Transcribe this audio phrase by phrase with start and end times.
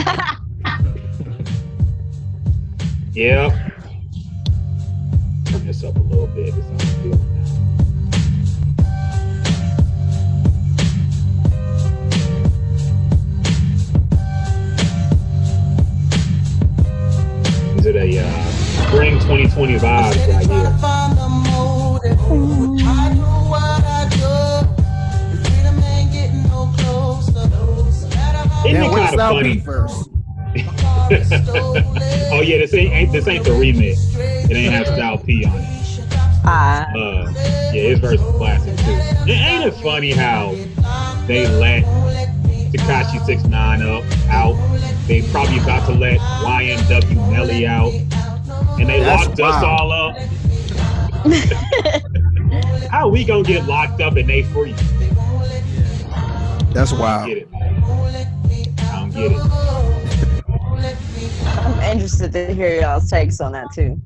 [3.12, 3.52] Yep.
[5.44, 6.54] Turn this up a little bit.
[17.74, 18.50] These are the uh,
[18.86, 20.70] spring 2020 vibes right here.
[28.70, 29.54] Isn't Now, it where's kind of funny?
[29.54, 30.10] Beat first?
[32.32, 34.16] oh yeah, this ain't, ain't this ain't the remix.
[34.50, 35.66] It ain't have Styles P on it.
[36.44, 39.30] Ah, Uh, yeah, his verse is classic too.
[39.30, 40.52] It ain't it funny how
[41.26, 41.84] they let
[42.72, 44.54] Tekashi Six Nine up out.
[45.06, 47.92] They probably about to let YNW Melly out,
[48.78, 50.16] and they That's locked us all up.
[52.90, 54.72] How we gonna get locked up and they free?
[56.72, 57.26] That's wild.
[57.28, 57.59] get it, man.
[57.59, 57.59] I don't
[59.28, 59.38] get it.
[61.58, 64.00] I'm interested to hear y'all's takes on that too.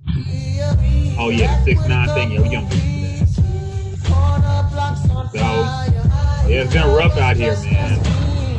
[1.19, 2.33] Oh yeah, six nine thing.
[2.33, 3.29] Yeah, we gonna get into that.
[5.33, 5.39] So
[6.49, 7.99] yeah, it's been rough out here, man.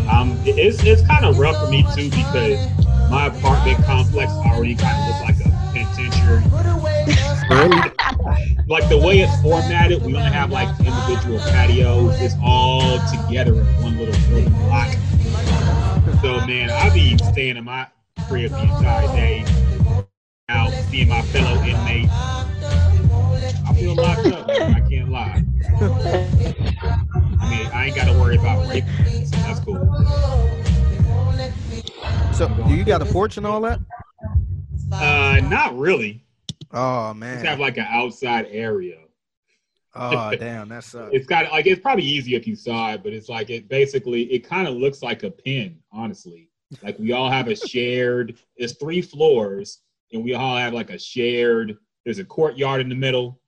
[0.09, 2.69] Um, it's it's kind of rough for me too because
[3.09, 6.43] my apartment complex already kind of looks like a penitentiary.
[8.67, 12.19] Like the way it's formatted, we only have like individual patios.
[12.19, 14.89] It's all together in one little building block.
[16.21, 17.88] So man, I be staying in my
[18.27, 19.45] crib the entire day,
[20.49, 22.11] out seeing my fellow inmates.
[22.13, 24.73] I feel locked up, man.
[24.73, 25.43] I can't lie.
[27.41, 28.86] I mean, I ain't got to worry about rape,
[29.25, 29.86] so that's cool.
[32.33, 33.80] So, do you got a porch and all that?
[34.91, 36.23] Uh, not really.
[36.71, 37.45] Oh Just man.
[37.45, 38.97] have like an outside area.
[39.95, 41.13] Oh damn, that sucks.
[41.13, 44.23] It's got like it's probably easy if you saw it, but it's like it basically
[44.23, 46.49] it kind of looks like a pin, honestly.
[46.83, 48.37] Like we all have a shared.
[48.57, 49.79] It's three floors,
[50.11, 51.77] and we all have like a shared.
[52.03, 53.39] There's a courtyard in the middle.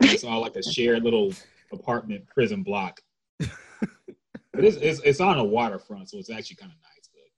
[0.00, 1.32] It's all like a shared little
[1.72, 3.00] apartment prison block.
[3.38, 6.92] But it's, it's it's on a waterfront, so it's actually kind of nice.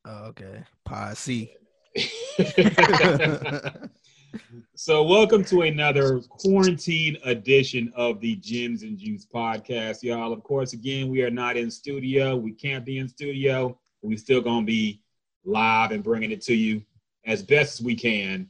[0.07, 0.65] Oh, okay.
[0.85, 1.55] Posse.
[1.97, 2.11] nice.
[4.35, 4.41] But
[4.75, 10.33] so welcome to another quarantine edition of the Gyms and Juice podcast, y'all.
[10.33, 12.37] Of course, again, we are not in studio.
[12.37, 13.79] We can't be in studio.
[14.03, 15.03] But we still gonna be
[15.45, 16.83] live and bringing it to you
[17.25, 18.49] as best as we can.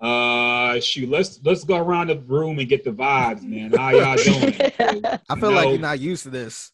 [0.00, 3.72] Uh, shoot, let's let's go around the room and get the vibes, man.
[3.72, 4.54] How y'all doing?
[5.28, 6.72] I feel like you're not used to this.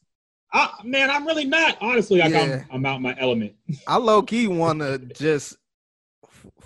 [0.52, 1.76] I, man, I'm really not.
[1.80, 2.62] Honestly, like Yeah.
[2.70, 3.54] I'm, I'm out my element.
[3.86, 5.56] I low key want to just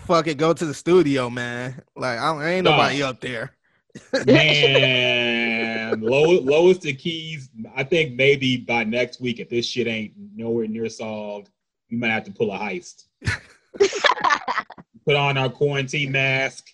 [0.02, 1.82] f- fuck it, go to the studio, man.
[1.96, 2.76] Like I don't, ain't Dog.
[2.78, 3.52] nobody up there.
[4.26, 7.50] Man, low, lowest the keys.
[7.76, 11.50] I think maybe by next week, if this shit ain't nowhere near solved,
[11.90, 13.04] we might have to pull a heist.
[15.04, 16.68] Put on our quarantine mask.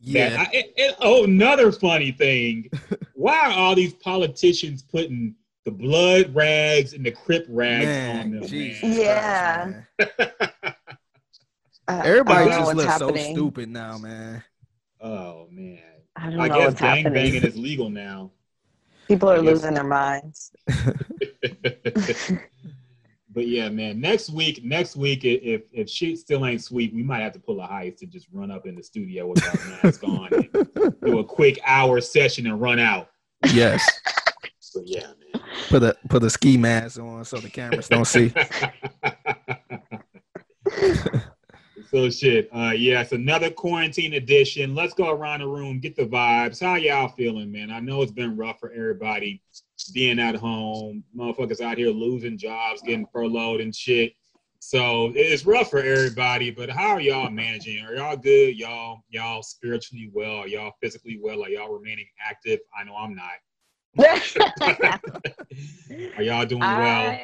[0.00, 0.28] Yeah.
[0.30, 2.70] Man, I, it, it- oh, another funny thing.
[3.14, 5.34] Why are all these politicians putting
[5.64, 8.40] the blood rags and the crip rags on them?
[8.50, 9.84] Man?
[9.98, 10.74] Yeah.
[11.88, 12.06] Christ, man.
[12.06, 14.42] I- Everybody I don't know just what's looks so stupid now, man.
[15.00, 15.78] Oh man.
[16.16, 17.12] I don't I know guess what's gang happening.
[17.32, 18.30] banging is legal now.
[19.06, 20.50] People are losing their minds.
[23.30, 24.00] but yeah, man.
[24.00, 27.38] Next week, next week, i- if if shit still ain't sweet, we might have to
[27.40, 30.48] pull a heist to just run up in the studio with our mask on, and
[31.02, 33.08] do a quick hour session and run out.
[33.52, 33.86] yes.
[34.60, 35.42] So yeah, man.
[35.70, 38.30] Put a put a ski mask on so the cameras don't see.
[41.90, 42.48] So shit.
[42.52, 44.74] Uh, yeah, it's another quarantine edition.
[44.74, 46.60] Let's go around the room, get the vibes.
[46.60, 47.70] How y'all feeling, man?
[47.70, 49.42] I know it's been rough for everybody
[49.94, 51.04] being at home.
[51.16, 54.14] Motherfuckers out here losing jobs, getting furloughed and shit.
[54.60, 56.50] So it's rough for everybody.
[56.50, 57.82] But how are y'all managing?
[57.84, 58.56] Are y'all good?
[58.56, 60.38] Y'all, y'all spiritually well?
[60.38, 61.44] Are y'all physically well?
[61.44, 62.58] Are y'all remaining active?
[62.78, 63.30] I know I'm not.
[66.16, 67.18] Are y'all doing well?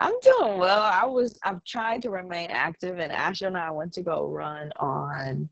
[0.00, 0.80] I'm doing well.
[0.80, 4.72] I was I've tried to remain active and Asher and I went to go run
[4.78, 5.48] on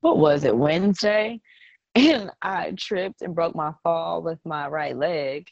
[0.00, 1.40] what was it, Wednesday?
[1.96, 5.48] And I tripped and broke my fall with my right leg.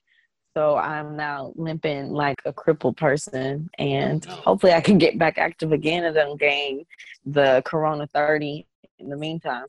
[0.54, 5.36] So I'm now limping like a crippled person and Oh, hopefully I can get back
[5.38, 6.86] active again and then gain
[7.26, 8.64] the Corona 30
[9.00, 9.66] in the meantime.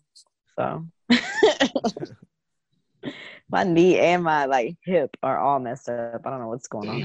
[0.55, 0.85] So
[3.49, 6.21] my knee and my like hip are all messed up.
[6.23, 7.01] I don't know what's going on.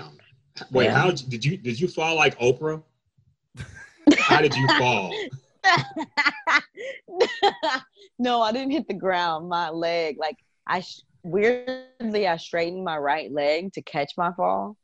[0.71, 0.95] Wait, Yeah.
[0.95, 2.83] how did you did you fall like Oprah?
[4.19, 5.13] How did you fall?
[8.19, 9.49] no, I didn't hit the ground.
[9.49, 10.37] My leg, like
[10.67, 14.77] I sh- weirdly, I straightened my right leg to catch my fall,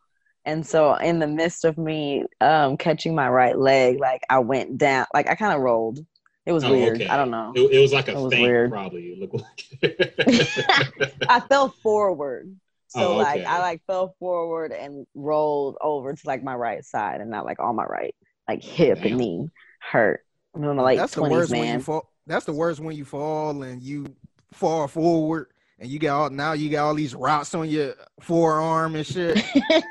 [0.45, 4.79] And so in the midst of me um, catching my right leg, like I went
[4.79, 6.05] down, like I kind of rolled.
[6.47, 6.97] It was Oh, weird.
[6.97, 7.07] okay.
[7.09, 7.53] I don't know.
[7.55, 8.71] It, it was like a It was feint, weird.
[8.73, 9.15] probably.
[9.15, 9.67] Look like.
[11.29, 12.57] I fell forward.
[12.95, 13.45] Oh, so Oh, like.
[13.45, 17.61] I like fell forward and rolled over to like my right side and not like
[17.61, 18.15] on my right,
[18.49, 19.07] like hip Damn.
[19.09, 19.49] and knee
[19.81, 20.25] hurt.
[20.55, 22.11] I'm in my late that's the twenties, worst when you fall.
[22.27, 24.07] That's the worst when you fall and you
[24.53, 25.49] fall forward
[25.79, 29.43] and you got all now you got all these rocks on your forearm and shit.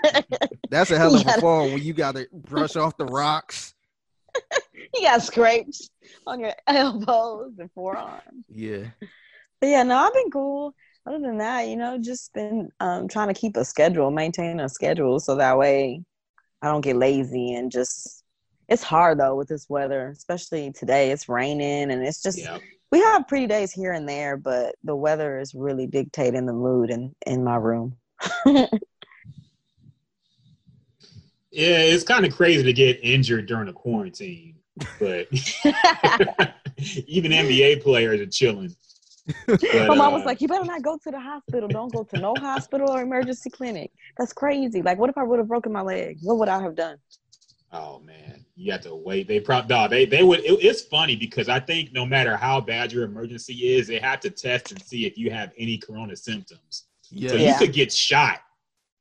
[0.70, 1.36] That's a hell of Yeah.
[1.38, 3.74] a fall when you got to brush off the rocks.
[4.94, 5.90] you got scrapes
[6.28, 8.46] on your elbows and forearms.
[8.50, 8.86] Yeah,
[9.62, 10.76] But yeah, no, I've been cool.
[11.10, 14.70] Other than that, you know, just been um, trying to keep a schedule, maintain a
[14.70, 16.04] schedule, so that way
[16.62, 18.24] I don't get lazy and just.
[18.68, 21.10] It's hard though with this weather, especially today.
[21.10, 22.60] It's raining and it's just yeah.
[22.92, 26.92] we have pretty days here and there, but the weather is really dictating the mood
[26.92, 27.98] in in my room.
[31.52, 34.56] Yeah, it's kind of crazy to get injured during a quarantine,
[35.00, 35.28] but
[37.08, 38.76] even NBA players are chilling.
[39.62, 41.70] But, My mom was uh, like, "You better not go to the hospital.
[41.70, 43.92] Don't go to no hospital or emergency clinic.
[44.18, 44.82] That's crazy.
[44.82, 46.18] Like, what if I would have broken my leg?
[46.22, 46.98] What would I have done?"
[47.72, 49.28] Oh man, you have to wait.
[49.28, 50.40] They probably no, they they would.
[50.40, 54.20] It, it's funny because I think no matter how bad your emergency is, they have
[54.22, 56.86] to test and see if you have any corona symptoms.
[57.12, 57.52] yeah, So Yeah.
[57.52, 58.40] you could get shot,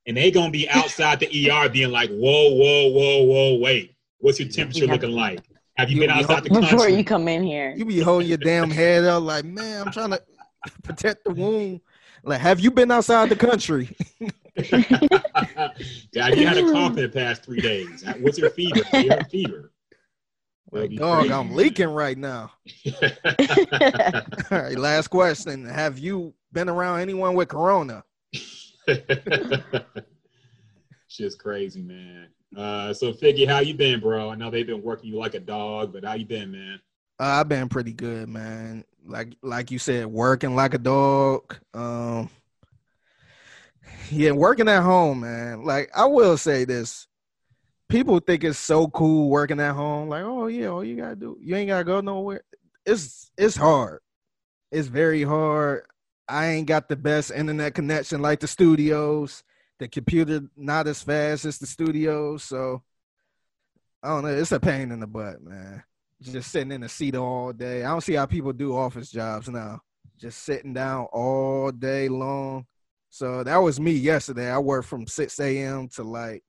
[0.06, 4.38] and they gonna be outside the ER being like, "Whoa, whoa, whoa, whoa, wait, what's
[4.38, 5.48] your temperature looking like?
[5.78, 6.70] Have you, You- been you outside the country?
[6.72, 9.92] Before you come in here, You be holding your damn head up like, man, I'm
[9.92, 10.20] trying to
[10.82, 11.80] protect the wound.
[12.24, 13.96] Like, have you been outside the country?
[16.12, 18.04] Dad, you had a cough in the past three days.
[18.18, 18.80] What's your fever?
[18.92, 19.70] You have a fever.
[20.72, 22.50] That'd Like, dog, crazy, I'm leaking right now.
[23.00, 25.64] All right, last question.
[25.64, 28.02] Have you been around anyone with corona?
[31.06, 32.28] Shit's crazy, man.
[32.56, 34.30] Uh, so Figgy, how you been, bro?
[34.30, 36.80] I know they've been working you like a dog, but how you been, man?
[37.20, 38.84] Uh, I've been pretty good, man.
[39.04, 41.56] Like like you said, working like a dog.
[41.74, 42.30] Um
[44.10, 45.64] Yeah, working at home, man.
[45.64, 47.06] Like I will say this.
[47.88, 50.08] People think it's so cool working at home.
[50.08, 52.42] Like, oh yeah, all you gotta do, you ain't gotta go nowhere.
[52.84, 54.00] It's it's hard.
[54.70, 55.86] It's very hard.
[56.28, 59.42] I ain't got the best internet connection like the studios.
[59.78, 62.82] The computer not as fast as the studio, so
[64.02, 64.30] I don't know.
[64.30, 65.84] It's a pain in the butt, man
[66.20, 67.84] just sitting in a seat all day.
[67.84, 69.80] I don't see how people do office jobs now.
[70.18, 72.66] Just sitting down all day long.
[73.10, 74.50] So that was me yesterday.
[74.50, 75.88] I worked from 6 a.m.
[75.94, 76.42] to like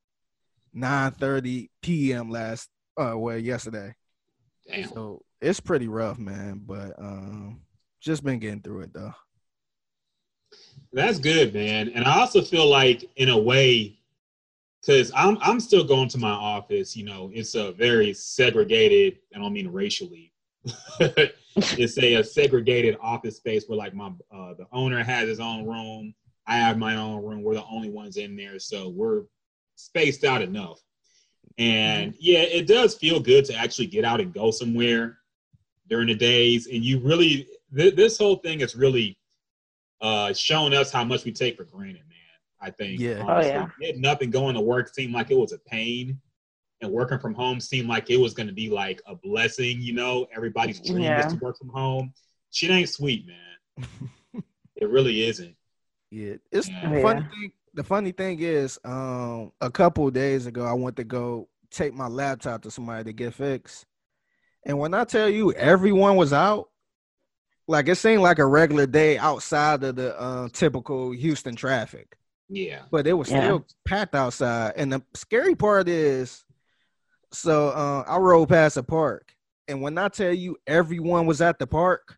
[0.75, 2.29] 9:30 p.m.
[2.29, 3.93] last uh well yesterday.
[4.67, 4.89] Damn.
[4.89, 6.61] So it's pretty rough, man.
[6.65, 7.61] But um
[8.01, 9.13] just been getting through it though.
[10.91, 11.89] That's good, man.
[11.89, 13.99] And I also feel like, in a way,
[14.81, 16.95] because I'm I'm still going to my office.
[16.95, 19.19] You know, it's a very segregated.
[19.35, 20.33] I don't mean racially.
[20.99, 25.65] it's a, a segregated office space where, like, my uh, the owner has his own
[25.65, 26.13] room.
[26.47, 27.43] I have my own room.
[27.43, 29.23] We're the only ones in there, so we're
[29.75, 30.79] spaced out enough.
[31.59, 35.17] And yeah, it does feel good to actually get out and go somewhere
[35.89, 36.67] during the days.
[36.67, 39.18] And you really, th- this whole thing is really
[40.01, 42.15] uh, shown us how much we take for granted, man.
[42.61, 42.99] I think.
[42.99, 43.23] Yeah.
[43.27, 43.67] Oh, yeah.
[43.79, 46.19] Getting up and going to work seemed like it was a pain,
[46.81, 49.81] and working from home seemed like it was going to be like a blessing.
[49.81, 51.25] You know, everybody's dream Yeah.
[51.25, 52.13] is to work from home.
[52.51, 54.43] Shit ain't sweet, man.
[54.75, 55.55] it really isn't.
[56.11, 56.93] Yeah, it's Yeah.
[56.93, 57.51] the funny thing.
[57.75, 61.93] The funny thing is, um, a couple of days ago, I went to go take
[61.93, 63.85] my laptop to somebody to get fixed,
[64.65, 66.69] and when I tell you everyone was out,
[67.69, 72.17] like it seemed like a regular day outside of the uh, typical Houston traffic,
[72.49, 72.81] Yeah.
[72.89, 73.41] but it was Yeah.
[73.43, 74.73] still packed outside.
[74.75, 76.43] And the scary part is,
[77.31, 79.33] so uh, I rode past a park,
[79.67, 82.17] and when I tell you everyone was at the park,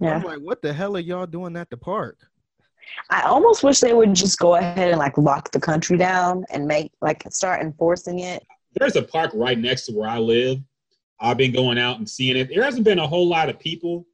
[0.00, 0.14] yeah.
[0.14, 2.18] I'm like, what the hell are y'all doing at the park?
[3.10, 6.66] I almost wish they would just go ahead and like lock the country down and
[6.66, 8.44] make like start enforcing it.
[8.78, 10.58] There's a park right next to where I live.
[11.20, 12.48] I've been going out and seeing it.
[12.48, 14.06] There hasn't been a whole lot of people.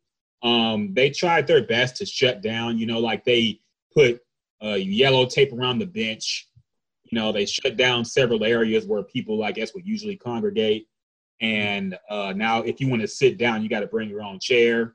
[0.42, 2.78] Um, they tried their best to shut down.
[2.78, 3.60] You know, like they
[3.94, 4.20] put
[4.62, 6.48] uh, yellow tape around the bench.
[7.04, 10.88] You know, they shut down several areas where people, I guess, would usually congregate.
[11.40, 14.40] And uh, now, if you want to sit down, you got to bring your own
[14.40, 14.94] chair.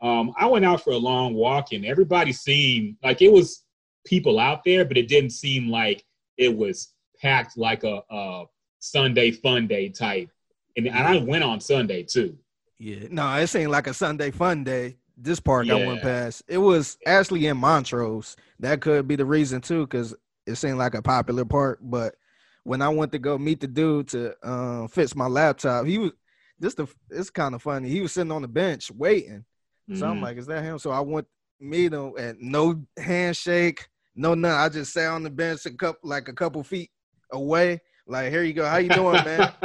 [0.00, 3.64] Um, I went out for a long walk, and everybody seemed like it was
[4.04, 6.04] people out there, but it didn't seem like
[6.36, 8.44] it was packed like a, a
[8.80, 10.28] Sunday fun day type.
[10.76, 12.36] And, and I went on Sunday too.
[12.78, 14.96] Yeah, no, it seemed like a Sunday fun day.
[15.16, 18.36] This park I went past, it was actually in Montrose.
[18.58, 20.12] That could be the reason too, because
[20.44, 21.78] it seemed like a popular park.
[21.80, 22.16] But
[22.64, 26.12] when I went to go meet the dude to um, fix my laptop, he was
[26.58, 27.88] this the it's kind of funny.
[27.88, 29.44] He was sitting on the bench waiting.
[29.88, 29.96] Mm-hmm.
[29.96, 30.24] So I'm mm-hmm.
[30.24, 30.78] like, is that him?
[30.78, 31.26] So I went
[31.60, 34.58] meet him and no handshake, no nothing.
[34.58, 36.90] I just sat on the bench a couple like a couple feet
[37.32, 37.80] away.
[38.06, 38.66] Like, here you go.
[38.66, 39.52] How you doing, man?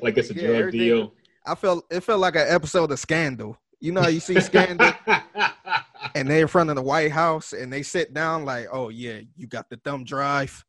[0.00, 1.14] like it's a yeah, drug deal.
[1.46, 3.56] I felt it felt like an episode of Scandal.
[3.80, 4.92] You know how you see Scandal,
[6.14, 9.20] and they're in front of the White House, and they sit down like, "Oh yeah,
[9.36, 10.64] you got the thumb drive."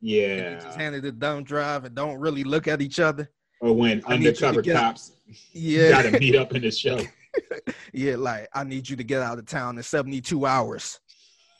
[0.00, 3.30] Yeah, just handed the thumb drive and don't really look at each other.
[3.60, 5.12] Or when I undercover cops,
[5.52, 7.00] yeah, got to meet up in the show.
[7.92, 11.00] yeah, like I need you to get out of town in seventy two hours.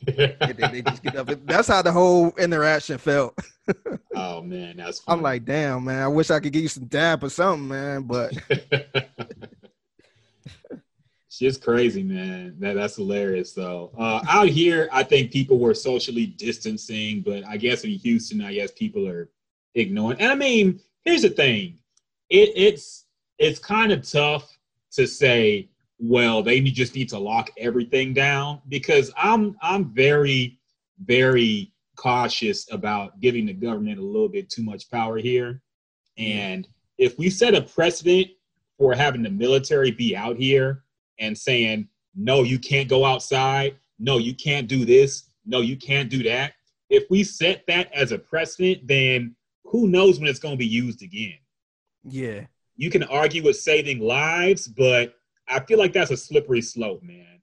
[0.06, 1.28] They just get up.
[1.46, 3.38] That's how the whole interaction felt.
[4.14, 5.00] oh man, that's.
[5.00, 5.16] Funny.
[5.16, 6.02] I'm like, damn, man.
[6.02, 8.02] I wish I could give you some dap or something, man.
[8.02, 8.32] But
[11.32, 12.56] She's crazy, man.
[12.60, 13.90] That that's hilarious though.
[13.98, 18.52] Uh, out here, I think people were socially distancing, but I guess in Houston, I
[18.52, 19.30] guess people are
[19.74, 20.20] ignoring.
[20.20, 21.78] And I mean, here's the thing:
[22.28, 23.06] it, it's
[23.38, 24.56] it's kind of tough
[24.92, 25.70] to say,
[26.02, 30.58] well, they just need to lock everything down because I'm I'm very
[31.04, 35.62] very cautious about giving the government a little bit too much power here.
[36.18, 36.38] Mm-hmm.
[36.38, 36.68] And
[36.98, 38.28] if we set a precedent
[38.78, 40.82] for having the military be out here
[41.20, 43.76] and saying, no, you can't go outside.
[44.00, 45.24] No, you can't do this.
[45.46, 46.54] No, you can't do that.
[46.90, 50.66] If we set that as a precedent, then who knows when it's going to be
[50.66, 51.38] used again?
[52.02, 52.46] Yeah.
[52.76, 55.14] You can argue with saving lives, but
[55.52, 57.40] I feel like that's a slippery slope, man.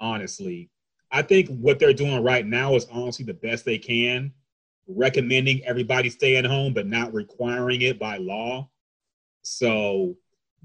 [0.00, 0.70] Honestly,
[1.10, 4.32] I think what they're doing right now is honestly the best they can,
[4.88, 8.68] recommending everybody stay at home, but not requiring it by law.
[9.42, 10.16] So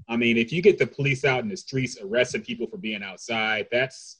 [0.08, 3.02] I mean, if you get the police out in the streets arresting people for being
[3.02, 4.18] outside, that's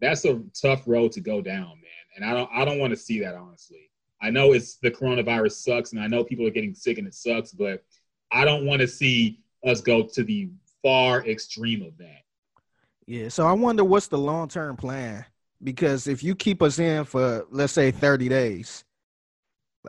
[0.00, 2.16] that's a tough road to go down, man.
[2.16, 3.90] And I don't I don't want to see that honestly.
[4.22, 7.14] I know it's the coronavirus sucks, and I know people are getting sick and it
[7.14, 7.82] sucks, but
[8.30, 10.50] I don't want to see us go to the
[10.82, 12.22] far extreme of that.
[13.06, 13.28] Yeah.
[13.28, 15.24] So I wonder what's the long term plan
[15.62, 18.84] because if you keep us in for let's say 30 days,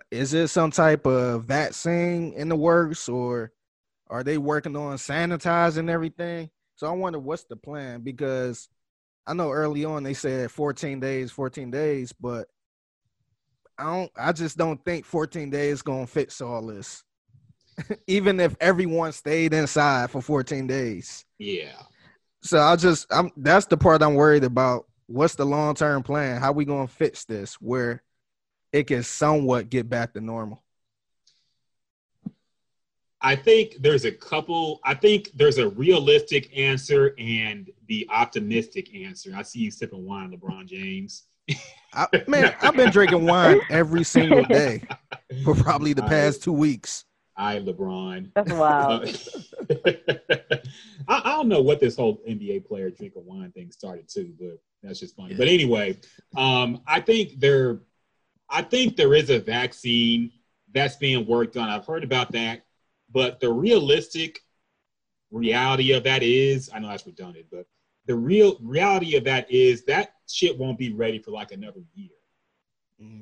[0.10, 3.52] is it some type of vaccine in the works or
[4.10, 6.50] are they working on sanitizing everything?
[6.76, 8.68] So I wonder what's the plan because
[9.28, 12.48] I know early on they said 14 days, 14 days, but
[13.78, 17.04] I don't I just don't think 14 days gonna fix all this.
[18.08, 21.26] Even if everyone stayed inside for 14 days.
[21.40, 21.74] Yeah.
[22.44, 24.86] So I just I'm that's the part I'm worried about.
[25.08, 26.40] What's the long term plan?
[26.40, 28.02] How we gonna fix this where
[28.72, 30.64] it can somewhat get back to normal?
[33.22, 34.80] I think there's a couple.
[34.84, 39.32] I think there's a realistic answer and the optimistic answer.
[39.36, 41.24] I see you sipping wine, LeBron James.
[41.94, 44.82] I, man, I've been drinking wine every single day
[45.44, 47.06] for probably the past two weeks.
[47.36, 48.32] I LeBron.
[48.36, 49.04] That's wild.
[51.08, 54.60] I, I, don't know what this whole NBA player drinking wine thing started too, but
[54.84, 55.32] that's just funny.
[55.32, 55.38] Yeah.
[55.38, 55.98] But anyway,
[56.36, 57.80] um, I think there,
[58.50, 60.32] I think there is a vaccine
[60.74, 61.70] that's being worked on.
[61.70, 62.64] I've heard about that
[63.12, 64.40] but the realistic
[65.32, 67.66] reality of that is, I know that's redundant, but
[68.06, 72.10] the real reality of that is that shit won't be ready for like another year.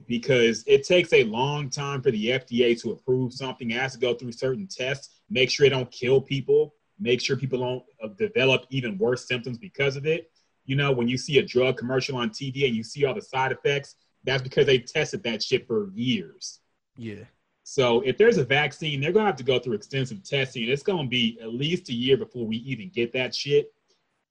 [0.07, 3.69] Because it takes a long time for the FDA to approve something.
[3.69, 7.37] It has to go through certain tests, make sure it don't kill people, make sure
[7.37, 10.31] people don't uh, develop even worse symptoms because of it.
[10.65, 13.21] You know, when you see a drug commercial on TV and you see all the
[13.21, 16.59] side effects, that's because they tested that shit for years.
[16.97, 17.23] Yeah.
[17.63, 20.67] So if there's a vaccine, they're gonna have to go through extensive testing.
[20.67, 23.71] It's gonna be at least a year before we even get that shit.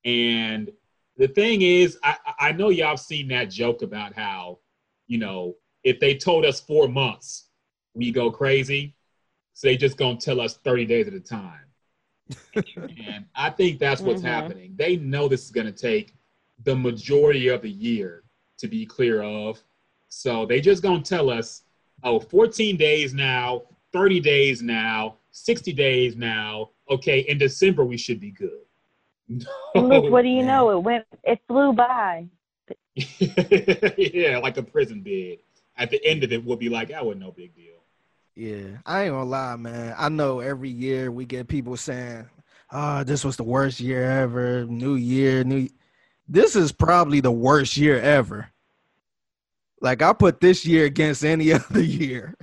[0.04, 0.70] And
[1.16, 4.58] the thing is, I, I know y'all have seen that joke about how,
[5.08, 7.48] you know, if they told us four months,
[7.94, 8.94] we go crazy.
[9.54, 11.64] So they just gonna tell us 30 days at a time.
[12.54, 14.28] and I think that's what's mm-hmm.
[14.28, 14.74] happening.
[14.76, 16.14] They know this is gonna take
[16.64, 18.22] the majority of the year
[18.58, 19.60] to be clear of.
[20.08, 21.64] So they just gonna tell us
[22.04, 23.62] oh, 14 days now,
[23.92, 26.70] 30 days now, 60 days now.
[26.90, 28.60] Okay, in December we should be good.
[29.74, 30.70] No, Look, what do you know?
[30.70, 32.26] It went, it flew by.
[33.98, 35.38] yeah, like a prison bed.
[35.76, 37.74] At the end of it, we'll be like, that was no big deal.
[38.34, 39.94] Yeah, I ain't gonna lie, man.
[39.98, 42.28] I know every year we get people saying,
[42.70, 45.68] "Oh, this was the worst year ever." New year, new.
[46.28, 48.48] This is probably the worst year ever.
[49.80, 52.36] Like I put this year against any other year.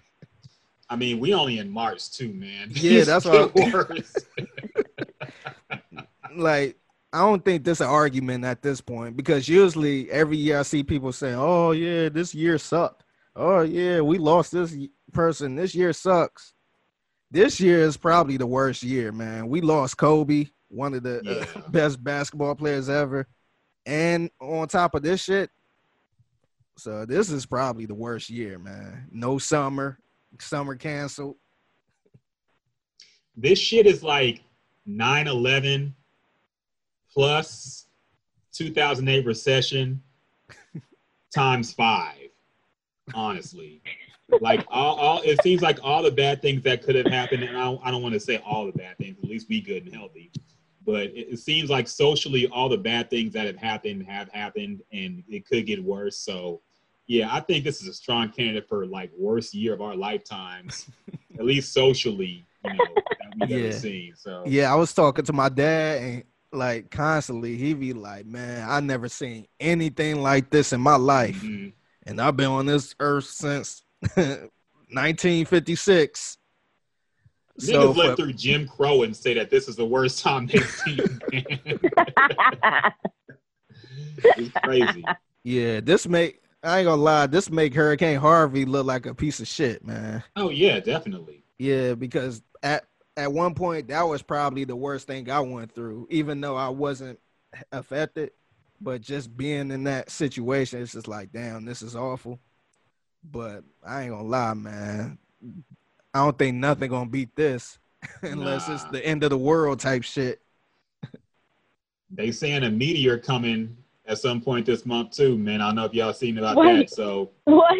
[0.89, 2.71] I mean, we only in March too, man.
[2.71, 3.55] Yeah, that's what.
[6.35, 6.77] like
[7.15, 10.83] I don't think this an argument at this point because usually every year I see
[10.83, 13.05] people saying, "Oh yeah, this year sucked."
[13.35, 14.75] oh yeah, we lost this
[15.11, 15.55] person.
[15.55, 16.53] This year sucks.
[17.31, 19.49] This year is probably the worst year, man.
[19.49, 23.27] We lost Kobe, one of the uh, best basketball players ever,
[23.85, 25.49] and on top of this shit,
[26.77, 29.07] so this is probably the worst year, man.
[29.11, 29.99] No summer,
[30.39, 31.35] summer canceled.
[33.35, 34.41] This shit is like
[34.87, 35.93] 9/11
[37.13, 37.87] plus
[38.53, 40.01] 2008 recession
[41.33, 42.29] times five.
[43.13, 43.81] Honestly,
[44.39, 47.55] like all, all it seems like all the bad things that could have happened, and
[47.55, 49.17] I don't, I don't want to say all the bad things.
[49.19, 50.31] At least be good and healthy.
[50.85, 54.81] But it, it seems like socially, all the bad things that have happened have happened,
[54.91, 56.17] and it could get worse.
[56.17, 56.61] So,
[57.07, 60.89] yeah, I think this is a strong candidate for like worst year of our lifetimes,
[61.39, 63.57] at least socially, you know, that we've Yeah.
[63.57, 64.15] ever seen.
[64.15, 66.23] So, Yeah, I was talking to my dad and
[66.55, 71.41] like constantly he be like, "Man, I never seen anything like this in my life."
[71.41, 71.73] mhm.
[72.05, 73.83] and I've been on this earth since
[74.15, 76.37] 1956.
[77.59, 80.67] niggas So for- through Jim Crow and say that this is the worst time they've
[80.67, 80.99] seen.
[84.17, 85.03] it's crazy.
[85.43, 89.39] yeah, this make I ain't gonna lie, this make Hurricane Harvey look like a piece
[89.39, 90.23] of shit, man.
[90.35, 91.43] Oh yeah, definitely.
[91.59, 92.85] Yeah, because at
[93.17, 96.69] at one point that was probably the worst thing I went through, even though I
[96.69, 97.19] wasn't
[97.71, 98.31] affected.
[98.81, 102.39] But just being in that situation, it's just like, damn, this is awful.
[103.23, 105.17] But I ain't gonna lie, man.
[106.13, 107.79] I don't think nothing gonna beat this
[108.21, 110.41] unless it's the end of the world type shit.
[112.11, 115.59] They saying a meteor coming at some point this month too, man.
[115.59, 116.87] I don't know if y'all seen about Wait.
[116.87, 116.89] that.
[116.95, 117.75] So what?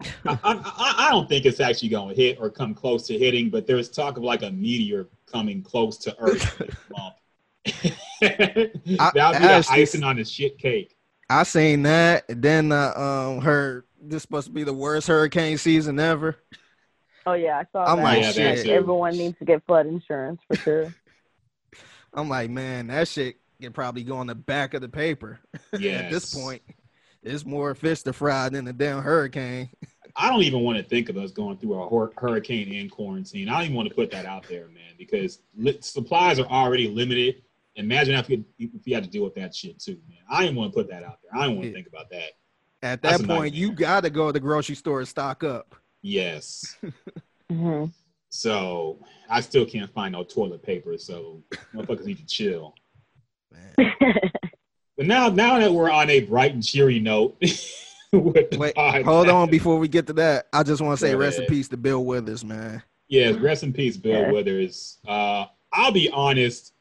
[0.00, 3.18] I, I, I- I don't think it's actually going to hit or come close to
[3.18, 7.14] hitting, but there's talk of like a meteor coming close to Earth this month.
[8.20, 10.94] That'll be the actually- icing on the shit cake.
[11.30, 12.24] I seen that.
[12.30, 16.36] And then uh, um heard this supposed to be the worst hurricane season ever.
[17.26, 18.02] Oh yeah, I saw I'm that.
[18.04, 18.64] like, Yeah, shit.
[18.64, 18.70] too.
[18.72, 20.94] Everyone needs to get flood insurance for sure.
[22.14, 25.38] I'm like, man, that shit can probably go on the back of the paper.
[25.78, 25.92] Yeah.
[25.92, 26.62] At this point,
[27.22, 29.68] it's more fish to fry than a damn hurricane.
[30.16, 33.48] I don't even want to think of us going through a hur- hurricane in quarantine.
[33.48, 36.88] I don't even want to put that out there, man, because li- supplies are already
[36.88, 37.42] limited.
[37.76, 40.18] Imagine if you, if you had to deal with that shit too, man.
[40.30, 41.30] I didn't want to put that out there.
[41.34, 41.74] I didn't want to Yeah.
[41.74, 42.30] think about that.
[42.82, 45.74] At that a point, you gotta go to the grocery store and stock up.
[46.02, 46.76] Yes.
[47.50, 47.86] hmm
[48.30, 50.96] So I still can't find no toilet paper.
[50.98, 51.42] So
[51.74, 52.74] motherfuckers need to chill.
[53.78, 53.92] Man.
[54.96, 59.28] But now, now that we're on a bright and cheery note, with the Wait, hold
[59.28, 60.48] on before we get to that.
[60.52, 62.82] I just want to say Go rest in peace to Bill Withers, man.
[63.08, 64.32] Yes, rest in peace, Bill Yeah.
[64.32, 64.98] Withers.
[65.06, 66.72] Uh, I'll be honest,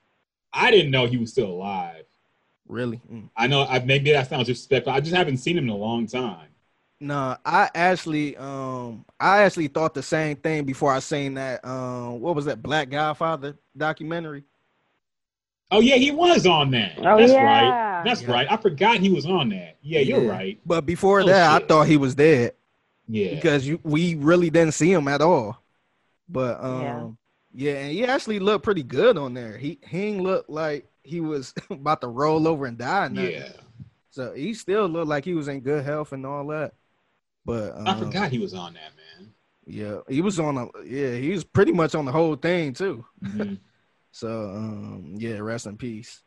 [0.53, 2.05] I didn't know he was still alive.
[2.67, 3.01] Really?
[3.11, 3.29] Mm.
[3.35, 4.93] I know I, maybe that sounds disrespectful.
[4.93, 6.47] I just haven't seen him in a long time.
[6.99, 12.19] No, I actually um I actually thought the same thing before I seen that um
[12.19, 14.43] what was that Black Godfather documentary?
[15.69, 16.93] Oh yeah, he was on that.
[16.97, 17.43] Oh, That's yeah.
[17.43, 17.86] right.
[18.03, 18.31] That's Yeah.
[18.31, 18.51] right.
[18.51, 19.77] I forgot he was on that.
[19.81, 20.29] Yeah, you're Yeah.
[20.31, 20.59] right.
[20.65, 22.53] But before Oh, that, I thought he was dead
[23.07, 23.35] Yeah.
[23.35, 25.61] because you we really didn't see him at all.
[26.29, 27.17] But um
[27.53, 27.73] Yeah.
[27.73, 29.57] yeah, and he actually looked pretty good on there.
[29.57, 33.07] He he looked like he was about to roll over and die.
[33.07, 33.49] or yeah.
[34.09, 36.73] So he still looked like he was in good health and all that.
[37.45, 39.33] But um, I forgot he was on that, man.
[39.65, 43.05] Yeah, he was on a yeah, he was pretty much on the whole thing too.
[43.23, 43.59] Mhm.
[44.11, 46.23] So um yeah, rest in peace.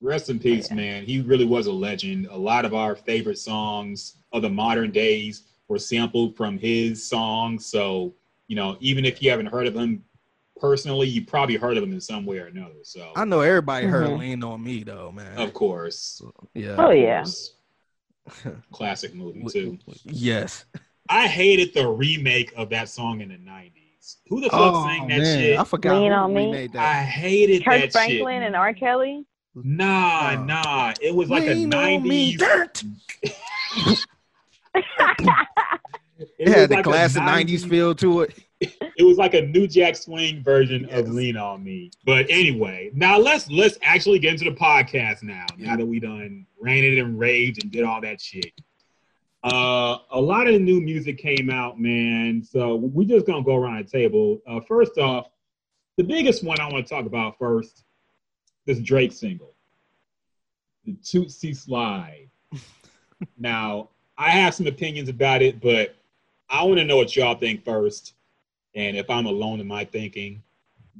[0.00, 0.76] Rest in peace, Yeah.
[0.76, 1.04] man.
[1.04, 2.26] He really was a legend.
[2.30, 7.66] A lot of our favorite songs of the modern days were sampled from his songs.
[7.66, 8.14] So,
[8.46, 10.04] you know, even if you haven't heard of him
[10.60, 12.74] personally, you probably heard of him in some way or another.
[12.84, 14.18] So, I know everybody heard Mhm.
[14.18, 15.36] Lean on Me though, man.
[15.38, 16.22] of course.
[16.54, 16.76] Yeah.
[16.78, 17.24] Oh yeah.
[18.72, 19.78] Classic movie, too.
[20.04, 20.64] Yes.
[21.08, 24.18] I hated the remake of that song in the 90s.
[24.28, 25.58] Who the fuck sang that shit?
[25.58, 26.44] Oh, I forgot Lean who on Me?
[26.46, 27.06] remade I that.
[27.08, 28.46] hated Kirk that Franklin shit.
[28.46, 28.72] and R.
[28.74, 29.24] Kelly.
[29.64, 30.44] Nah, Oh.
[30.44, 30.92] nah.
[31.00, 32.38] It was like Lean a me, 90s.
[32.38, 32.82] dirt.
[36.20, 38.34] It It had the like classic 90s feel to it.
[38.60, 41.08] it was like a new Jack Swing version of Yes.
[41.08, 41.92] Lean on Me.
[42.04, 45.46] But anyway, now let's let's actually get into the podcast now.
[45.56, 48.52] Now that we done ranted and raved and did all that shit.
[49.44, 52.42] Uh, a lot of the new music came out, man.
[52.42, 54.40] So we're just gonna go around the table.
[54.44, 55.28] Uh, first off,
[55.98, 57.84] the biggest one I want to talk about first,
[58.68, 59.54] this Drake single,
[60.84, 62.28] the Toosie Slide.
[63.38, 65.96] now, I have some opinions about it, but
[66.50, 68.12] I want to know what y'all think first
[68.74, 70.42] and if I'm alone in my thinking.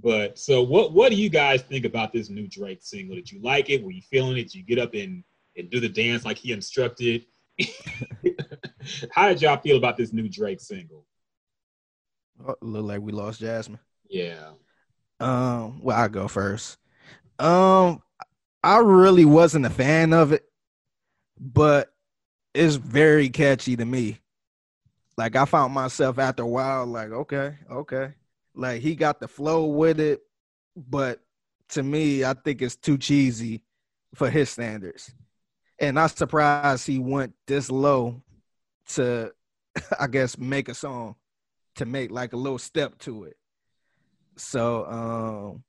[0.02, 3.16] But so what what do you guys think about this new Drake single?
[3.16, 3.82] Did you like it?
[3.82, 4.44] Were you feeling it?
[4.44, 5.22] Did you get up and,
[5.56, 7.26] and do the dance like he instructed?
[9.10, 11.04] How did y'all feel about this new Drake single?
[12.46, 13.80] Oh, look like we lost Jasmine.
[14.08, 14.52] Yeah.
[15.20, 16.78] Um, well, I go first.
[17.38, 18.02] Um,
[18.62, 20.44] I really wasn't a fan of it,
[21.38, 21.92] but
[22.54, 24.18] it's very catchy to me.
[25.16, 28.14] Like I found myself after a while, like, okay, okay.
[28.54, 30.20] Like he got the flow with it,
[30.76, 31.20] but
[31.70, 33.62] to me, I think it's too cheesy
[34.14, 35.12] for his standards.
[35.78, 38.22] And I'm surprised he went this low
[38.90, 39.32] to,
[40.00, 41.16] I guess, make a song
[41.76, 43.36] to make like a little step to it.
[44.36, 45.64] So um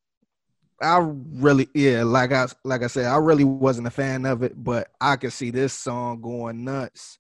[0.82, 4.62] I really yeah, like I like I said, I really wasn't a fan of it,
[4.62, 7.20] but I could see this song going nuts.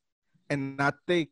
[0.50, 1.30] And I think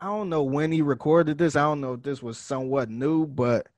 [0.00, 1.56] I don't know when he recorded this.
[1.56, 3.68] I don't know if this was somewhat new, but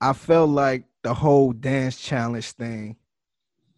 [0.00, 2.96] I felt like the whole dance challenge thing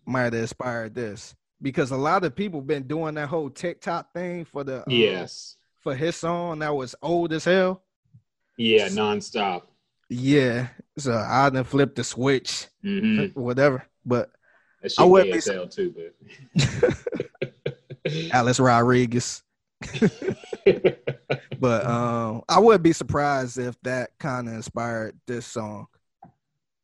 [0.07, 4.45] might have inspired this because a lot of people been doing that whole TikTok thing
[4.45, 7.83] for the uh, yes for his song that was old as hell.
[8.57, 9.65] Yeah, nonstop.
[10.17, 13.39] Yeah, so I done flip the switch, mm-hmm.
[13.39, 13.85] whatever.
[14.07, 14.31] But
[14.97, 16.95] I would be too, but
[18.33, 19.43] Alex Rodriguez.
[21.59, 25.89] but um, I would be surprised if that kind of inspired this song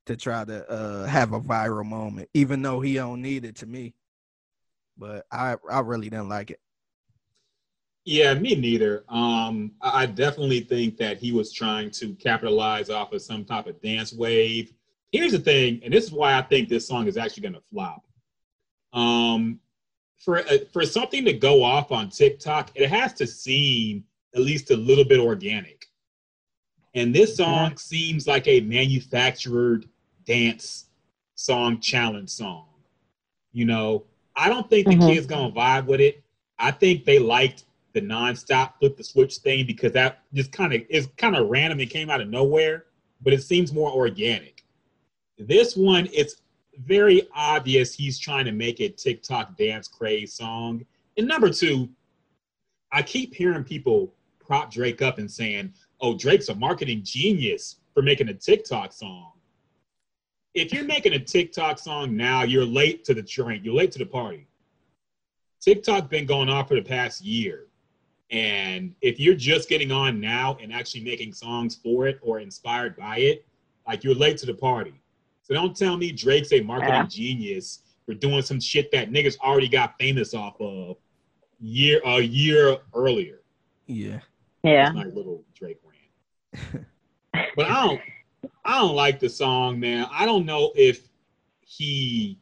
[0.06, 3.66] to try to uh, have a viral moment, even though he don't need it to
[3.66, 3.94] me.
[4.98, 6.60] But I I really didn't like it.
[8.10, 9.04] Yeah, me neither.
[9.08, 13.80] Um, I definitely think that he was trying to capitalize off of some type of
[13.80, 14.72] dance wave.
[15.12, 17.60] Here's the thing, and this is why I think this song is actually going to
[17.72, 18.04] flop.
[18.92, 19.60] Um,
[20.18, 24.02] for uh, for something to go off on TikTok, it has to seem
[24.34, 25.86] at least a little bit organic.
[26.94, 29.88] And this song seems like a manufactured
[30.24, 30.86] dance
[31.36, 32.66] song challenge song.
[33.52, 35.10] You know, I don't think the mm-hmm.
[35.10, 36.24] kids gonna vibe with it.
[36.58, 40.82] I think they liked the nonstop flip the switch thing because that just kind of
[40.88, 41.80] is kind of random.
[41.80, 42.86] It came out of nowhere,
[43.20, 44.64] but it seems more organic.
[45.38, 46.42] This one, it's
[46.84, 50.84] very obvious he's trying to make a TikTok dance craze song.
[51.16, 51.88] And number two,
[52.92, 58.02] I keep hearing people prop Drake up and saying, oh, Drake's a marketing genius for
[58.02, 59.32] making a TikTok song.
[60.54, 63.62] If you're making a TikTok song now, you're late to the train.
[63.62, 64.48] You're late to the party.
[65.60, 67.66] TikTok been going on for the past year.
[68.30, 72.96] And if you're just getting on now and actually making songs for it or inspired
[72.96, 73.46] by it,
[73.86, 74.94] like you're late to the party.
[75.42, 77.06] So don't tell me Drake's a marketing yeah.
[77.06, 80.96] genius for doing some shit that niggas already got famous off of
[81.58, 83.40] year a year earlier.
[83.86, 84.20] Yeah.
[84.62, 84.92] Yeah.
[84.92, 86.86] my little Drake rant.
[87.56, 88.00] but I don't
[88.64, 90.06] I don't like the song, man.
[90.12, 91.08] I don't know if
[91.62, 92.38] he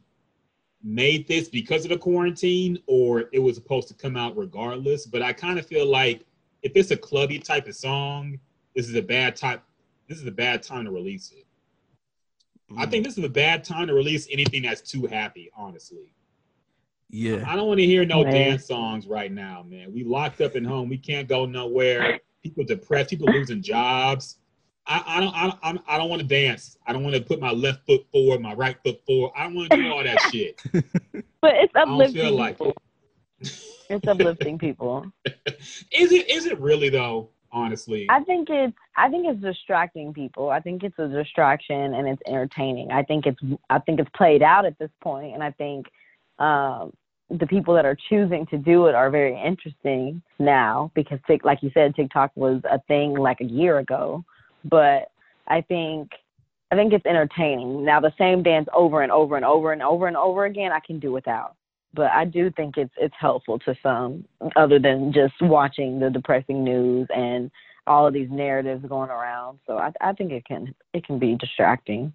[0.83, 5.05] made this because of the quarantine or it was supposed to come out regardless.
[5.05, 6.25] But I kind of feel like
[6.61, 8.39] if it's a clubby type of song,
[8.75, 9.61] this is a bad type.
[10.07, 11.45] This is a bad time to release it.
[12.77, 13.07] I think mm.
[13.07, 16.13] this is a bad time to release anything that's too happy, honestly.
[17.09, 17.43] Yeah.
[17.47, 18.33] I don't want to hear no man.
[18.33, 19.91] dance songs right now, man.
[19.91, 20.89] We locked up in home.
[20.89, 22.19] We can't go nowhere.
[22.43, 24.37] People depressed, people losing jobs.
[24.89, 26.77] I, I don't I don't I don't want to dance.
[26.87, 29.31] I don't want to put my left foot forward, my right foot forward.
[29.37, 30.61] I don't want to do all that shit.
[31.41, 32.19] But it's uplifting.
[32.19, 32.75] I don't feel like people.
[33.39, 33.65] It.
[33.89, 35.05] it's uplifting people.
[35.25, 37.29] is it is it really though?
[37.51, 38.07] honestly.
[38.09, 40.49] I think it's I think it's distracting people.
[40.49, 42.91] I think it's a distraction and it's entertaining.
[42.91, 45.87] I think it's I think it's played out at this point and I think
[46.39, 46.93] um,
[47.29, 51.71] the people that are choosing to do it are very interesting now because like you
[51.73, 54.23] said TikTok was a thing like a year ago,
[54.65, 55.11] but
[55.47, 56.11] I think
[56.71, 57.83] I think it's entertaining.
[57.83, 60.79] Now the same dance over and over and over and over and over again I
[60.79, 61.55] can do without
[61.93, 66.63] but I do think it's it's helpful to some, other than just watching the depressing
[66.63, 67.49] news and
[67.87, 69.59] all of these narratives going around.
[69.65, 72.13] So I, I think it can it can be distracting.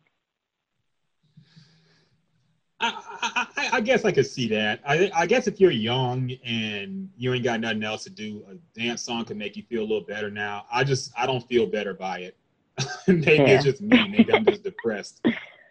[2.85, 4.81] I, I, I, guess I could see that.
[4.87, 8.55] I, I guess if you're young and you ain't got nothing else to do, a
[8.79, 10.66] dance song can make you feel a little better now.
[10.70, 12.37] I just I don't feel better by it.
[13.07, 13.47] maybe yeah.
[13.49, 14.09] it's just me.
[14.09, 15.25] Maybe I'm just depressed.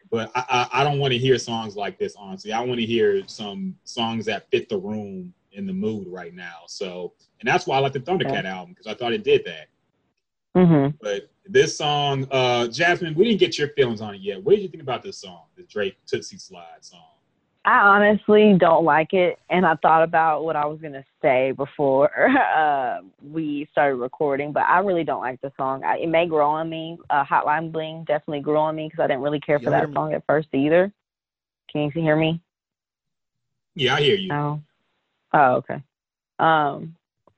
[0.10, 2.54] But I, I, I don't want to hear songs like this, honestly.
[2.54, 6.62] I want to hear some songs that fit the room in the mood right now.
[6.68, 8.48] So, and that's why I like the Thundercat okay.
[8.48, 9.68] album because I thought it did that.
[10.56, 10.98] Mm-hmm.
[11.02, 14.44] But this song, uh, Jasmine, we didn't get your feelings on it yet.
[14.44, 17.02] What did you think about this song, the Drake Toosie Slide song?
[17.66, 22.12] I honestly don't like it, and I thought about what I was gonna say before
[22.58, 25.84] uh, we started recording, but I really don't like the song.
[25.84, 26.98] I, it may grow on me.
[27.10, 30.14] Uh, Hotline Bling definitely grew on me because I didn't really care for that song
[30.14, 30.92] at first either.
[31.72, 32.42] Can you hear me?
[33.76, 34.34] Yeah, I hear you.
[34.34, 34.62] Oh,
[35.34, 35.82] oh, okay.
[36.40, 36.96] Um,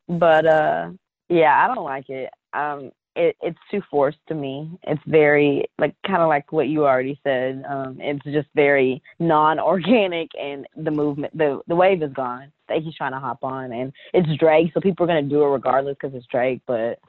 [0.10, 0.89] But uh,
[1.30, 2.32] yeah, I don't like it.
[2.51, 4.69] Um, it, it's too forced to me.
[4.84, 7.63] It's very like kind of like what you already said.
[7.67, 12.95] Um, it's just very non-organic, and the movement, the the wave is gone that he's
[12.95, 16.15] trying to hop on, and it's Drake, so people are gonna do it regardless because
[16.15, 16.62] it's Drake.
[16.67, 16.99] But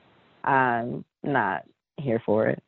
[0.44, 1.64] I'm not
[1.96, 2.62] here for it.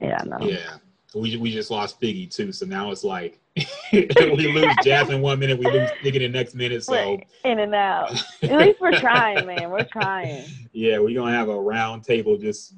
[0.00, 0.38] Yeah, no.
[0.40, 0.78] Yeah,
[1.14, 3.40] we we just lost Figgy too, so now it's like
[3.92, 6.84] we lose Jasmine one minute, we lose Figgy the next minute.
[6.84, 8.22] So in and out.
[8.42, 9.70] At least we're trying, man.
[9.70, 10.44] We're trying.
[10.72, 12.74] Yeah, we're gonna have a round table, just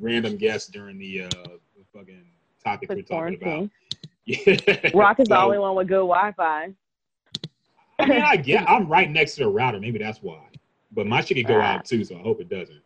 [0.00, 1.28] random guests during the uh
[1.92, 2.24] fucking
[2.62, 3.70] topic we're talking about.
[4.26, 4.56] Yeah.
[4.94, 6.72] Rock is so, the only one with good Wi-Fi.
[7.98, 8.66] I mean, I get.
[8.70, 9.78] I'm right next to the router.
[9.78, 10.40] Maybe that's why.
[10.92, 12.80] But my shit could go out too, so I hope it doesn't.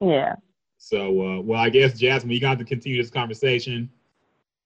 [0.00, 0.34] Yeah.
[0.78, 3.90] So, uh, well, I guess Jasmine, you got to continue this conversation.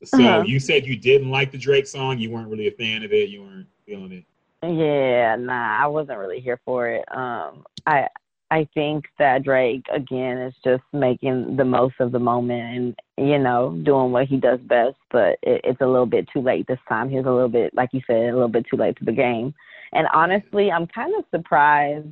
[0.05, 0.44] So uh-huh.
[0.46, 2.18] you said you didn't like the Drake song.
[2.18, 3.29] You weren't really a fan of it.
[3.29, 4.25] You weren't feeling it.
[4.64, 7.05] Yeah, nah, I wasn't really here for it.
[7.16, 8.07] Um, I
[8.51, 13.38] I think that Drake again is just making the most of the moment and you
[13.38, 14.96] know doing what he does best.
[15.11, 17.09] But it, it's a little bit too late this time.
[17.09, 19.55] He's a little bit, like you said, a little bit too late to the game.
[19.92, 22.09] And honestly, I'm kind of surprised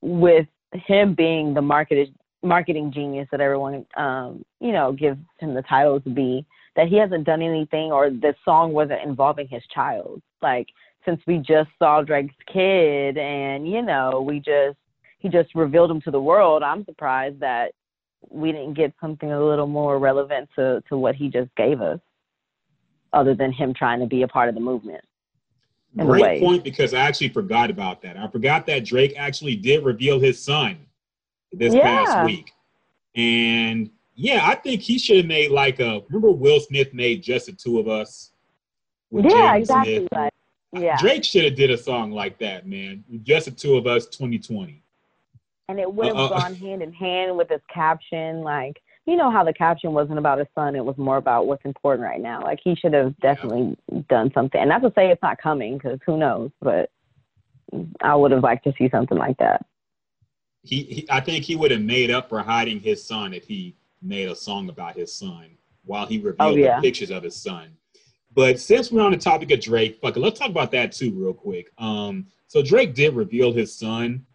[0.00, 5.62] with him being the marketed marketing genius that everyone um, you know gives him the
[5.62, 6.44] title to be
[6.76, 10.22] that he hasn't done anything or the song wasn't involving his child.
[10.40, 10.68] Like
[11.04, 14.78] since we just saw Drake's kid and you know we just
[15.18, 17.72] he just revealed him to the world I'm surprised that
[18.30, 22.00] we didn't get something a little more relevant to to what he just gave us
[23.12, 25.02] other than him trying to be a part of the movement
[25.96, 28.16] Great point because I actually forgot about that.
[28.16, 30.78] I forgot that Drake actually did reveal his son
[31.52, 31.82] this yeah.
[31.82, 32.52] past week.
[33.14, 37.46] And yeah, I think he should have made like a remember Will Smith made just
[37.46, 38.32] the two of us.
[39.10, 40.08] yeah, exactly.
[40.12, 40.32] Smith.
[40.72, 40.96] Yeah.
[40.98, 43.02] Drake should have did a song like that, man.
[43.22, 44.82] Just the two of us 2020.
[45.70, 49.30] And it would have uh, gone hand in hand with his caption, like you know
[49.30, 52.42] how the caption wasn't about his son, it was more about what's important right now.
[52.42, 54.02] Like he should have definitely yeah.
[54.10, 54.60] done something.
[54.60, 56.90] And not to say it's not coming, because who knows, but
[58.02, 59.64] I would have liked to see something like that
[60.68, 63.74] he, he I think he would have made up for hiding his son if he
[64.02, 65.46] made a song about his son
[65.86, 66.76] while he revealed oh, yeah.
[66.76, 67.70] the pictures of his son.
[68.34, 71.12] But since we're on the topic of Drake, fuck it, let's talk about that too
[71.12, 71.70] real quick.
[71.78, 74.26] Um, so Drake did reveal his son.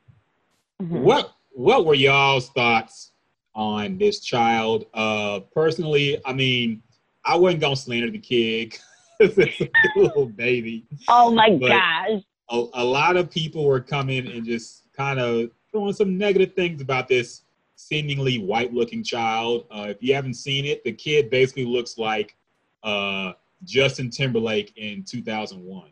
[0.82, 1.04] Mm-hmm.
[1.04, 3.12] What what were y'all's thoughts
[3.54, 4.88] on this child?
[4.96, 6.82] Uh, personally, I mean,
[7.24, 8.78] I wasn't gonna slander the kid.
[9.20, 9.70] it's a
[10.00, 10.86] little baby.
[11.08, 12.24] Oh my gosh!
[12.50, 16.82] A, a lot of people were coming and just kind of throwing some negative things
[16.82, 17.42] about this
[17.76, 19.66] seemingly white looking child.
[19.70, 22.38] Uh, if you haven't seen it, the kid basically looks like
[22.84, 23.34] uh,
[23.66, 25.92] Justin Timberlake in 2001.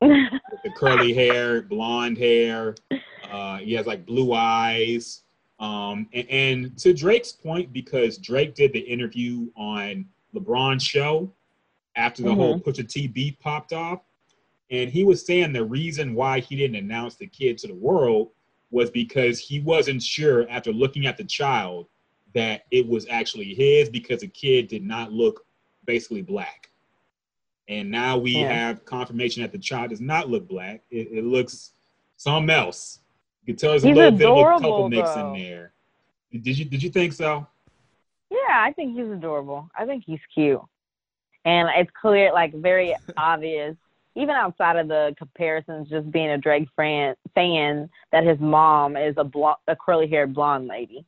[0.00, 2.76] the curly hair, blonde hair.
[3.30, 5.24] Uh, he has like blue eyes.
[5.60, 11.32] Um, and, and, to Drake's point, because Drake did the interview on LeBron's show
[11.96, 12.40] after the mm-hmm.
[12.40, 14.02] whole Pusha T beef popped off,
[14.70, 18.30] and he was saying the reason why he didn't announce the kid to the world
[18.70, 21.86] was because he wasn't sure after looking at the child
[22.34, 25.46] that it was actually his because the kid did not look
[25.84, 26.70] basically black.
[27.68, 28.52] And now we yeah.
[28.52, 30.82] have confirmation that the child does not look black.
[30.90, 31.72] It, it looks
[32.16, 33.00] something else.
[33.44, 35.72] You can tell there's a little bit of a couple mix in there.
[36.32, 37.46] Did you did you think so?
[38.30, 39.70] Yeah, I think he's adorable.
[39.76, 40.60] I think he's cute.
[41.44, 43.76] And it's clear, like very obvious
[44.18, 49.14] even outside of the comparisons, just being a Drake fan, fan that his mom is
[49.16, 51.04] a blonde, a curly haired blonde lady.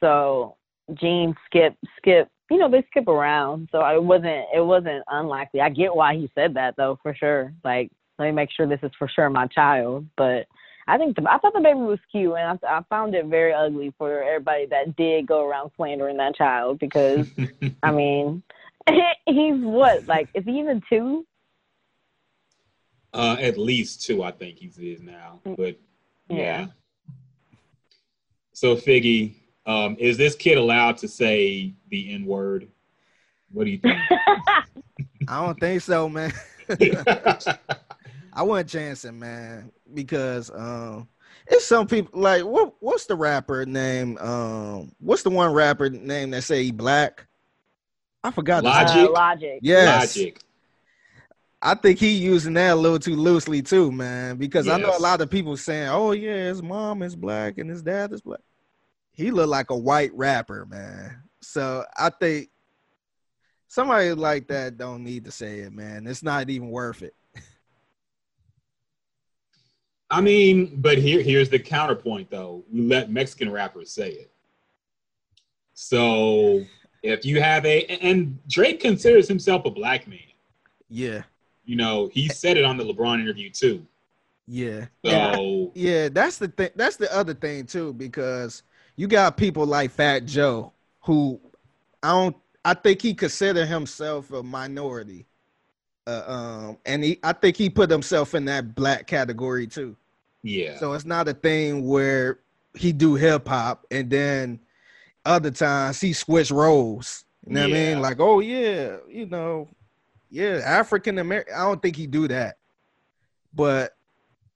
[0.00, 0.56] So
[0.94, 3.68] Gene skip skip you know they skip around.
[3.70, 5.60] So it wasn't it wasn't unlikely.
[5.60, 7.54] I get why he said that though for sure.
[7.64, 10.06] Like let me make sure this is for sure my child.
[10.16, 10.46] But
[10.88, 13.52] i think the, i thought the baby was cute and I, I found it very
[13.52, 17.26] ugly for everybody that did go around slandering that child because
[17.84, 18.42] i mean
[19.26, 21.24] he's what like is he even two
[23.12, 25.40] uh, at least two, I think he is now.
[25.46, 25.56] Mm.
[25.56, 25.78] But
[26.28, 26.36] yeah.
[26.36, 26.66] yeah.
[28.52, 29.34] So Figgy,
[29.66, 32.68] um, is this kid allowed to say the N word?
[33.52, 33.98] What do you think?
[35.28, 36.32] I don't think so, man.
[38.32, 41.08] I wouldn't chance it, man, because um,
[41.46, 44.16] it's some people like what what's the rapper name?
[44.18, 47.26] Um, what's the one rapper name that say he black?
[48.24, 48.64] I forgot.
[48.64, 49.08] Logic.
[49.08, 49.58] Uh, Logic.
[49.62, 50.16] Yes.
[50.16, 50.40] Logic.
[51.64, 54.36] I think he using that a little too loosely too, man.
[54.36, 54.74] Because yes.
[54.74, 57.82] I know a lot of people saying, "Oh yeah, his mom is black and his
[57.82, 58.40] dad is black."
[59.12, 61.22] He looked like a white rapper, man.
[61.40, 62.48] So I think
[63.68, 66.06] somebody like that don't need to say it, man.
[66.06, 67.14] It's not even worth it.
[70.10, 72.64] I mean, but here here's the counterpoint though.
[72.72, 74.32] We let Mexican rappers say it.
[75.74, 76.64] So
[77.04, 80.18] if you have a and Drake considers himself a black man.
[80.88, 81.22] Yeah.
[81.64, 83.86] You know, he said it on the LeBron interview too.
[84.46, 84.86] Yeah.
[85.04, 86.70] So Yeah, that's the thing.
[86.74, 88.62] That's the other thing too, because
[88.96, 91.40] you got people like Fat Joe who
[92.02, 92.36] I don't.
[92.64, 95.26] I think he consider himself a minority,
[96.06, 97.18] uh, um, and he.
[97.22, 99.96] I think he put himself in that black category too.
[100.42, 100.76] yeah.
[100.78, 102.40] So it's not a thing where
[102.74, 104.60] he do hip hop and then
[105.24, 107.24] other times he switch roles.
[107.46, 108.00] You know what I mean?
[108.00, 109.68] Like, oh yeah, you know,
[110.32, 111.54] yeah, African American.
[111.54, 112.56] I don't think he do that,
[113.54, 113.92] but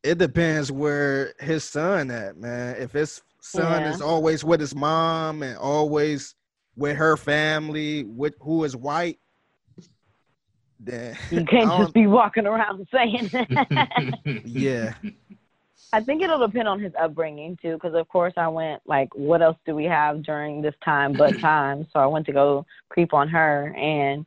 [0.02, 2.76] it depends where his son at, man.
[2.78, 3.90] If his son Yeah.
[3.90, 6.34] is always with his mom and always
[6.76, 9.18] with her family, with who is white,
[10.80, 13.98] then You can't just be walking around saying that.
[14.46, 14.94] yeah,
[15.92, 19.42] I think it'll depend on his upbringing too, because of course I went like, what
[19.42, 21.86] else do we have during this time but time?
[21.92, 24.24] So I went to go creep on her, and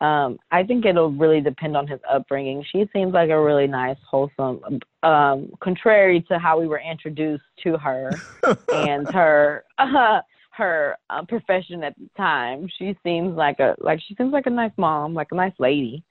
[0.00, 2.64] um, I think it'll really depend on his upbringing.
[2.72, 7.76] She seems like a really nice, wholesome, um, contrary to how we were introduced to
[7.76, 8.10] her
[8.74, 10.20] and her uh,
[10.52, 12.68] her uh, profession at the time.
[12.78, 16.02] She seems like a like she seems like a nice mom, like a nice lady.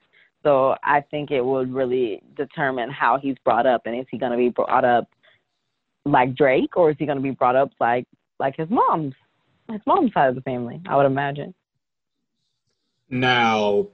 [0.43, 4.31] So I think it would really determine how he's brought up, and is he going
[4.31, 5.09] to be brought up
[6.05, 8.05] like Drake, or is he going to be brought up like
[8.39, 9.15] like his mom's
[9.71, 10.79] his mom's side of the family?
[10.87, 11.55] I would imagine.
[13.09, 13.87] Now,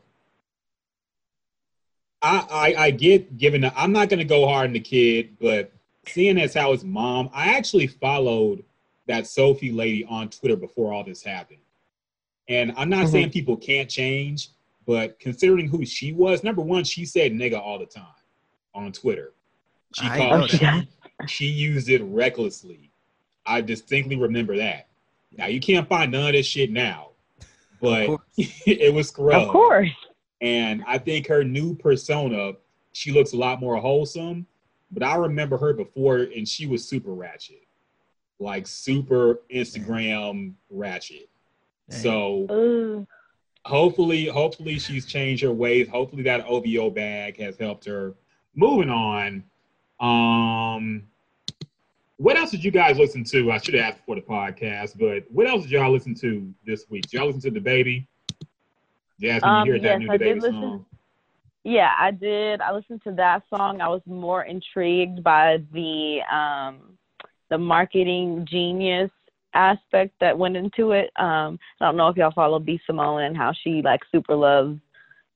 [2.22, 5.72] I, I I get given that I'm not gonna go hard on the kid, but
[6.08, 8.64] seeing as how his mom, I actually followed
[9.08, 11.60] that Sophie lady on Twitter before all this happened,
[12.48, 13.12] and I'm not Mhm.
[13.12, 14.50] saying people can't change,
[14.86, 18.06] but considering who she was, number one, she said nigga all the time
[18.74, 19.34] on Twitter.
[19.94, 20.90] She I called know she
[21.28, 22.92] she used it recklessly.
[23.46, 24.88] I distinctly remember that.
[25.38, 27.12] Now you can't find none of this shit now,
[27.86, 29.46] but it was scrubbed.
[29.46, 29.90] Of course.
[30.42, 32.54] And I think her new persona,
[32.94, 34.46] she looks a lot more wholesome.
[34.92, 37.66] But I remember her before, and she was super ratchet,
[38.40, 41.30] like super Instagram ratchet.
[41.90, 42.00] Dang.
[42.00, 43.08] So Ooh.
[43.66, 45.88] hopefully, hopefully she's changed her ways.
[45.88, 48.14] Hopefully that OVO bag has helped her.
[48.56, 49.44] Moving on.
[50.00, 51.04] Um,
[52.18, 53.52] what else did you guys listen to?
[53.52, 56.86] I should have asked before the podcast, but what else did y'all listen to this
[56.90, 57.04] week?
[57.04, 58.06] Did y'all listen to DaBaby?
[59.20, 60.52] Jasmine, Um, you hear that new I baby listen.
[60.54, 60.86] song?
[61.64, 62.62] Yeah, I did.
[62.62, 63.82] I listened to that song.
[63.82, 66.98] I was more intrigued by the um
[67.50, 69.12] the marketing genius
[69.54, 71.12] aspect that went into it.
[71.16, 74.80] Um I don't know if y'all follow B Simone and how she like super loves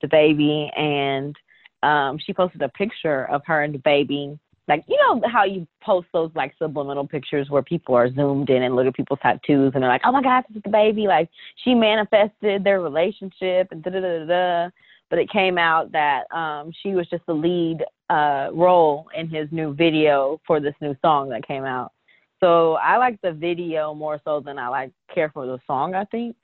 [0.03, 1.35] DaBaby and
[1.83, 4.37] um she posted a picture of her and DaBaby.
[4.69, 8.63] Like you know how you post those like subliminal pictures where people are zoomed in
[8.63, 11.29] and look at people's tattoos and they're like, Oh my god, this is DaBaby like
[11.63, 14.69] she manifested their relationship and da da da da
[15.09, 19.47] but it came out that um, she was just the lead uh, role in his
[19.51, 21.91] new video for this new song that came out.
[22.39, 25.95] So I like the video more so than I like care for the song.
[25.95, 26.35] I think,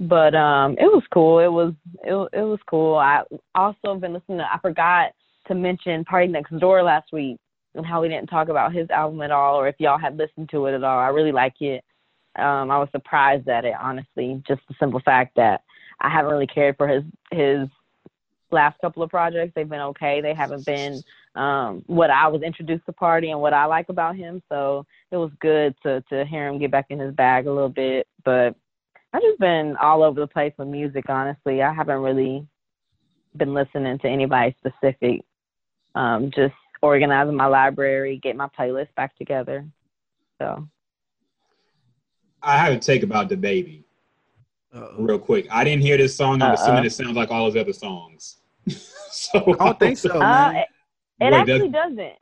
[0.00, 1.40] but um, it was cool.
[1.40, 2.96] It was it, it was cool.
[2.96, 3.22] I
[3.54, 4.44] also been listening to.
[4.44, 5.10] I forgot
[5.48, 7.38] to mention PartyNextDoor last week
[7.78, 10.50] and how we didn't talk about his album at all, or if y'all had listened
[10.50, 10.98] to it at all.
[10.98, 11.84] I really like it.
[12.36, 14.42] Um, I was surprised at it, honestly.
[14.46, 15.62] Just the simple fact that
[16.00, 17.68] I haven't really cared for his his
[18.50, 19.52] last couple of projects.
[19.54, 20.20] They've been okay.
[20.20, 21.02] They haven't been
[21.34, 24.42] um, what I was introduced to Party and what I like about him.
[24.48, 27.68] So it was good to to hear him get back in his bag a little
[27.68, 28.06] bit.
[28.24, 28.54] But
[29.12, 31.08] I've just been all over the place with music.
[31.08, 32.46] Honestly, I haven't really
[33.36, 35.24] been listening to anybody specific.
[35.94, 39.66] Um, just organizing my library, get my playlist back together.
[40.40, 40.68] So
[42.42, 43.84] I have a take about the baby
[44.74, 44.94] Uh-oh.
[45.02, 45.46] real quick.
[45.50, 46.40] I didn't hear this song.
[46.42, 46.54] I'm Uh-uh.
[46.54, 48.36] assuming it sounds like all his other songs.
[49.10, 50.56] so I don't think so, uh, man.
[50.56, 50.66] it,
[51.20, 52.14] it Wait, actually does- doesn't.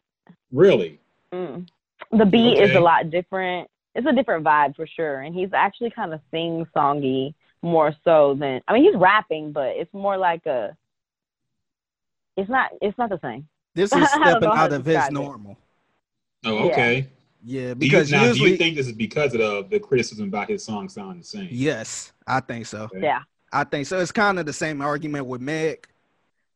[0.53, 1.01] Really?
[1.33, 1.69] Mm.
[2.13, 3.69] The beat is a lot different.
[3.95, 8.37] It's a different vibe for sure, and he's actually kind of sing songy more so
[8.39, 10.77] than I mean he's rapping, but it's more like a.
[12.37, 12.71] It's not.
[12.81, 13.49] It's not the same.
[13.77, 15.15] This is stepping out of his describe it.
[15.15, 15.59] normal.
[16.45, 16.73] Oh, Yeah.
[16.73, 17.09] okay.
[17.45, 19.79] Yeah, Do you, because now, do usually, you think this is because of the, the
[19.79, 21.49] criticism about his song sounding the same?
[21.53, 22.85] yes, I think so.
[22.85, 23.03] Okay.
[23.03, 23.21] Yeah.
[23.53, 24.01] I think so.
[24.01, 25.87] It's kind of the same argument with Meg,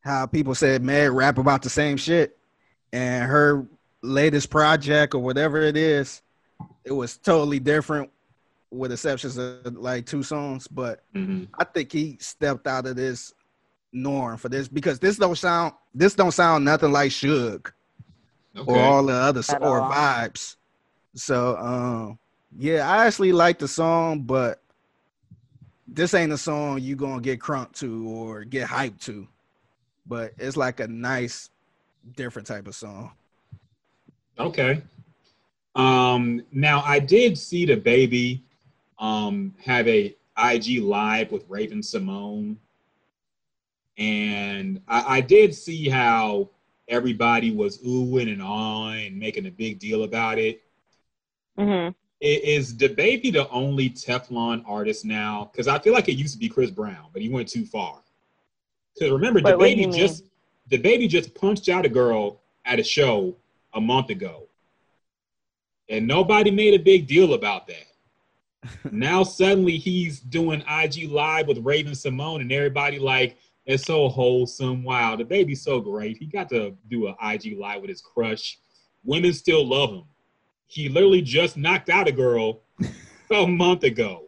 [0.01, 2.37] how people said Meg rap about the same shit,
[2.91, 3.65] and her
[4.01, 6.21] latest project or whatever it is,
[6.83, 8.09] it was totally different,
[8.71, 10.67] with exceptions of like two songs.
[10.67, 11.47] But Mhm.
[11.57, 13.33] I think he stepped out of this
[13.93, 17.71] norm for this because this don't sound this don't sound nothing like Suge.
[18.55, 18.71] okay.
[18.71, 19.91] or all the other At or all.
[19.91, 20.55] vibes.
[21.15, 22.19] So um
[22.57, 24.61] yeah, I actually like the song, but
[25.87, 29.27] this ain't a song you gonna get crunk to or get hyped to.
[30.05, 31.49] But it's like a nice
[32.15, 33.11] different type of song.
[34.39, 34.81] Okay.
[35.75, 38.41] Um now I did see DaBaby
[38.99, 42.55] um have a IG live with Raven-Symoné.
[43.97, 46.49] And I, I did see how
[46.87, 50.61] everybody was oohing and awing and making a big deal about it.
[51.57, 51.91] Mm-hmm.
[52.19, 55.49] Is DaBaby the only Teflon artist now?
[55.51, 57.99] Because I feel like it used to be Chris Brown, but he went too far.
[58.93, 60.25] Because remember, DaBaby just
[60.69, 63.35] DaBaby just punched out a girl at a show
[63.73, 64.47] a month ago,
[65.89, 67.87] and nobody made a big deal about that.
[68.91, 74.83] now suddenly he's doing IG live with Raven-Symoné, and everybody like it's so wholesome.
[74.83, 76.17] Wow, DaBaby's so great.
[76.17, 78.59] He got to do an IG live with his crush.
[79.03, 80.03] Women still love him
[80.71, 82.61] he literally just knocked out a girl
[83.31, 84.23] a month ago.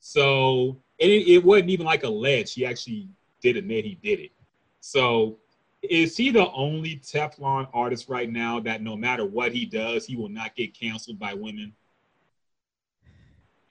[0.00, 2.54] So it, it wasn't even like alleged.
[2.54, 3.08] He actually
[3.40, 4.32] did admit he did it.
[4.80, 5.38] So
[5.82, 10.14] is he the only Teflon artist right now that no matter what he does, he
[10.14, 11.72] will not get canceled by women?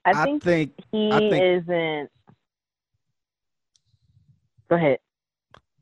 [0.03, 2.11] I think, I think he I think, isn't.
[4.71, 4.97] Go ahead.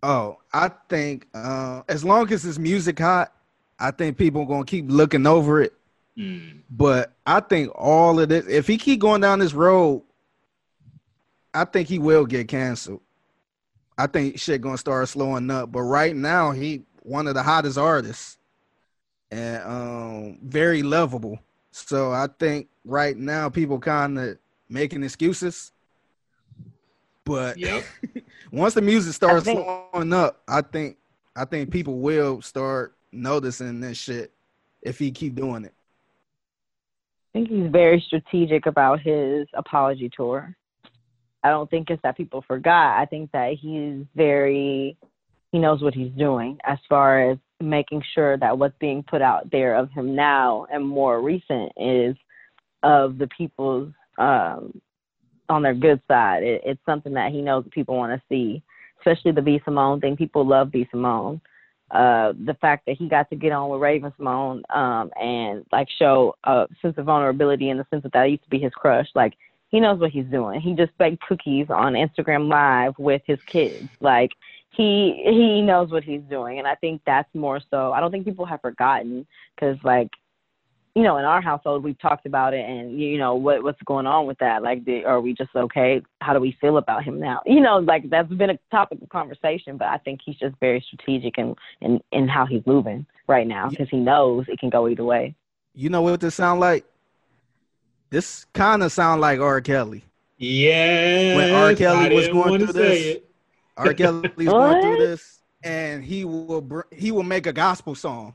[0.04, 3.34] Oh, I think uh, as long as his music hot,
[3.80, 5.74] I think people are gonna keep looking over it
[6.20, 6.64] Mm.
[6.70, 10.04] But I think all of this, if he keep going down this road,
[11.54, 13.02] I think he will get canceled.
[13.98, 15.72] I think shit gonna start slowing up.
[15.72, 18.38] But right now, he one of the hottest artists
[19.32, 21.40] and um, very lovable.
[21.72, 24.38] So I think right now people kind of
[24.68, 25.72] making excuses.
[27.30, 27.84] But yep.
[28.52, 30.98] once the music starts think, slowing up, I think
[31.36, 34.32] I think people will start noticing this shit
[34.82, 35.74] if he keep doing it.
[37.30, 40.56] I think he's very strategic about his apology tour.
[41.44, 43.00] I don't think it's that people forgot.
[43.00, 44.98] I think that he's very,
[45.52, 49.52] he knows what he's doing as far as making sure that what's being put out
[49.52, 52.16] there of him now and more recent is
[52.82, 54.82] of the people's um,
[55.50, 56.44] on their good side.
[56.44, 58.62] It, it's something that he knows people want to see,
[59.00, 60.18] especially the B Simone thing.
[60.18, 61.42] People love B Simone
[61.92, 66.36] uh, the fact that he got to get on with Raven-Symoné um, and like show
[66.44, 69.08] a sense of vulnerability in the sense that that used to be his crush.
[69.16, 69.34] Like
[69.70, 70.62] he knows what he's doing.
[70.62, 73.90] He just baked cookies on Instagram Live with his kids.
[74.02, 74.32] Like
[74.70, 77.92] he he knows what he's doing, and I think that's more so.
[77.92, 79.26] I don't think people have forgotten
[79.56, 80.10] because like
[80.96, 84.08] you know, in our household, we've talked about it, and you know, what what's going
[84.08, 84.64] on with that?
[84.64, 86.02] Like, the, are we just okay?
[86.22, 87.42] How do we feel about him now?
[87.46, 90.84] You know, like that's been a topic of conversation, but I think he's just very
[90.88, 94.88] strategic in in, in how he's moving right now because he knows it can go
[94.88, 95.36] either way.
[95.74, 96.86] You know what this sound like?
[98.10, 99.62] This kind of sound like R.
[99.62, 100.04] Kelly.
[100.38, 101.36] Yeah.
[101.36, 101.76] When R.
[101.76, 103.18] Kelly was going through this,
[103.78, 103.94] R.
[103.94, 108.34] Kelly's going through this, and he will br- he will make a gospel song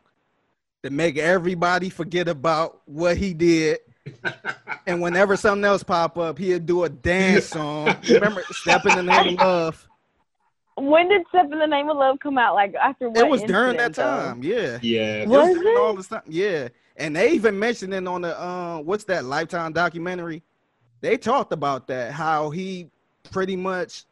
[0.85, 3.78] to make everybody forget about what he did.
[4.87, 7.97] and whenever something else pop up, he'd do a dance song.
[8.09, 9.89] Remember, "Step in the Name of Love."
[10.76, 12.55] When did "Step in the Name of Love" come out?
[12.55, 13.16] Like after what?
[13.16, 14.43] It was during that time.
[14.43, 14.49] Though?
[14.49, 14.78] Yeah.
[14.82, 15.22] Yeah.
[15.22, 15.78] It was, was it?
[15.78, 16.22] all this time.
[16.26, 16.68] Yeah.
[16.97, 20.43] And they even mentioned it on the uh, what's that Lifetime documentary?
[21.01, 22.91] They talked about that how he
[23.30, 24.05] pretty much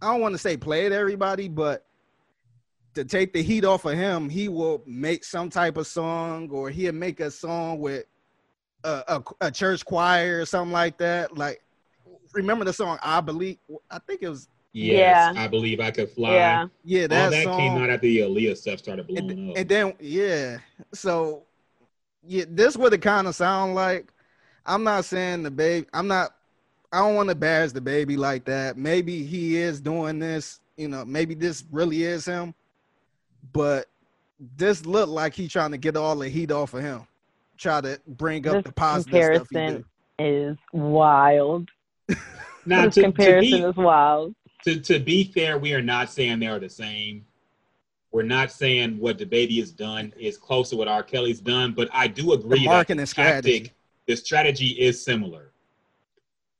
[0.00, 1.84] I don't want to say played everybody, but
[2.94, 6.70] to take the heat off of him, he will make some type of song or
[6.70, 8.04] he'll make a song with
[8.84, 11.36] a, a, a church choir or something like that.
[11.36, 11.62] Like,
[12.32, 13.58] remember the song I Believe?
[13.90, 14.48] I think it was.
[14.72, 15.42] Yes, yeah.
[15.42, 16.34] I believe I could fly.
[16.34, 19.50] Yeah, yeah that, All that song, came out after the Aaliyah stuff started blowing and,
[19.50, 19.56] up.
[19.56, 20.58] And then, yeah,
[20.92, 21.44] so
[22.26, 24.12] yeah, this what it kind of sound like.
[24.66, 26.34] I'm not saying DaBaby, I'm not.
[26.92, 28.76] I don't want to bash DaBaby like that.
[28.76, 30.60] Maybe he is doing this.
[30.76, 32.54] You know, maybe this really is him
[33.52, 33.86] but
[34.56, 37.06] this looked like he trying to get all the heat off of him.
[37.56, 39.84] Try to bring up this the positive comparison
[40.18, 41.68] is wild.
[42.66, 44.34] now, this to, comparison to be, is wild.
[44.64, 47.24] To to be fair, we are not saying they are the same.
[48.10, 51.02] We're not saying what DaBaby has done is close to what R.
[51.02, 53.60] Kelly's done, but I do agree the that the strategy.
[53.60, 53.74] Tactic,
[54.06, 55.52] the strategy is similar.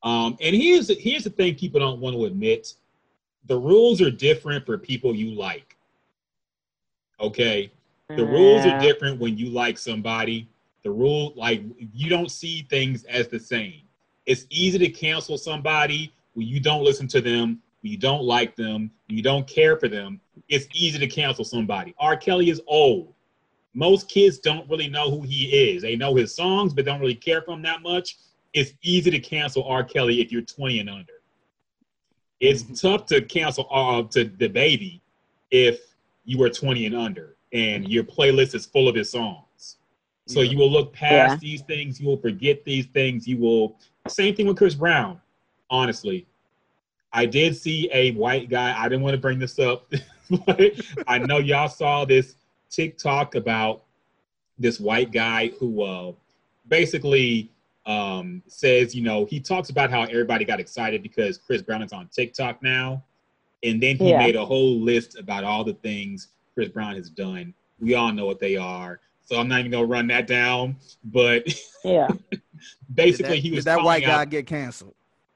[0.03, 2.75] Um, and here's here's the thing people don't want to admit:
[3.47, 5.68] the rules are different for people you like.
[7.21, 7.71] Okay.
[8.09, 10.49] The rules are different when you like somebody.
[10.83, 11.63] The rule, like,
[11.93, 13.83] you don't see things as the same.
[14.25, 18.57] It's easy to cancel somebody when you don't listen to them, when you don't like
[18.57, 20.21] them, when you don't care for them.
[20.49, 21.95] It's easy to cancel somebody.
[21.99, 22.17] R.
[22.17, 23.13] Kelly is old.
[23.75, 25.83] most kids don't really know who he is.
[25.83, 28.17] They know his songs, but don't really care for him that much.
[28.55, 29.85] It's easy to cancel R.
[29.85, 31.13] Kelly if you're 20 and under.
[32.41, 32.75] It's mm-hmm.
[32.75, 35.03] tough to cancel uh, to baby,
[35.51, 35.81] if
[36.29, 39.77] you are 20 and under and your playlist is full of his songs.
[40.27, 40.51] So yeah.
[40.51, 41.39] you will look past yeah.
[41.41, 41.99] these things.
[41.99, 43.27] You will forget these things.
[43.27, 43.77] You will.
[44.09, 45.19] Same thing with Chris Brown.
[45.71, 46.27] Honestly,
[47.15, 48.79] I did see a white guy.
[48.79, 49.91] I didn't want to bring this up,
[50.47, 50.73] but
[51.07, 52.37] I know y'all saw this
[52.69, 53.85] TikTok about
[54.59, 56.13] this white guy who uh,
[56.69, 57.51] basically
[57.87, 61.95] um, says, you know, he talks about how everybody got excited because Chris Brown is
[61.95, 63.03] on TikTok now.
[63.63, 64.19] And then he yeah.
[64.19, 67.55] made a whole list about all the things Chris Brown has done.
[67.81, 69.01] We all know what they are.
[69.29, 70.77] So I'm not even gonna run that down.
[71.05, 71.47] But
[71.85, 72.09] yeah,
[72.95, 74.95] basically that, he was that white guy out, get canceled.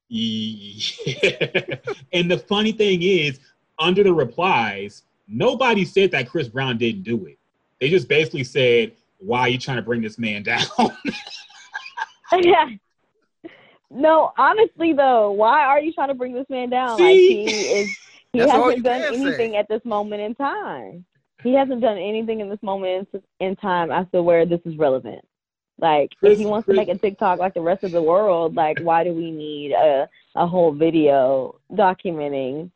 [0.09, 0.73] Yeah.
[2.13, 3.39] and the funny thing is,
[3.79, 7.39] under the replies, nobody said that Chris Brown didn't do it.
[7.81, 10.67] They just basically said, "Why are you trying to bring this man down?"
[12.33, 12.71] yeah.
[13.91, 16.97] No, honestly though, why are you trying to bring this man down?
[16.97, 17.05] See?
[17.05, 17.97] Like he is
[18.33, 19.57] he hasn't done anything say.
[19.57, 21.05] at this moment in time.
[21.43, 23.09] He hasn't done anything in this moment
[23.41, 25.25] in time as to where this is relevant.
[25.79, 26.77] Like, Chris, if he wants Chris.
[26.77, 29.73] to make a TikTok like the rest of the world, like, why do we need
[29.73, 32.71] a a whole video documenting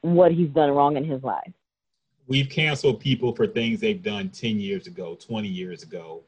[0.00, 1.52] what he's done wrong in his life?
[2.26, 6.22] We've canceled people for things they've done ten years ago, twenty years ago.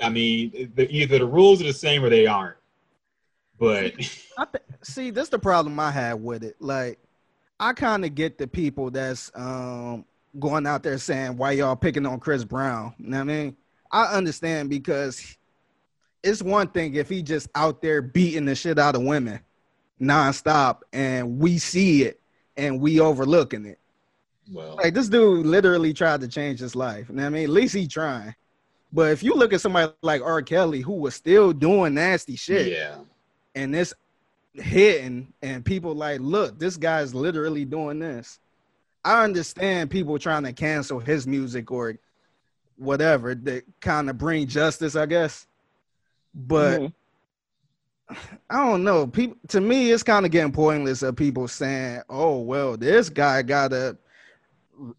[0.00, 2.56] I mean, the, either the rules are the same or they aren't.
[3.58, 3.94] But
[4.82, 6.56] see, this is the problem I have with it.
[6.60, 6.98] Like,
[7.60, 10.04] I kind of get the people that's um,
[10.38, 12.94] going out there saying why y'all picking on Chris Brown.
[12.98, 13.56] You know what I mean?
[13.90, 15.36] I understand because
[16.22, 19.40] it's one thing if he just out there beating the shit out of women
[20.00, 22.20] nonstop and we see it
[22.56, 23.78] and we overlooking it.
[24.52, 27.08] Well, like this dude literally tried to change his life.
[27.08, 27.44] You know what I mean?
[27.44, 28.34] At least he trying.
[28.92, 30.42] But if you look at somebody like R.
[30.42, 32.96] Kelly who was still doing nasty shit, yeah,
[33.54, 33.94] and this
[34.54, 38.38] hitting and people like, look, this guy's literally doing this.
[39.04, 41.98] I understand people trying to cancel his music or
[42.76, 45.46] whatever that kind of bring justice, I guess.
[46.34, 46.86] But mm-hmm.
[48.50, 49.06] I don't know.
[49.06, 53.42] People to me, it's kind of getting pointless of people saying, "Oh, well, this guy
[53.42, 53.96] got a,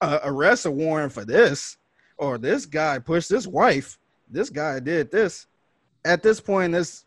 [0.02, 1.78] a arrest a warrant for this,
[2.18, 3.98] or this guy pushed his wife.
[4.30, 5.48] This guy did this."
[6.04, 7.05] At this point, it's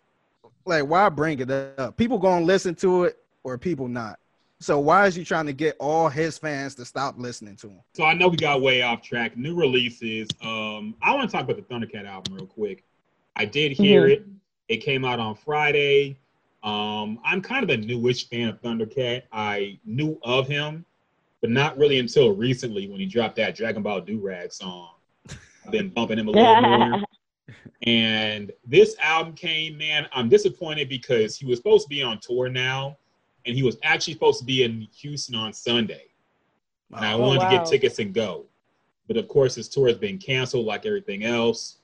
[0.69, 1.97] like why bring it up?
[1.97, 4.19] People gonna listen to it or people not.
[4.61, 7.81] So why is he trying to get all his fans to stop listening to him?
[7.95, 9.37] So I know we got way off track.
[9.37, 10.29] New releases.
[10.43, 12.85] Um, I want to talk about the Thundercat album real quick.
[13.37, 14.12] I did hear mm-hmm.
[14.12, 14.27] it.
[14.69, 16.19] It came out on Friday.
[16.64, 19.23] Um, I'm kind of a newish fan of Thundercat.
[19.33, 20.85] I knew of him,
[21.41, 24.91] but not really until recently when he dropped that Dragon Ball Durag song.
[25.64, 27.03] I've been bumping him a little more.
[27.89, 32.51] And this album came, man, I'm disappointed because he was supposed to be on tour
[32.51, 32.99] now,
[33.47, 36.05] and he was actually supposed to be in Houston on Sunday.
[36.95, 37.49] And I oh, wanted wow.
[37.49, 38.45] to get tickets and go.
[39.07, 41.76] But of course, his tour has been canceled like everything else.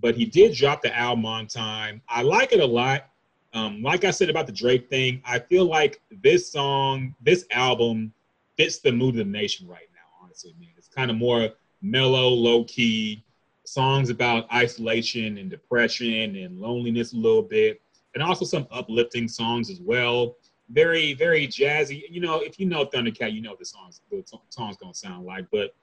[0.00, 2.02] But he did drop the album on time.
[2.08, 3.08] I like it a lot.
[3.52, 8.12] Um, like I said about the Drake thing, I feel like this song, this album
[8.56, 10.70] fits the mood of the nation right now, honestly, man.
[10.76, 11.50] It's kind of more
[11.80, 13.22] mellow, low key
[13.64, 17.80] songs about isolation and depression and loneliness a little bit,
[18.14, 20.36] and also some uplifting songs as well.
[20.70, 22.04] Very, very jazzy.
[22.08, 25.26] You know, if you know Thundercat, you know the songs the t- songs gonna sound
[25.26, 25.46] like.
[25.50, 25.74] But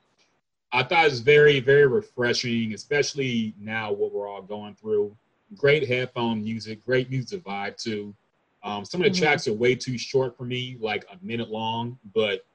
[0.71, 5.15] I thought it was very, very refreshing, especially now what we're all going through.
[5.57, 8.15] Great headphone music, great music vibe too.
[8.63, 9.23] Um, some of the mm-hmm.
[9.23, 12.45] tracks are way too short for me, like a minute long, but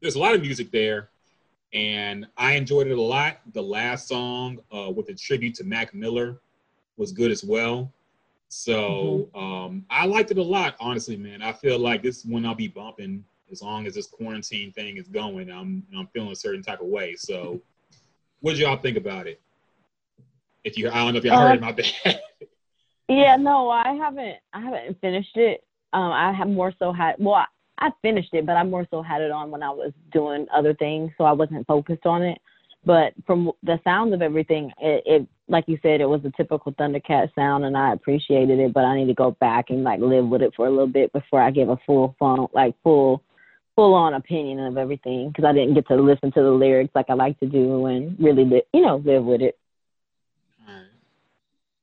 [0.00, 1.10] there's a lot of music there
[1.72, 3.40] and I enjoyed it a lot.
[3.52, 6.40] The last song uh, with a tribute to Mac Miller
[6.96, 7.92] was good as well.
[8.48, 9.38] So mm-hmm.
[9.38, 11.42] um, I liked it a lot, honestly, man.
[11.42, 15.08] I feel like this one I'll be bumping as long as this quarantine thing is
[15.08, 15.50] going.
[15.50, 17.14] I'm I'm feeling a certain type of way.
[17.16, 17.60] So,
[18.40, 19.40] what did y'all think about it?
[20.64, 22.20] If you, I don't know if y'all heard my bad.
[23.08, 24.36] yeah, no, I haven't.
[24.52, 25.62] I haven't finished it.
[25.92, 27.16] Um, I have more so had.
[27.18, 27.46] Well,
[27.80, 30.74] I finished it, but I more so had it on when I was doing other
[30.74, 32.38] things, so I wasn't focused on it.
[32.84, 36.72] But from the sound of everything, it, it like you said, it was a typical
[36.72, 38.72] Thundercat sound, and I appreciated it.
[38.72, 41.12] But I need to go back and like live with it for a little bit
[41.12, 43.22] before I give a full fun, like full,
[43.76, 47.10] full on opinion of everything because I didn't get to listen to the lyrics like
[47.10, 49.58] I like to do and really, li- you know, live with it.
[50.66, 50.84] All right.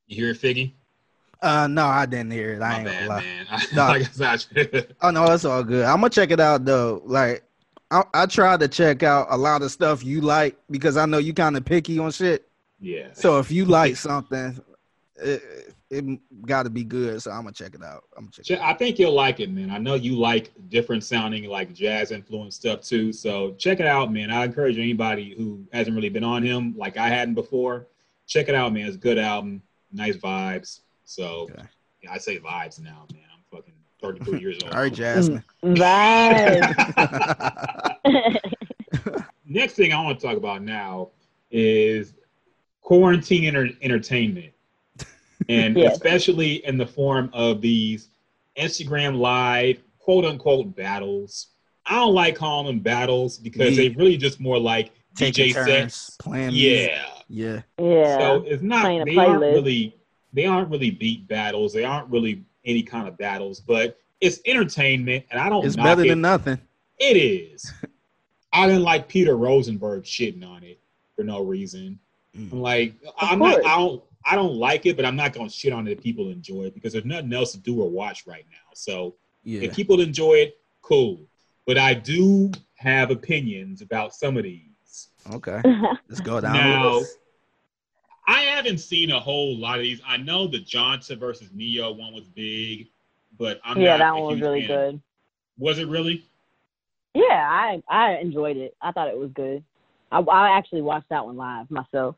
[0.08, 0.72] You hear it, Figgy?
[1.41, 2.55] Uh, no, I didn't hear it.
[2.57, 3.19] I My ain't bad, gonna
[3.89, 4.05] lie.
[4.19, 4.86] No.
[5.01, 5.86] oh no, it's all good.
[5.86, 7.01] I'm gonna check it out though.
[7.05, 7.43] Like,
[7.91, 11.17] I, I tried to check out a lot of stuff you like because I know
[11.17, 12.47] you kind of picky on shit.
[12.79, 13.09] Yeah.
[13.13, 14.59] So if you like something,
[15.17, 17.21] it, it got to be good.
[17.21, 18.03] So I'm gonna check it out.
[18.17, 18.45] I'm check.
[18.45, 19.69] Che- I think you'll like it, man.
[19.69, 23.13] I know you like different sounding, like jazz influenced stuff too.
[23.13, 24.31] So check it out, man.
[24.31, 27.88] I encourage anybody who hasn't really been on him, like I hadn't before,
[28.27, 28.88] check it out, man.
[28.88, 29.61] It's a good album,
[29.91, 30.81] nice vibes.
[31.06, 31.64] So Okay.
[32.03, 33.22] yeah, I say vibes now, man.
[33.34, 34.74] I'm fucking 33 years old.
[34.74, 35.43] All right, Jasmine.
[35.64, 35.78] Mm,
[38.06, 38.41] vibes.
[39.47, 41.10] Next thing I want to talk about now
[41.51, 42.14] is
[42.82, 44.53] quarantine enter- entertainment,
[45.49, 45.93] and Yes.
[45.93, 48.10] especially in the form of these
[48.58, 51.47] Instagram live quote unquote battles.
[51.86, 53.95] I don't like calling them battles because they Yeah.
[53.97, 56.18] really just more like Taking DJ turns sets.
[56.18, 56.47] playing.
[56.51, 56.89] music.
[56.91, 57.06] Yeah.
[57.30, 57.62] Yeah.
[57.80, 58.18] yeah.
[58.18, 59.95] So it's not Playing they aren't really
[60.36, 61.73] they aren't really beat battles.
[61.73, 65.65] They aren't really any kind of battles, but it's entertainment, and I don't.
[65.65, 66.09] It's knock better it.
[66.09, 66.59] than nothing.
[66.99, 67.71] It is.
[68.53, 70.79] I didn't like Peter Rosenberg shitting on it
[71.15, 71.99] for no reason.
[72.38, 72.51] Mm.
[72.53, 73.65] I'm like, I'm not.
[73.65, 74.03] I don't.
[74.27, 76.73] I don't like it, but I'm not gonna shit on it if people enjoy it
[76.73, 78.71] because there's nothing else to do or watch right now.
[78.73, 79.61] So Yeah.
[79.61, 81.19] if people enjoy it, cool.
[81.67, 85.09] But I do have opinions about some of these.
[85.31, 85.61] Okay.
[86.09, 86.53] Let's go down.
[86.53, 87.17] Now- the list.
[88.28, 90.01] I haven't seen a whole lot of these.
[90.05, 92.88] I know the Johnson versus Ne-Yo one was big,
[93.38, 94.67] but I'm yeah, that one was really fan.
[94.67, 95.01] good.
[95.57, 96.26] Was it really?
[97.13, 98.76] Yeah, I I enjoyed it.
[98.82, 99.63] I thought it was good.
[100.11, 102.15] I, I actually watched that one live myself.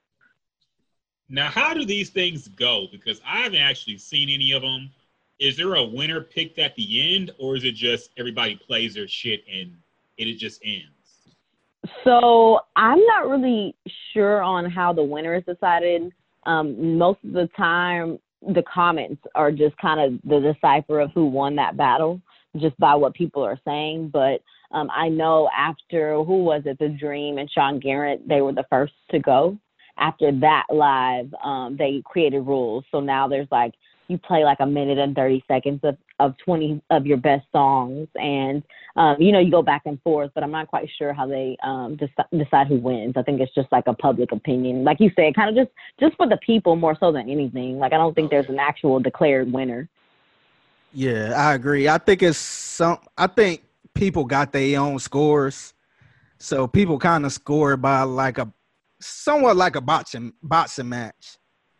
[1.29, 2.87] Now, how do these things go?
[2.91, 4.89] Because I haven't actually seen any of them.
[5.39, 9.07] Is there a winner picked at the end, or is it just everybody plays their
[9.07, 9.75] shit and
[10.17, 10.96] it just ends?
[12.03, 13.75] So I'm not really
[14.13, 16.11] sure on how the winner is decided.
[16.45, 21.25] Um, most of the time, the comments are just kind of the decipher of who
[21.25, 22.21] won that battle,
[22.57, 24.09] just by what people are saying.
[24.09, 28.53] But um, I know after who was it, The Dream and Sean Garrett, they were
[28.53, 29.57] the first to go.
[29.97, 32.85] After that live, um, they created rules.
[32.91, 33.73] So now there's like
[34.07, 38.07] you play like a minute and 30 seconds of, of 20 of your best songs
[38.15, 38.63] and
[38.97, 41.55] um, you know, you go back and forth, but I'm not quite sure how they
[41.63, 43.13] um, deci- decide who wins.
[43.15, 46.17] I think it's just like a public opinion, like you said, kind of just just
[46.17, 47.77] for the people more so than anything.
[47.77, 49.87] Like I don't think there's an actual declared winner.
[50.93, 51.87] Yeah, I agree.
[51.87, 52.97] I think it's some.
[53.15, 53.61] I think
[53.93, 55.75] people got their own scores,
[56.39, 58.51] so people kind of score by like a
[58.99, 61.37] somewhat like a boxing boxing match.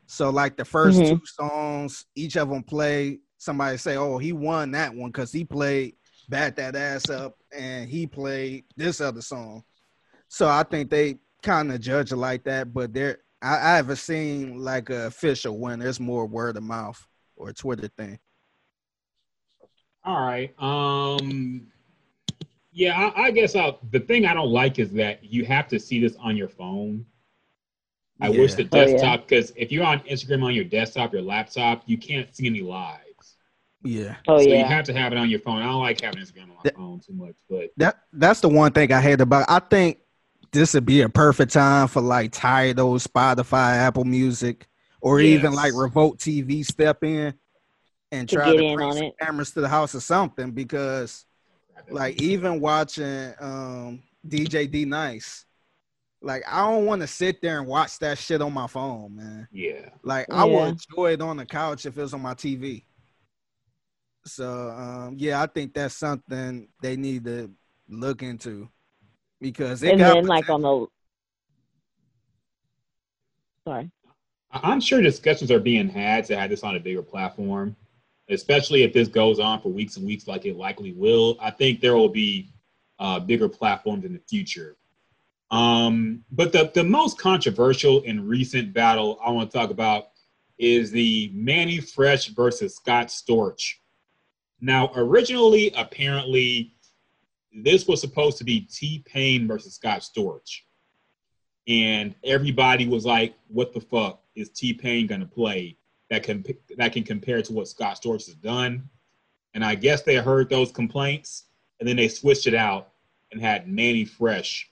[0.08, 1.10] So like the 1st Mhm.
[1.10, 3.20] two songs, each of them play.
[3.38, 5.96] Somebody say, "Oh, he won that one because he played
[6.30, 9.64] bat that ass up and he played this other song."
[10.28, 12.74] So I think they kind of judge it like that.
[12.74, 15.88] But there, I, I haven't seen like a official winner.
[15.88, 17.06] It's more word of mouth
[17.36, 18.18] or Twitter thing.
[20.04, 20.54] All right.
[20.58, 21.68] Um.
[22.72, 25.80] Yeah, I, I guess I'll, the thing I don't like is that you have to
[25.80, 27.06] see this on your phone.
[28.20, 28.56] I wish Yeah.
[28.58, 28.86] the Oh, yeah.
[28.86, 32.62] desktop, because if you're on Instagram on your desktop, your laptop, you can't see any
[32.62, 33.36] lives.
[33.84, 34.16] Yeah.
[34.28, 35.62] Oh so yeah, you have to have it on your phone.
[35.62, 38.50] I don't like having Instagram on my That- phone too much, but That that's the
[38.50, 39.46] one thing I hate about.
[39.50, 40.00] I think
[40.52, 44.68] this would be a perfect time for like Tidal, Spotify, Apple Music,
[45.02, 47.34] or even like Revolt TV step in
[48.12, 49.16] and To try get to in bring some it.
[49.22, 51.26] cameras to the house or something because
[51.92, 55.46] like even watching um DJ D Nice,
[56.28, 59.48] like I don't want to sit there and watch that shit on my phone, man.
[59.52, 59.90] yeah.
[60.04, 60.54] Like I Yeah.
[60.58, 62.86] would enjoy it on the couch if it was on my TV.
[64.26, 67.50] So um, yeah, I think that's something they need to
[67.88, 68.70] look into
[69.40, 70.88] because it and got then like on the
[73.66, 73.90] sorry.
[74.52, 77.76] I- I'm sure discussions are being had to have this on a bigger platform,
[78.30, 81.38] especially if this goes on for weeks and weeks, like it likely will.
[81.40, 82.50] I think there will be
[83.00, 84.76] uh, bigger platforms in the future.
[85.50, 90.10] Um, but the, the most controversial and recent battle I want to talk about
[90.58, 93.76] is the Mannie Fresh versus Scott Storch.
[94.60, 96.74] Now, originally, apparently,
[97.54, 100.62] this was supposed to be T Pain versus Scott Storch
[101.68, 105.78] and everybody was like, "What the fuck is T Pain gonna play
[106.10, 106.46] that can
[106.78, 108.90] that can compare to what Scott Storch has done?"
[109.54, 111.46] And I guess they heard those complaints,
[111.80, 112.94] and then they switched it out
[113.32, 114.72] and had Mannie Fresh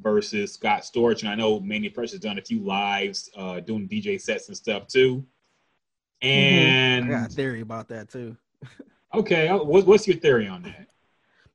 [0.00, 1.20] versus Scott Storch.
[1.20, 4.56] And I know Mannie Fresh has done a few lives, uh, doing DJ sets and
[4.56, 5.24] stuff too.
[6.22, 8.36] And I got a theory about that too.
[9.14, 10.88] okay, uh, what, what's your theory on that?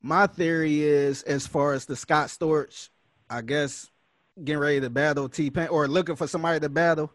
[0.02, 2.90] My theory is as far as the Scott Storch,
[3.30, 3.90] I guess
[4.44, 7.12] getting ready to battle T Pain or looking for somebody to battle.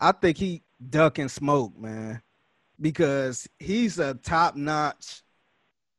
[0.00, 2.22] I think he ducking smoke, man,
[2.80, 5.22] because he's a top notch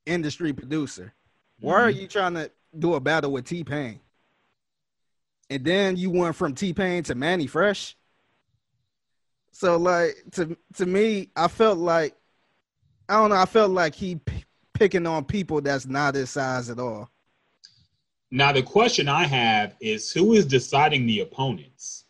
[0.06, 1.14] industry producer.
[1.60, 4.00] Why are you trying to do a battle with T Pain?
[5.50, 7.96] And then you went from T Pain to Mannie Fresh.
[9.52, 12.16] So like to to me, I felt like
[13.08, 13.36] I don't know.
[13.36, 17.10] I felt like he p- picking on people that's not his size at all.
[18.32, 22.06] Now the question I have is who is deciding the opponents?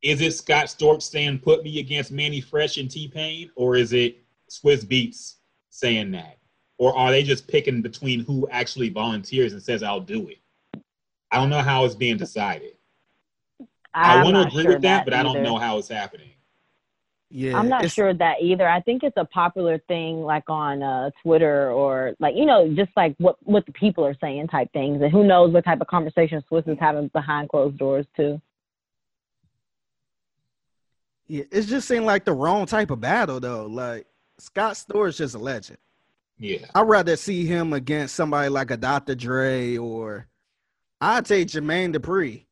[0.00, 3.92] Is it Scott Storch saying put me against Mannie Fresh and T Pain, or is
[3.92, 4.18] it
[4.48, 5.34] Swizz Beatz
[5.70, 6.38] saying that?
[6.78, 10.38] Or are they just picking between who actually volunteers and says I'll do it?
[11.34, 12.74] I don't know how it's being decided.
[13.92, 15.28] i want to agree sure with that, that but either.
[15.28, 16.30] I don't know how it's happening.
[17.28, 18.68] Yeah, I'm not sure that either.
[18.68, 22.92] I think it's a popular thing, like on uh, Twitter or like you know, just
[22.96, 25.88] like what what the people are saying type things, and who knows what type of
[25.88, 28.40] conversation Swizz is having behind closed doors too.
[31.26, 33.66] Yeah, it just seemed like the wrong type of battle though.
[33.66, 34.06] Like
[34.38, 35.78] Scott Storch is just a legend.
[36.38, 39.16] Yeah, I'd rather see him against somebody like a Dr.
[39.16, 40.28] Dre or
[41.00, 42.46] I'd take Jermaine Dupri,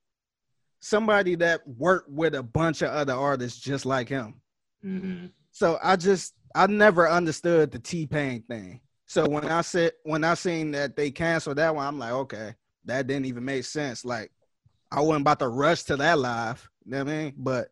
[0.80, 4.40] somebody that worked with a bunch of other artists just like him.
[4.84, 5.26] Mm-hmm.
[5.52, 8.80] So I just I never understood the T Pain thing.
[9.06, 12.54] So when I said when I seen that they canceled that one, I'm like, okay,
[12.84, 14.04] that didn't even make sense.
[14.04, 14.32] Like
[14.90, 16.68] I wasn't about to rush to that live.
[16.84, 17.34] You know what I mean?
[17.36, 17.68] But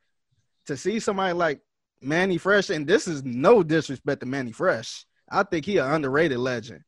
[0.66, 1.61] to see somebody like
[2.01, 5.07] Mannie Fresh, and this is no disrespect to Mannie Fresh.
[5.29, 6.83] I think he an underrated legend.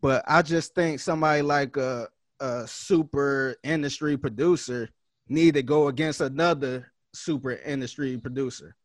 [0.00, 2.08] But I just think somebody like a,
[2.40, 4.88] a super industry producer
[5.28, 8.76] need to go against another super industry producer.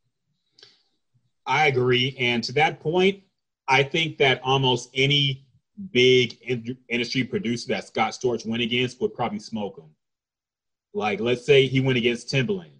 [1.46, 2.16] I agree.
[2.20, 3.24] And to that point,
[3.68, 5.46] I think that almost any
[5.92, 9.90] big in- industry producer that Scott Storch went against would probably smoke him.
[10.94, 12.72] Like, let's say he went against Timbaland.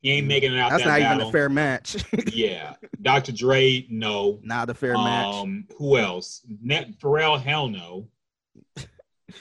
[0.00, 0.70] He ain't making it out.
[0.70, 1.16] That's that not battle.
[1.16, 2.04] even a fair match.
[2.26, 3.32] yeah, Dr.
[3.32, 5.76] Dre, no, not a fair um, match.
[5.78, 6.42] Who else?
[6.60, 8.08] Net Pharrell, hell no.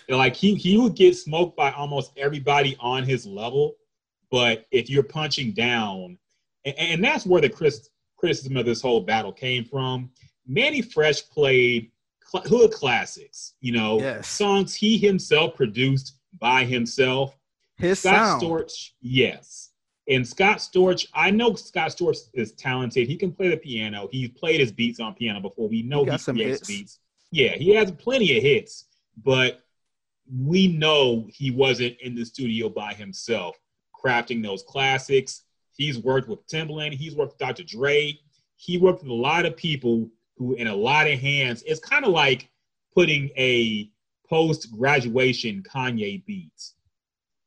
[0.10, 3.76] Like he he would get smoked by almost everybody on his level,
[4.32, 6.18] but if you're punching down,
[6.66, 7.90] and, and that's where the Chris
[8.24, 10.10] criticism of this whole battle came from.
[10.48, 11.92] Mannie Fresh played
[12.26, 14.30] cl- hood classics, you know, yes.
[14.30, 17.38] songs he himself produced by himself.
[17.76, 18.42] His Scott sound.
[18.42, 19.72] Storch, yes.
[20.08, 23.10] And Scott Storch, I know Scott Storch is talented.
[23.10, 24.08] He can play the piano.
[24.10, 25.68] He's played his beats on piano before.
[25.68, 26.68] We know he, he creates hits.
[26.68, 27.00] beats.
[27.32, 28.86] Yeah, he has plenty of hits,
[29.22, 29.63] but
[30.32, 33.58] we know he wasn't in the studio by himself
[34.04, 35.44] crafting those classics.
[35.76, 36.94] He's worked with Timbaland.
[36.94, 37.64] He's worked with Dr.
[37.64, 38.18] Dre.
[38.58, 42.06] He worked with a lot of people who, in a lot of hands, it's kind
[42.06, 42.50] of like
[42.94, 43.90] putting a
[44.30, 46.76] post graduation Kanye beats.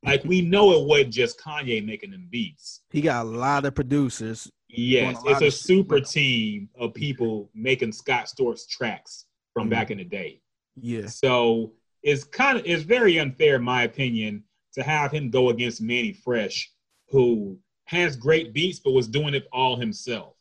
[0.04, 2.82] Like we know it wasn't just Kanye making them beats.
[2.90, 4.50] He got a lot of producers.
[4.68, 9.70] Yes, a it's a super team of people making Scott Storch tracks from mm-hmm.
[9.70, 10.40] back in the day.
[10.76, 11.06] Yeah.
[11.06, 11.72] So
[12.06, 14.44] it's kind of it's very unfair, in my opinion,
[14.74, 16.70] to have him go against Mannie Fresh,
[17.08, 20.34] who has great beats, but was doing it all himself.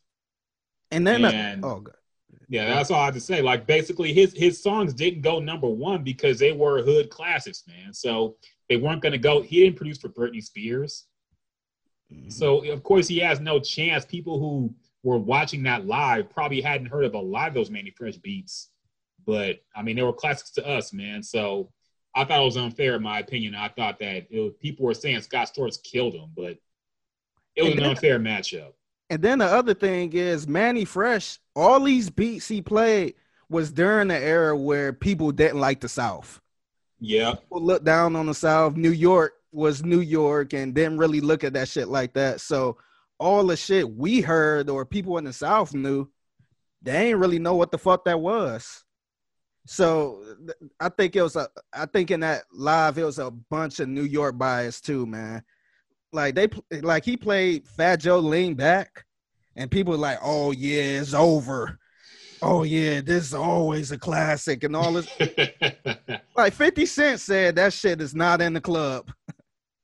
[0.91, 1.95] And then, and, oh, God.
[2.47, 3.41] yeah, that's all I have to say.
[3.41, 7.91] Like basically, his his songs didn't go number one because they were hood classics, man.
[7.93, 8.37] So
[8.69, 9.41] they weren't going to go.
[9.41, 11.05] He didn't produce for Britney Spears,
[12.13, 12.29] mm-hmm.
[12.29, 14.05] so of course he has no chance.
[14.05, 17.93] People who were watching that live probably hadn't heard of a lot of those Mannie
[17.97, 18.69] Fresh beats,
[19.25, 21.23] but I mean they were classics to us, man.
[21.23, 21.71] So
[22.15, 23.55] I thought it was unfair, in my opinion.
[23.55, 26.57] I thought that was, people were saying Scott Storch killed him, but
[27.55, 28.71] it was an unfair matchup.
[29.09, 33.15] And then the other thing is Mannie Fresh, all these beats he played
[33.49, 36.41] was during the era where people didn't like the South.
[36.99, 37.35] Yeah.
[37.35, 38.75] People looked down on the South.
[38.75, 42.39] New York was New York and didn't really look at that shit like that.
[42.39, 42.77] So
[43.19, 46.09] all the shit we heard or people in the South knew,
[46.81, 48.84] they ain't really know what the fuck that was.
[49.65, 50.21] So
[50.79, 53.89] I think it was a I think in that live it was a bunch of
[53.89, 55.43] New York bias too, man
[56.15, 56.47] like they
[56.81, 59.05] like he played Fat Joe lean back,
[59.55, 61.77] and people were like, "Oh yeah, it's over."
[62.41, 65.07] Oh yeah, this is always a classic and all this.
[66.35, 69.11] like Fifty Cent said that shit is not in the club.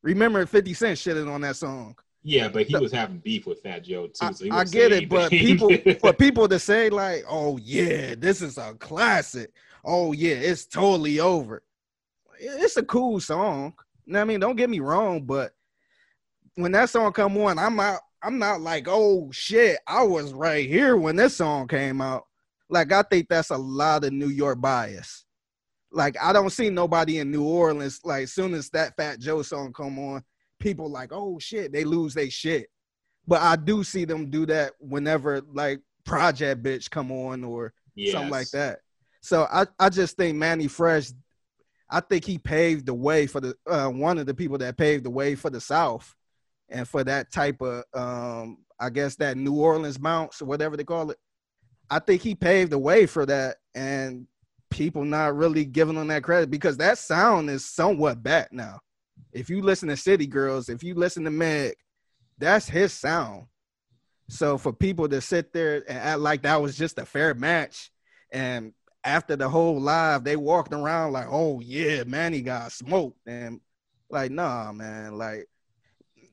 [0.02, 1.96] Remember, Fifty Cent shitted on that song.
[2.24, 4.34] Yeah, but he was having beef with Fat Joe too.
[4.34, 8.42] So I, I get it, but people, for people to say like, "Oh yeah, this
[8.42, 9.52] is a classic,"
[9.84, 11.64] "Oh yeah, it's totally over,"
[12.40, 13.74] it's a cool song.
[14.14, 15.54] I mean, don't get me wrong, but
[16.56, 18.02] when that song come on, I'm out.
[18.24, 22.26] I'm not like, oh shit, I was right here when this song came out.
[22.70, 25.26] Like I think that's a lot of New York bias.
[25.92, 28.00] Like I don't see nobody in New Orleans.
[28.04, 30.24] Like soon as that Fat Joe song come on,
[30.60, 32.68] people like, oh shit, they lose their shit.
[33.28, 38.14] But I do see them do that whenever like Project Bitch come on or yes.
[38.14, 38.80] something like that.
[39.22, 41.12] So I, I just think Mannie Fresh,
[41.90, 45.06] I think he paved the way for the uh, one of the people that paved
[45.06, 46.16] the way for the South
[46.70, 50.84] and for that type of um I guess that New Orleans bounce or whatever they
[50.84, 51.18] call it.
[51.90, 54.26] I think he paved the way for that, and
[54.72, 58.80] people not really giving him that credit because that sound is somewhat back now.
[59.34, 61.76] If you listen to City Girls, if you listen to Meg,
[62.38, 63.46] that's his sound.
[64.30, 67.92] So for people to sit there and act like that was just a fair match,
[68.32, 68.74] and
[69.04, 73.60] after the whole live, they walked around like, "Oh yeah, man, he got smoked," and
[74.10, 75.48] like, nah, man, like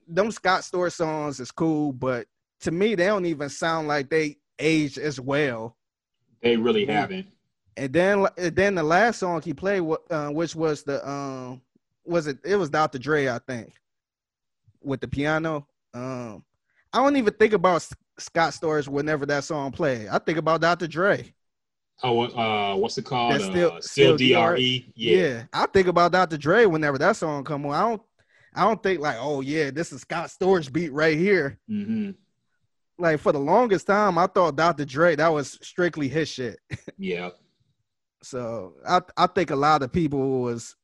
[0.06, 2.26] them Scott Storch songs is cool, but
[2.60, 5.76] to me, they don't even sound like they aged as well.
[6.42, 7.26] They really haven't.
[7.76, 11.62] And then, then the last song he played, uh, which was the um,
[12.04, 12.38] was it?
[12.44, 12.98] It was Dr.
[12.98, 13.72] Dre, I think,
[14.82, 15.66] with the piano.
[15.94, 16.44] Um,
[16.92, 17.86] I don't even think about
[18.18, 20.08] Scott Storch whenever that song played.
[20.08, 20.88] I think about Dr.
[20.88, 21.32] Dre.
[22.02, 23.34] Oh, uh, what's it called?
[23.34, 24.92] That's still, uh, still, still DRE.
[24.94, 25.16] Yeah.
[25.16, 26.36] yeah, I think about Dr.
[26.36, 27.74] Dre whenever that song come on.
[27.74, 28.02] I don't,
[28.54, 31.58] I don't think like, oh yeah, this is Scott Storch beat right here.
[31.68, 32.10] Mm-hmm.
[32.98, 34.84] Like for the longest time, I thought Dr.
[34.84, 36.58] Dre that was strictly his shit.
[36.98, 37.30] yeah.
[38.22, 40.76] So I, I think a lot of people was,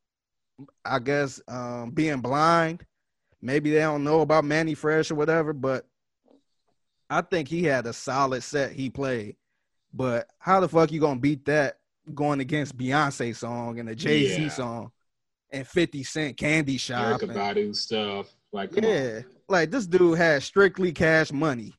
[0.85, 2.85] I guess, um, being blind.
[3.41, 5.87] Maybe they don't know about Mannie Fresh or whatever, but
[7.11, 9.37] I think he had a solid set he played.
[9.95, 11.79] But how the fuck you gonna beat that
[12.13, 14.49] going against Beyonce song and a Jay Z yeah.
[14.49, 14.93] song
[15.51, 17.21] and 50 Cent Candy Shop?
[17.21, 18.35] Erykah Badu stuff.
[18.53, 19.25] Like yeah, on.
[19.49, 21.75] like this dude had strictly cash money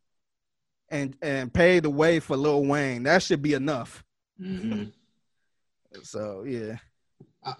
[0.89, 3.03] and and paid the way for Lil Wayne.
[3.03, 4.03] That should be enough.
[4.41, 4.85] Mm-hmm.
[6.03, 6.77] so yeah.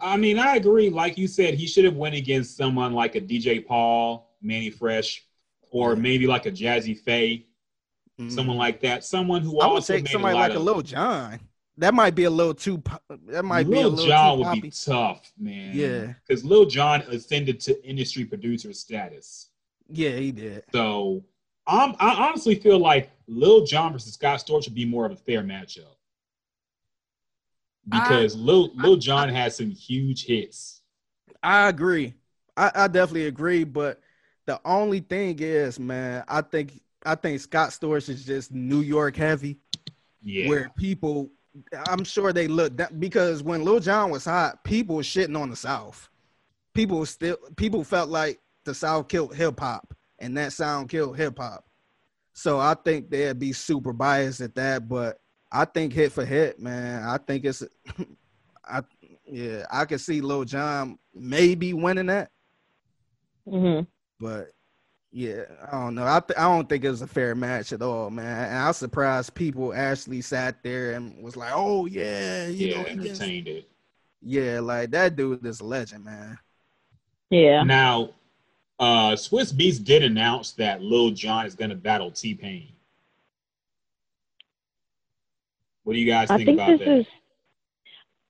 [0.01, 0.89] I mean, I agree.
[0.89, 5.23] Like you said, he should have went against someone like a DJ Paul, Mannie Fresh,
[5.69, 7.45] or maybe like a Jazze Pha
[8.19, 8.29] mm-hmm.
[8.29, 11.39] someone like that, someone who I would take somebody like of, a Lil Jon.
[11.77, 12.81] That might be a little too.
[13.27, 15.71] That might Lil be a little Jon would be tough, man.
[15.75, 19.49] Yeah, because Lil Jon ascended to industry producer status.
[19.89, 20.63] Yeah, he did.
[20.71, 21.23] So
[21.67, 25.17] I'm, I honestly feel like Lil Jon versus Scott Storch would be more of a
[25.17, 25.95] fair matchup
[27.87, 30.81] because I, Lil Lil Jon I, has some huge hits.
[31.43, 32.13] I agree.
[32.57, 33.99] I, I definitely agree, but
[34.45, 39.15] the only thing is, man, I think I think Scott Storch is just New York
[39.15, 39.57] heavy.
[40.21, 40.49] Yeah.
[40.49, 41.29] Where people,
[41.87, 45.49] I'm sure they look that because when Lil Jon was hot, people were shitting on
[45.49, 46.09] the South.
[46.73, 51.37] People still, people felt like the South killed hip hop, and that sound killed hip
[51.37, 51.63] hop.
[52.33, 55.19] So I think they'd be super biased at that, but
[55.51, 57.03] I think hit for hit, man.
[57.03, 57.63] I think it's,
[58.65, 58.81] I
[59.25, 62.29] yeah, I could see Lil Jon maybe winning that.
[63.47, 63.83] Mm-hmm.
[64.19, 64.51] But
[65.15, 66.05] yeah, I don't know.
[66.05, 68.49] I th- I don't think it was a fair match at all, man.
[68.49, 72.81] And I was surprised people actually sat there and was like, "Oh yeah, you yeah,
[72.81, 73.65] know, entertained it."
[74.21, 76.37] Yeah, like that dude is a legend, man.
[77.29, 77.63] Yeah.
[77.63, 78.09] Now,
[78.77, 82.73] uh Swizz Beatz did announce that Lil Jon is going to battle T Pain.
[85.85, 86.87] What do you guys think, think about that?
[86.89, 87.05] Is,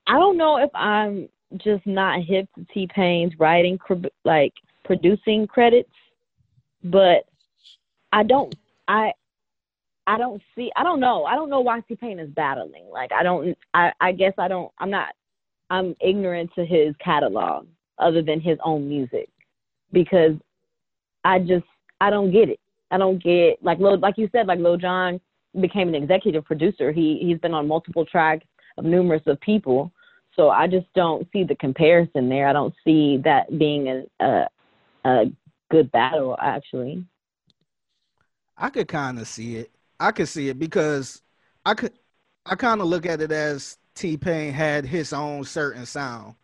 [0.06, 3.76] I don't know if I'm just not hip to T Pain's writing,
[4.24, 4.52] like
[4.84, 5.90] producing credits
[6.84, 7.24] but
[8.12, 8.54] I don't
[8.88, 9.12] I
[10.06, 11.24] I don't see I don't know.
[11.24, 12.86] I don't know why T Pain is battling.
[12.90, 15.08] Like I don't I, I guess I don't I'm not
[15.70, 17.66] I'm ignorant to his catalog
[17.98, 19.28] other than his own music.
[19.92, 20.32] Because
[21.24, 21.64] I just
[22.00, 22.60] I don't get it.
[22.90, 25.20] I don't get like Lil, like you said, like Lil Jon
[25.60, 26.92] became an executive producer.
[26.92, 28.46] He he's been on multiple tracks
[28.78, 29.92] of numerous of people.
[30.34, 32.46] So I just don't see the comparison there.
[32.46, 34.48] I don't see that being a, a,
[35.04, 35.24] a
[35.70, 37.04] good battle actually.
[38.56, 39.70] I could kind of see it.
[40.00, 41.22] I could see it because
[41.64, 41.92] I could
[42.44, 46.34] I kind of look at it as T Pain had his own certain sound.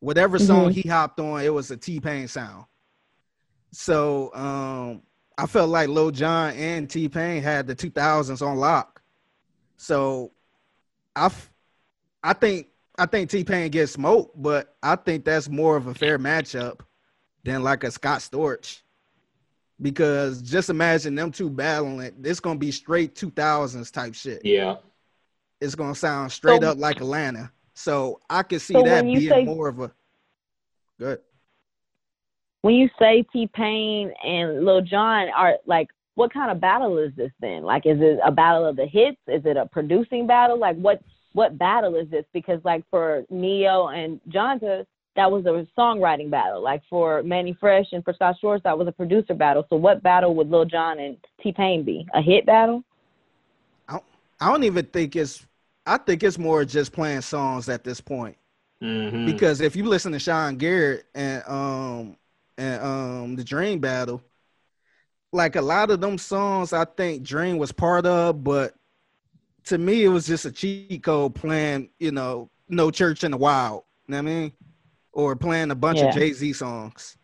[0.00, 0.80] Whatever song mm-hmm.
[0.80, 2.66] he hopped on, it was a T Pain sound.
[3.72, 5.02] So um
[5.38, 9.02] I felt like Lil Jon and T Pain had the 2000s on lock.
[9.76, 10.32] So
[11.16, 11.30] I
[12.22, 15.94] I think I think T Pain gets smoked, but I think that's more of a
[15.94, 16.80] fair matchup
[17.44, 18.82] than like a Scott Storch.
[19.80, 22.12] Because just imagine them two battling.
[22.22, 24.44] It's gonna be straight 2000s type shit.
[24.44, 24.76] Yeah.
[25.60, 27.50] It's gonna sound straight so, up like Atlanta.
[27.74, 29.90] So I could see so that being say, more of a
[30.98, 31.20] good.
[32.60, 37.14] When you say T Pain and Lil Jon are like, what kind of battle is
[37.16, 37.62] this then?
[37.62, 39.16] Like, is it a battle of the hits?
[39.26, 40.58] Is it a producing battle?
[40.58, 41.00] Like, what
[41.32, 42.26] what battle is this?
[42.34, 44.84] Because like for Ne-Yo and Johnta,
[45.20, 46.62] that was a songwriting battle.
[46.62, 49.66] Like for Mannie Fresh and for Scott Storch, that was a producer battle.
[49.68, 52.06] So what battle would Lil Jon and T Pain be?
[52.14, 52.82] A hit battle?
[53.86, 54.04] I don't,
[54.40, 55.46] I don't even think it's.
[55.86, 58.36] I think it's more just playing songs at this point.
[58.82, 59.26] Mm-hmm.
[59.26, 62.16] Because if you listen to Sean Garrett and um
[62.56, 64.22] and um the Dream Battle,
[65.32, 68.74] like a lot of them songs I think Dream was part of, but
[69.64, 73.36] to me it was just a cheat code playing, you know, No Church in the
[73.36, 73.84] Wild.
[74.06, 74.52] You know what I mean?
[75.12, 76.06] Or playing a bunch yeah.
[76.06, 77.16] of Jay-Z songs.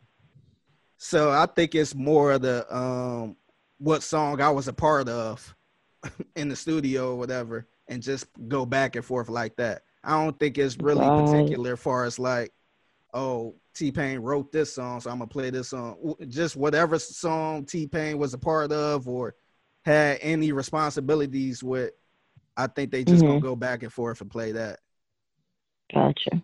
[0.97, 3.37] So I think it's more of the um
[3.79, 5.55] what song I was a part of
[6.37, 9.83] in the studio or whatever, and just go back and forth like that.
[10.03, 11.25] I don't think it's really right.
[11.27, 12.53] particular far as like,
[13.13, 16.15] oh, T Pain wrote this song, so I'm gonna play this song.
[16.29, 19.35] Just whatever song T Pain was a part of or
[19.85, 21.93] had any responsibilities with,
[22.57, 23.33] I think they just mm-hmm.
[23.33, 24.81] gonna go back and forth and play that.
[25.93, 26.43] Gotcha.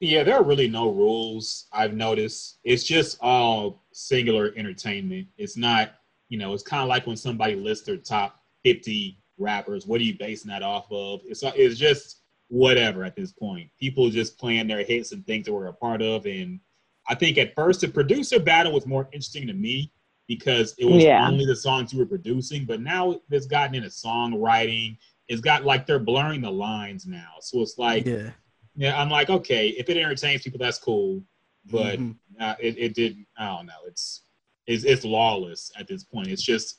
[0.00, 1.66] Yeah, there are really no rules.
[1.72, 5.26] I've noticed it's just all singular entertainment.
[5.36, 5.94] It's not,
[6.28, 9.86] you know, it's kind of like when somebody lists their top 50 rappers.
[9.86, 11.20] What are you basing that off of?
[11.24, 13.70] It's it's just whatever at this point.
[13.78, 16.26] People just playing their hits and things that we're a part of.
[16.26, 16.60] And
[17.08, 19.92] I think at first the producer battle was more interesting to me
[20.28, 21.26] because it was yeah.
[21.26, 22.66] only the songs you were producing.
[22.66, 24.96] But now it's gotten into songwriting.
[25.26, 27.32] It's got like they're blurring the lines now.
[27.40, 28.30] So it's like yeah
[28.78, 31.20] yeah, I'm like, okay, if it entertains people, that's cool.
[31.66, 32.12] But mm-hmm.
[32.40, 33.16] uh, it, it did.
[33.36, 33.72] I don't know.
[33.88, 34.22] It's
[34.68, 36.28] it's it's lawless at this point.
[36.28, 36.78] It's just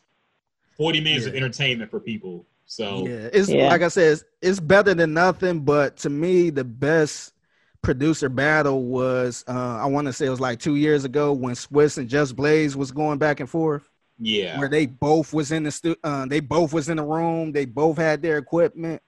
[0.77, 1.31] 40 minutes yeah.
[1.31, 2.47] of entertainment for people.
[2.65, 3.67] So yeah, it's yeah.
[3.67, 5.59] like I said, it's, it's, better than nothing.
[5.59, 7.33] But to me, the best
[7.81, 11.53] producer battle was uh, I want to say it was like two years ago when
[11.53, 13.89] Swizz and Just Blaze was going back and forth.
[14.17, 17.51] Yeah, where they both was in the stu- uh, they both was in the room.
[17.51, 19.01] They both had their equipment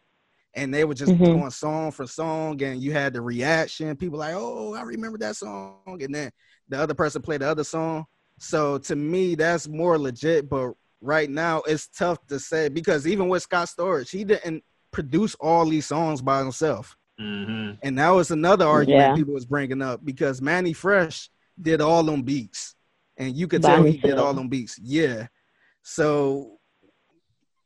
[0.54, 1.24] and they were just mm-hmm.
[1.24, 3.96] going song for song, and you had the reaction.
[3.96, 6.32] People like, oh, I remember that song, and then
[6.70, 8.06] the other person played the other song.
[8.40, 10.50] So to me, that's more legit.
[10.50, 15.36] But right now, it's tough to say because even with Scott Storch, he didn't produce
[15.36, 16.98] all these songs by himself.
[17.20, 17.76] Mm-hmm.
[17.84, 19.16] And that was another argument yeah.
[19.16, 21.30] people was bringing up because Mannie Fresh
[21.62, 22.76] did all them beats,
[23.18, 24.80] and you could tell he did all them beats.
[24.80, 25.28] Yeah.
[25.84, 26.60] So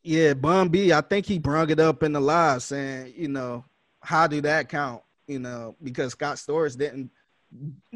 [0.06, 3.66] yeah, Bun B, I think he brung it up in the live saying, you know,
[4.02, 5.02] how do that count?
[5.28, 7.10] You know, because Scott Storch didn't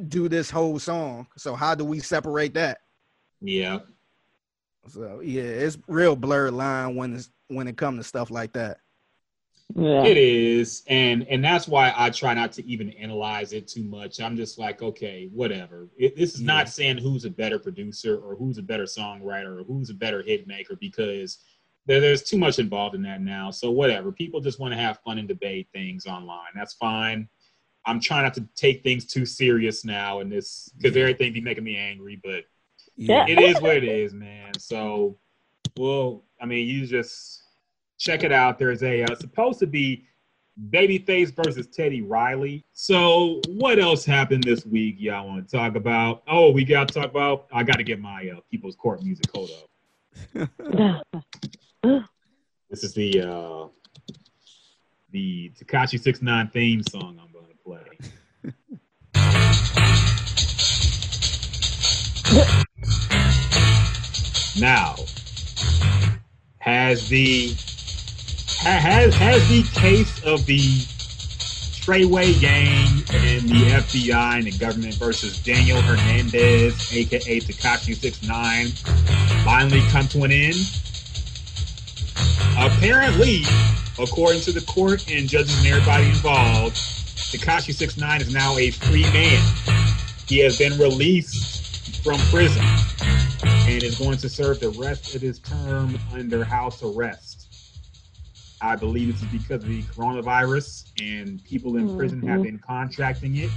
[0.07, 1.27] do this whole song.
[1.37, 2.79] So how do we separate that?
[3.41, 3.79] Yeah.
[4.87, 8.79] So yeah, it's real blurred line when it's when it comes to stuff like that.
[9.75, 10.03] Yeah.
[10.03, 14.19] It is, and and that's why I try not to even analyze it too much.
[14.19, 15.89] I'm just like, okay, whatever.
[15.95, 16.47] It, this is yeah.
[16.47, 20.23] not saying who's a better producer or who's a better songwriter or who's a better
[20.23, 21.37] hit maker because
[21.85, 23.51] there, there's too much involved in that now.
[23.51, 24.11] So whatever.
[24.11, 26.51] People just want to have fun and debate things online.
[26.55, 27.27] That's fine.
[27.85, 31.63] I'm trying not to take things too serious now and this because everything be making
[31.63, 32.43] me angry, but
[32.95, 33.25] yeah.
[33.27, 34.51] it is what it is, man.
[34.59, 35.17] So,
[35.77, 37.43] well, I mean, you just
[37.97, 38.59] check it out.
[38.59, 40.05] There's a uh, supposed to be
[40.69, 42.65] Babyface versus Teddy Riley.
[42.73, 44.97] So, what else happened this week?
[44.99, 46.23] Y'all want to talk about?
[46.27, 47.47] Oh, we got to talk about.
[47.51, 49.25] I got to get my uh, People's Court music.
[49.33, 49.51] Hold
[50.35, 51.05] up.
[51.83, 53.67] this is the uh,
[55.11, 57.79] the Tekashi Six Nine theme song I'm going to play.
[64.59, 64.95] now,
[66.57, 67.47] has the
[68.61, 70.59] has has the case of the
[71.79, 78.67] Treyway gang and the FBI and the government versus Daniel Hernandez, aka Tekashi Six Nine,
[79.45, 80.88] finally come to an end?
[82.57, 83.43] Apparently,
[83.99, 88.71] according to the court and judges and everybody involved, Tekashi Six Nine is now a
[88.71, 89.41] free man.
[90.27, 92.65] He has been released from prison
[93.43, 97.47] and is going to serve the rest of his term under house arrest.
[98.61, 101.97] I believe this is because of the coronavirus and people in mm-hmm.
[101.97, 102.43] prison have mm-hmm.
[102.43, 103.51] been contracting it.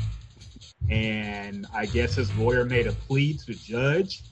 [0.91, 4.23] And I guess his lawyer made a plea to the judge.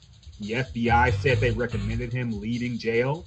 [0.40, 3.26] The FBI said they recommended him leaving jail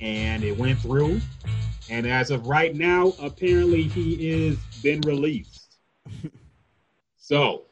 [0.00, 1.20] and it went through.
[1.90, 5.76] And as of right now, apparently he is been released.
[7.18, 7.62] so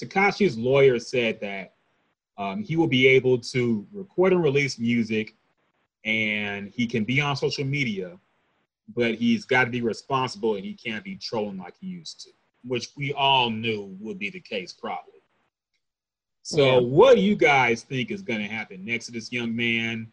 [0.00, 1.74] Tekashi's lawyer said that
[2.38, 5.34] um, he will be able to record and release music,
[6.04, 8.16] and he can be on social media,
[8.94, 12.30] but he's got to be responsible and he can't be trolling like he used to,
[12.64, 15.17] which we all knew would be the case probably.
[16.48, 16.78] So, yeah.
[16.78, 20.10] what do you guys think is going to happen next to this young man?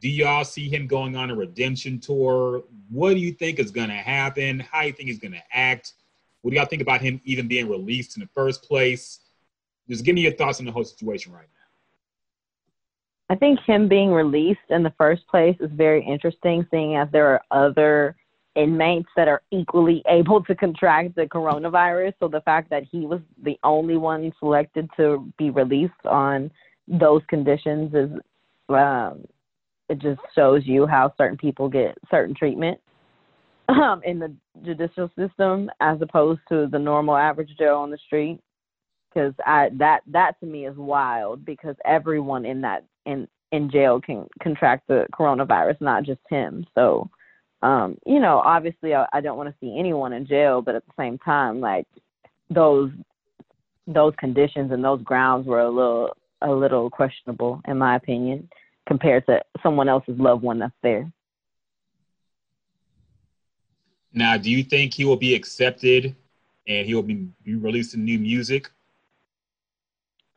[0.00, 2.62] Do y'all see him going on a redemption tour?
[2.90, 4.60] What do you think is going to happen?
[4.60, 5.94] How do you think he's going to act?
[6.42, 9.20] What do y'all think about him even being released in the first place?
[9.88, 11.48] Just give me your thoughts on the whole situation right
[13.30, 13.34] now.
[13.34, 17.28] I think him being released in the first place is very interesting, seeing as there
[17.28, 18.14] are other
[18.58, 22.12] inmates that are equally able to contract the coronavirus.
[22.20, 26.50] So the fact that he was the only one selected to be released on
[26.86, 28.10] those conditions is
[28.68, 29.24] um,
[29.88, 32.78] it just shows you how certain people get certain treatment
[33.68, 34.34] um, in the
[34.64, 38.40] judicial system as opposed to the normal average Joe on the street.
[39.12, 44.00] Because I that that to me is wild because everyone in that in in jail
[44.00, 46.66] can contract the coronavirus, not just him.
[46.74, 47.08] So,
[47.62, 50.86] um, you know, obviously I, I don't want to see anyone in jail, but at
[50.86, 51.86] the same time, like
[52.50, 52.90] those
[53.86, 58.48] those conditions and those grounds were a little a little questionable in my opinion
[58.86, 61.10] compared to someone else's loved one that's there.
[64.12, 66.14] Now, do you think he will be accepted
[66.66, 68.70] and he will be, be releasing new music?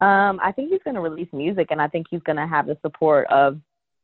[0.02, 2.66] Um, I think he's going to release music, and I think he's going to have
[2.66, 3.60] the support of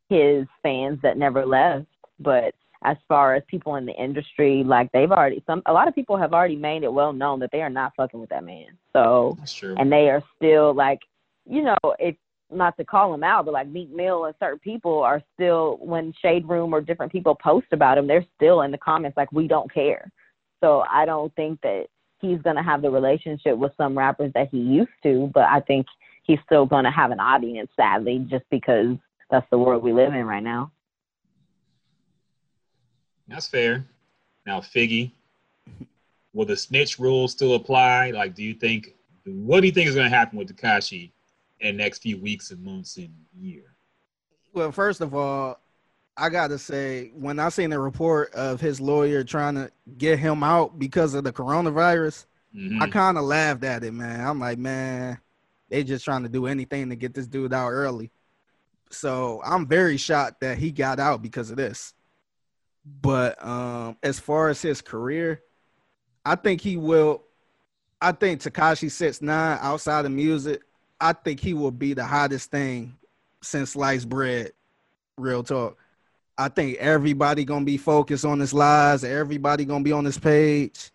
[0.10, 1.88] his fans that never left.
[2.20, 2.54] But
[2.84, 6.18] as far as people in the industry, like they've already some a lot of people
[6.18, 8.68] have already made it well known that they are not fucking with that man.
[8.94, 9.38] So
[9.80, 11.00] and they are still like,
[11.46, 12.20] you know, it's
[12.50, 16.14] not to call him out, but like Meek Mill and certain people are still when
[16.22, 19.48] Shade Room or different people post about him, they're still in the comments like we
[19.48, 20.10] don't care.
[20.62, 21.88] So I don't think that
[22.20, 25.60] he's going to have the relationship with some rappers that he used to, but I
[25.60, 25.86] think
[26.24, 28.96] he's still going to have an audience, sadly, just because
[29.30, 30.72] that's the world we live in right now.
[33.28, 33.86] That's fair.
[34.46, 35.12] Now, Figgy,
[36.34, 38.12] will the snitch rule still apply?
[38.12, 41.12] Like, do you think, what do you think is going to happen with Tekashi
[41.60, 43.64] in the next few weeks and months and year?
[44.54, 45.60] Well, first of all,
[46.20, 49.70] I gotta say, when I seen the report of his lawyer trying to
[50.00, 52.26] get him out because of the coronavirus,
[52.56, 52.82] mm-hmm.
[52.82, 54.28] I kind of laughed at it, man.
[54.28, 55.20] I'm like, man,
[55.70, 58.10] they just trying to do anything to get this dude out early.
[58.90, 61.94] So I'm very shocked that he got out because of this.
[63.02, 65.42] But um, as far as his career,
[66.26, 67.24] I think he will.
[68.02, 70.62] I think Tekashi Six Nine outside of music,
[71.00, 72.96] I think he will be the hottest thing
[73.42, 74.52] since sliced bread.
[75.18, 75.78] Real talk.
[76.38, 79.04] I think everybody gonna be focused on his lives.
[79.04, 80.92] Everybody gonna be on his page.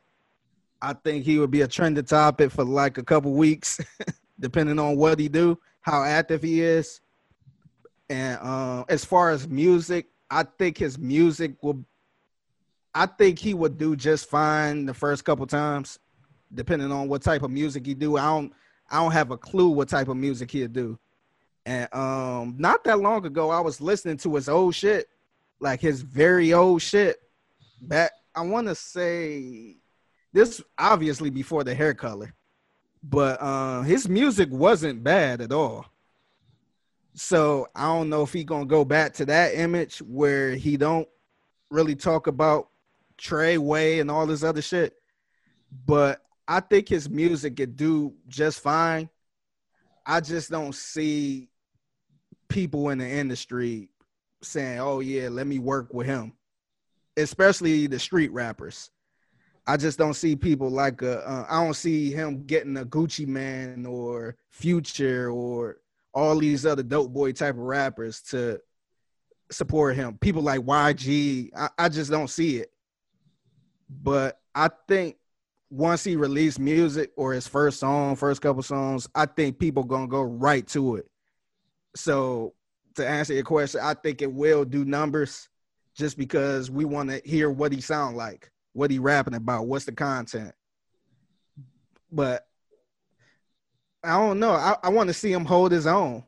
[0.81, 3.81] I think he would be a trending topic for like a couple weeks,
[4.41, 7.01] depending on what he do, how active he is.
[8.09, 11.85] And uh, as far as music, I think his music will.
[12.95, 15.99] I think he would do just fine the first couple times,
[16.53, 18.17] depending on what type of music he do.
[18.17, 18.53] I don't.
[18.91, 20.99] I don't have a clue what type of music he'll do.
[21.65, 25.09] And um, not that long ago, I was listening to his old shit,
[25.61, 27.19] like his very old shit
[27.83, 29.77] back I want to say
[30.33, 32.33] this obviously before the hair color,
[33.03, 35.87] but uh, his music wasn't bad at all.
[37.15, 41.09] So I don't know if he gonna go back to that image where he don't
[41.71, 42.69] really talk about
[43.19, 44.95] Treyway and all this other shit.
[45.87, 49.09] But I think his music could do just fine.
[50.05, 51.49] I just don't see
[52.49, 53.89] people in the industry
[54.43, 56.33] saying, "Oh yeah, let me work with him,"
[57.17, 58.91] especially the street rappers.
[59.67, 63.27] I just don't see people like a, uh, I don't see him getting a Gucci
[63.27, 65.79] Mane or Future or
[66.15, 68.61] all these other dope boy type of rappers to
[69.51, 70.19] support him.
[70.19, 72.71] People like YG, I, I just don't see it.
[73.89, 75.17] But I think
[75.71, 80.07] once he released music or his first song, first couple songs, I think people gonna
[80.07, 81.09] go right to it.
[81.97, 82.55] So
[82.97, 85.49] to answer your question, I think it will do numbers
[85.95, 89.85] just because we want to hear what he sound like, what he rapping about, what's
[89.85, 90.55] the content.
[92.11, 92.47] But
[94.05, 94.53] I don't know.
[94.53, 96.25] I, I want to see him hold his own.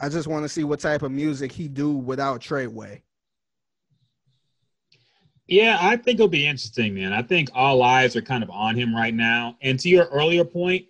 [0.00, 3.02] I just want to see what type of music he do without Treyway.
[5.46, 7.12] Yeah, I think it'll be interesting, man.
[7.12, 9.56] I think all eyes are kind of on him right now.
[9.60, 10.86] And to your earlier point,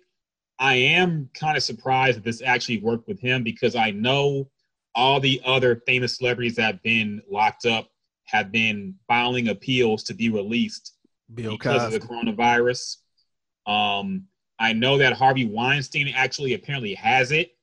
[0.59, 4.49] I am kind of surprised that this actually worked with him because I know
[4.93, 7.89] all the other famous celebrities that have been locked up
[8.25, 10.93] have been filing appeals to be released
[11.33, 11.95] Bill because Cosby.
[11.95, 12.97] of the coronavirus.
[13.65, 14.27] Um,
[14.61, 17.55] I know that Harvey Weinstein actually apparently has it,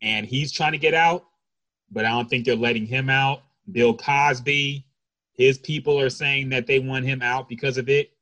[0.00, 1.24] and he's trying to get out,
[1.90, 3.42] but I don't think they're letting him out.
[3.72, 4.86] Bill Cosby,
[5.32, 8.12] his people are saying that they want him out because of it.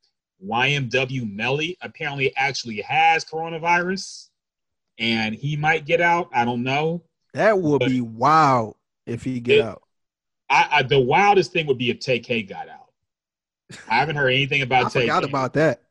[0.43, 4.29] YNW Melly apparently actually has coronavirus,
[4.97, 6.27] and he might get out.
[6.33, 7.03] I don't know.
[7.35, 9.83] That would be wild if he get it, out.
[10.49, 12.89] I, I, the wildest thing would be if Tay-K got out.
[13.87, 15.83] I haven't heard anything about I forgot about that.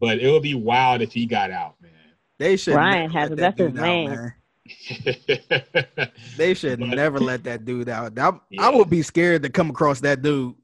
[0.00, 1.92] But it would be wild if he got out, man.
[2.38, 2.74] They should.
[2.74, 4.32] Ryan has that's his name.
[6.36, 8.18] they should but, never let that dude out.
[8.18, 8.62] I, yeah.
[8.62, 10.54] I would be scared to come across that dude.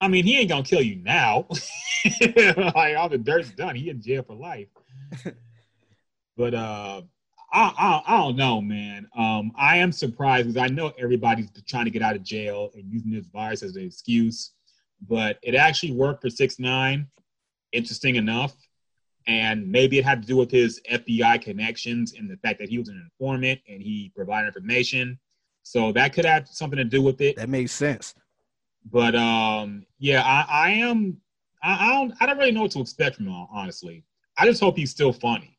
[0.00, 1.46] I mean, he ain't gonna kill you now.
[1.54, 3.74] like all the dirt's done.
[3.74, 4.68] He in jail for life.
[6.36, 7.02] but uh,
[7.52, 9.08] I, I, I don't know, man.
[9.16, 12.84] Um, I am surprised because I know everybody's trying to get out of jail and
[12.92, 14.52] using this virus as an excuse,
[15.08, 17.06] but it actually worked for six nine.
[17.76, 18.54] Interesting enough,
[19.26, 22.78] and maybe it had to do with his FBI connections and the fact that he
[22.78, 25.18] was an informant and he provided information.
[25.62, 27.36] So that could have something to do with it.
[27.36, 28.14] That makes sense.
[28.90, 31.18] But um, yeah, I, I am.
[31.62, 32.14] I, I don't.
[32.20, 33.46] I don't really know what to expect from him.
[33.52, 34.04] Honestly,
[34.38, 35.58] I just hope he's still funny.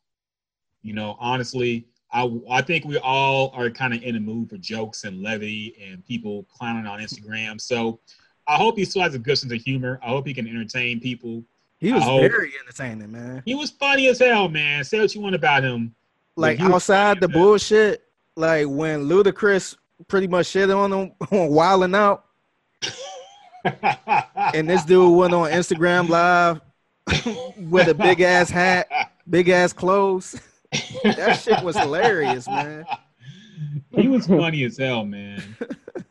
[0.81, 4.57] You know, honestly, I I think we all are kind of in a mood for
[4.57, 7.59] jokes and levity and people clowning on Instagram.
[7.59, 7.99] So
[8.47, 9.99] I hope he still has a good sense of humor.
[10.01, 11.43] I hope he can entertain people.
[11.79, 13.43] He was very entertaining, man.
[13.45, 14.83] He was funny as hell, man.
[14.83, 15.93] Say what you want about him.
[16.35, 18.03] Like outside the bullshit,
[18.35, 19.75] like when Ludacris
[20.07, 22.25] pretty much shit on him on wilding out.
[24.53, 26.61] and this dude went on Instagram live
[27.69, 30.39] with a big ass hat, big ass clothes.
[31.03, 32.85] that shit was hilarious, man.
[33.91, 35.41] He was funny as hell, man.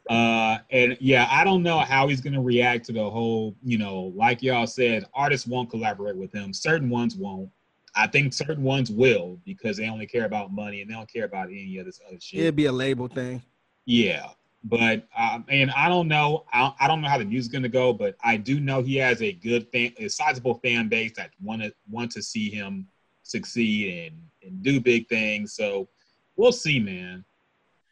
[0.09, 4.13] Uh, and yeah, I don't know how he's gonna react to the whole, you know,
[4.15, 6.53] like y'all said, artists won't collaborate with him.
[6.53, 7.51] Certain ones won't.
[7.95, 11.25] I think certain ones will because they only care about money and they don't care
[11.25, 12.41] about any of this other shit.
[12.41, 13.43] It'd be a label thing.
[13.87, 14.29] Yeah,
[14.65, 17.93] but um, and I don't know, I, I don't know how the music's gonna go,
[17.93, 21.63] but I do know he has a good fan, a sizable fan base that want
[21.63, 22.87] to want to see him
[23.23, 25.55] succeed and and do big things.
[25.55, 25.89] So
[26.37, 27.25] we'll see, man.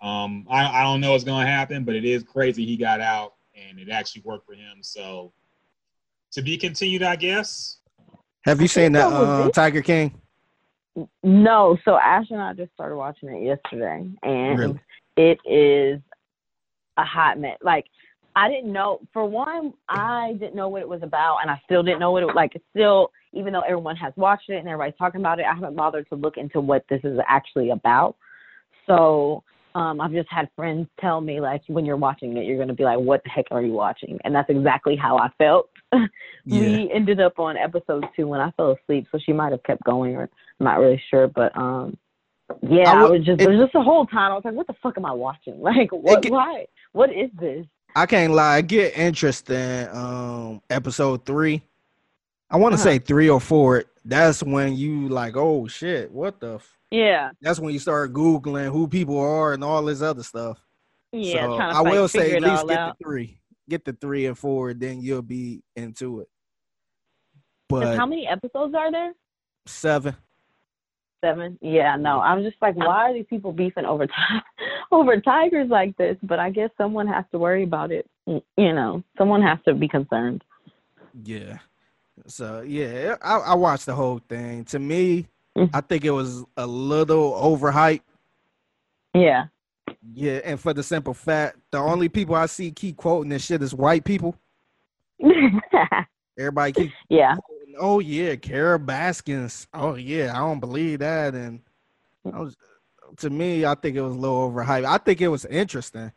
[0.05, 3.35] Um, I, I don't know what's gonna happen, but it is crazy he got out
[3.55, 4.82] and it actually worked for him.
[4.82, 5.32] So
[6.32, 7.78] to be continued, I guess.
[8.44, 10.20] Have you seen that uh, Tiger King?
[11.22, 14.81] No, so Ash and I just started watching it yesterday, and really?
[15.16, 16.02] it is
[16.98, 17.56] a hot mess.
[17.62, 17.86] Like
[18.36, 19.01] I didn't know.
[19.14, 22.22] For one, I didn't know what it was about, and I still didn't know what
[22.22, 22.55] it was like.
[22.55, 25.76] It's still, even though everyone has watched it and everybody's talking about it, I haven't
[25.76, 28.16] bothered to look into what this is actually about.
[28.86, 29.43] So
[29.75, 32.85] um, I've just had friends tell me like, when you're watching it, you're gonna be
[32.85, 35.69] like, "What the heck are you watching?" And that's exactly how I felt.
[35.93, 36.09] yeah.
[36.45, 39.83] We ended up on episode two when I fell asleep, so she might have kept
[39.85, 40.29] going, or
[40.61, 41.97] I'm not really sure, but um,
[42.63, 44.75] yeah, I, was just it, there's just the whole time I was like, what the
[44.83, 45.59] fuck am I watching?
[45.61, 46.23] Like, what?
[46.23, 46.67] Get, why?
[46.93, 47.67] What is this?
[47.97, 48.57] I can't lie.
[48.57, 49.89] I get interested.
[49.97, 51.63] Um, episode three.
[52.51, 52.85] I want to uh-huh.
[52.85, 53.85] say three or four.
[54.05, 56.61] That's when you like, oh shit, what the?
[56.90, 57.31] Yeah.
[57.40, 60.59] That's when you start googling who people are and all this other stuff.
[61.12, 62.98] Yeah, so I will say at least get out.
[62.98, 63.39] the three,
[63.69, 66.28] get the three and four, then you'll be into it.
[67.69, 69.12] But how many episodes are there?
[69.66, 70.16] Seven
[71.24, 71.59] seven.
[71.61, 74.43] Yeah, no, I'm just like, why are these people beefing over time,
[74.93, 76.16] over tigers like this?
[76.23, 78.06] But I guess someone has to worry about it.
[78.27, 80.44] You know, someone has to be concerned.
[81.23, 81.59] Yeah.
[82.27, 84.65] So yeah, I, I watched the whole thing.
[84.66, 85.74] To me, mm-hmm.
[85.74, 88.02] I think it was a little overhyped.
[89.14, 89.47] Yeah.
[90.12, 93.62] Yeah, and for the simple fact, the only people I see keep quoting this shit
[93.62, 94.36] is white people.
[96.39, 97.36] Everybody keep yeah
[97.78, 99.66] oh yeah, Carole Baskins.
[99.72, 101.35] Oh yeah, I don't believe that.
[101.35, 101.60] And
[102.32, 102.56] I was,
[103.18, 104.85] to me, I think it was a little overhyped.
[104.85, 106.12] I think it was interesting.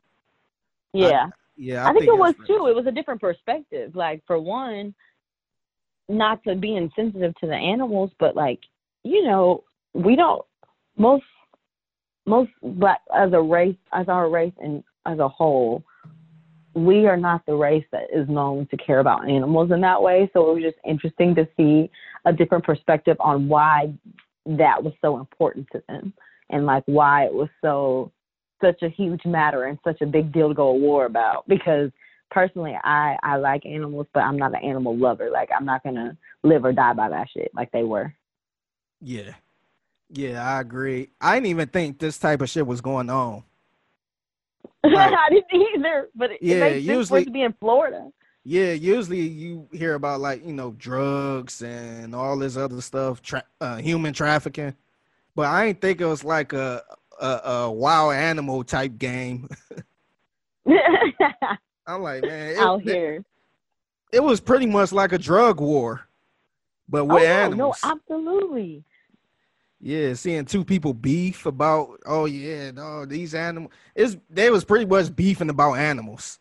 [0.94, 1.28] Yeah.
[1.28, 2.68] I, yeah, I, I think, think, it was too.
[2.68, 3.96] It was a different perspective.
[3.96, 4.94] Like for one,
[6.08, 8.60] not to be insensitive to the animals, but like
[9.08, 9.64] you know,
[9.94, 10.44] we don't
[10.98, 11.24] most
[12.26, 15.84] most black as a race, as our race and as a whole,
[16.74, 20.30] we are not the race that is known to care about animals in that way.
[20.34, 21.90] So it was just interesting to see
[22.26, 23.94] a different perspective on why
[24.46, 26.14] that was so important to them
[26.50, 28.12] and like why it was so
[28.62, 31.92] such a huge matter and such a big deal to go to war about because
[32.32, 36.18] personally I I like animals but I'm not an animal lover like I'm not to
[36.44, 38.14] live or die by that shit like they were.
[39.02, 39.34] Yeah.
[40.10, 41.10] Yeah, I agree.
[41.20, 43.44] I didn't even think this type of shit was going on.
[44.84, 48.10] Like, I didn't either, but it, yeah, it usually to be in Florida.
[48.46, 53.44] Yeah, usually you hear about like you know drugs and all this other stuff, tra-
[53.60, 54.74] uh, human trafficking,
[55.36, 56.84] but I didn't think it was like a
[57.20, 59.50] a, a wild animal type game.
[61.86, 63.16] I'm like, man, it, out here,
[64.14, 66.08] it, it, was pretty much like a drug war,
[66.88, 67.80] but with oh, animals.
[67.84, 68.86] No, absolutely.
[69.88, 74.86] Yeah, seeing two people beef about oh yeah, no, these animals is they was pretty
[74.86, 76.40] much beefing about animals.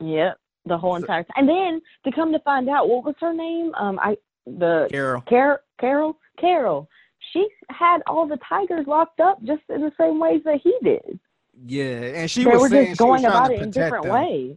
[0.00, 0.36] Yep,
[0.66, 1.32] the whole entire time.
[1.36, 3.74] And then to come to find out, what was her name?
[3.76, 5.22] Um, I the Carol.
[5.22, 5.58] Carol.
[5.80, 6.18] Carol.
[6.38, 6.90] Carol.
[7.32, 11.18] She had all the tigers locked up just in the same ways that he did.
[11.64, 14.12] Yeah, and she they was were just going about it in different them.
[14.12, 14.56] ways.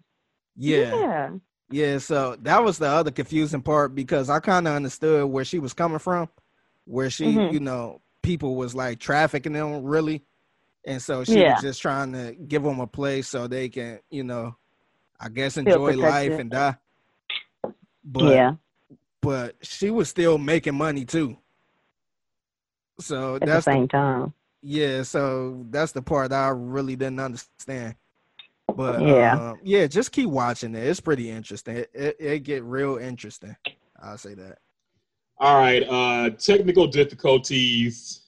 [0.57, 0.93] Yeah.
[0.93, 1.29] Yeah.
[1.69, 5.59] Yeah, so that was the other confusing part because I kind of understood where she
[5.59, 6.27] was coming from,
[6.83, 7.53] where she, mm-hmm.
[7.53, 10.21] you know, people was like trafficking them really,
[10.85, 11.53] and so she yeah.
[11.53, 14.55] was just trying to give them a place so they can, you know,
[15.17, 16.75] I guess enjoy life and die.
[18.03, 18.55] But yeah,
[19.21, 21.37] but she was still making money too.
[22.99, 24.33] So at that's the same the, time.
[24.61, 27.95] Yeah, so that's the part I really didn't understand.
[28.75, 30.83] But yeah, uh, yeah, just keep watching it.
[30.85, 31.77] It's pretty interesting.
[31.77, 33.55] It, it, it get real interesting.
[34.01, 34.57] I'll say that.
[35.39, 38.22] All right, uh technical difficulties.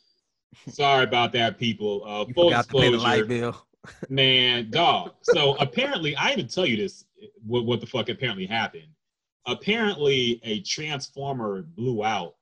[0.67, 2.03] Sorry about that, people.
[2.05, 3.65] Uh, you full disclosure, light bill.
[4.09, 5.13] man, dog.
[5.23, 7.05] So apparently, I didn't tell you this.
[7.45, 8.87] What, what the fuck apparently happened?
[9.47, 12.35] Apparently, a transformer blew out.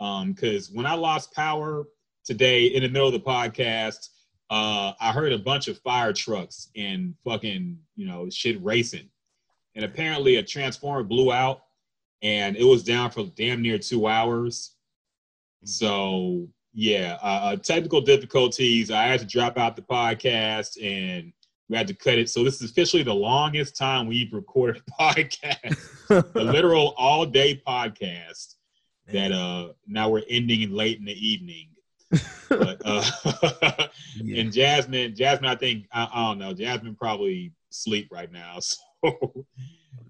[0.00, 1.86] Um, because when I lost power
[2.24, 4.08] today in the middle of the podcast,
[4.50, 9.08] uh, I heard a bunch of fire trucks and fucking, you know, shit racing.
[9.74, 11.62] And apparently a transformer blew out
[12.22, 14.74] and it was down for damn near two hours.
[15.64, 18.90] So, yeah, uh, uh, technical difficulties.
[18.90, 21.32] I had to drop out the podcast and
[21.68, 22.30] we had to cut it.
[22.30, 27.60] So, this is officially the longest time we've recorded a podcast, a literal all day
[27.66, 28.54] podcast
[29.10, 31.68] that uh now we're ending late in the evening
[32.48, 33.04] but uh,
[34.16, 34.40] yeah.
[34.40, 36.54] and Jasmine, Jasmine, I think I, I, don't know.
[36.54, 38.58] Jasmine probably sleep right now.
[39.02, 39.46] So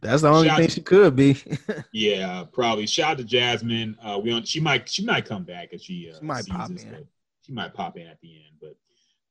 [0.01, 1.37] that's the only thing to, she could be.
[1.93, 2.87] yeah, probably.
[2.87, 3.97] Shout out to Jasmine.
[4.03, 6.69] Uh, we on, she might she might come back if she, uh, she might pop
[6.69, 7.07] this, in.
[7.43, 8.77] She might pop in at the end, but.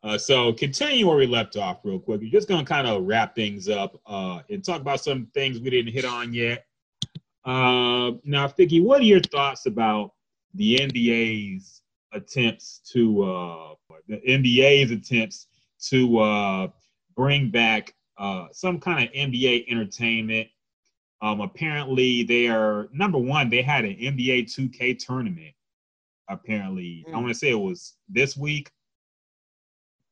[0.04, 2.22] Uh, so continue where we left off real quick.
[2.22, 5.72] We're just gonna kind of wrap things up uh, and talk about some things we
[5.72, 6.66] didn't hit on yet.
[7.44, 10.14] Uh, now, Figgy, what are your thoughts about
[10.54, 11.82] the NBA's
[12.14, 13.74] attempts to uh,
[14.08, 15.48] the NBA's attempts
[15.90, 16.68] to uh,
[17.16, 20.48] bring back uh, some kind of NBA entertainment.
[21.22, 23.50] Um, apparently, they are number one.
[23.50, 25.54] They had an NBA 2K tournament.
[26.30, 27.14] Apparently, mm.
[27.14, 28.72] I want to say it was this week.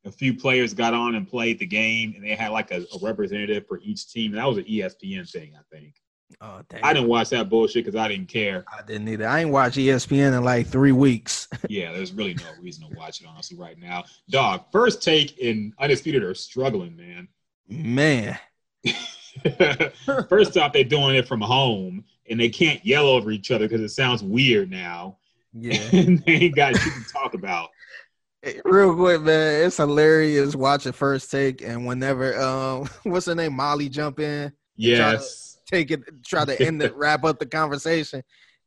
[0.05, 2.99] A few players got on and played the game, and they had like a, a
[3.01, 4.31] representative for each team.
[4.33, 5.95] That was an ESPN thing, I think.
[6.41, 8.65] Oh, I didn't watch that bullshit because I didn't care.
[8.67, 9.27] I didn't either.
[9.27, 11.47] I ain't watch ESPN in like three weeks.
[11.69, 14.03] yeah, there's really no reason to watch it honestly right now.
[14.29, 17.27] Dog, first take in Undisputed are struggling, man.
[17.67, 18.37] Man.
[20.29, 23.81] first off, they're doing it from home and they can't yell over each other because
[23.81, 25.17] it sounds weird now.
[25.53, 25.79] Yeah.
[25.93, 27.69] and they ain't got shit to talk about.
[28.63, 33.89] Real quick, man, it's hilarious watching first take and whenever um what's her name, Molly
[33.89, 34.51] jump in.
[34.75, 38.23] Yes take it, try to end it, wrap up the conversation,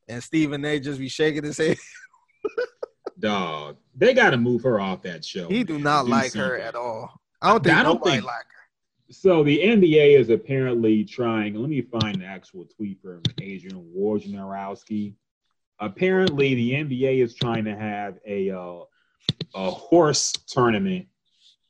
[0.09, 0.81] and Stephen A.
[0.81, 1.77] just be shaking his head.
[3.19, 5.49] Dog, they got to move her off that show.
[5.49, 5.67] He man.
[5.67, 6.51] do not do like something.
[6.51, 7.21] her at all.
[7.41, 8.58] I don't think I don't nobody think, like her.
[9.11, 11.55] So the NBA is apparently trying.
[11.55, 15.15] Let me find the actual tweet from Adrian Wojnarowski.
[15.81, 18.81] Apparently, the NBA is trying to have a uh,
[19.55, 21.07] a horse tournament,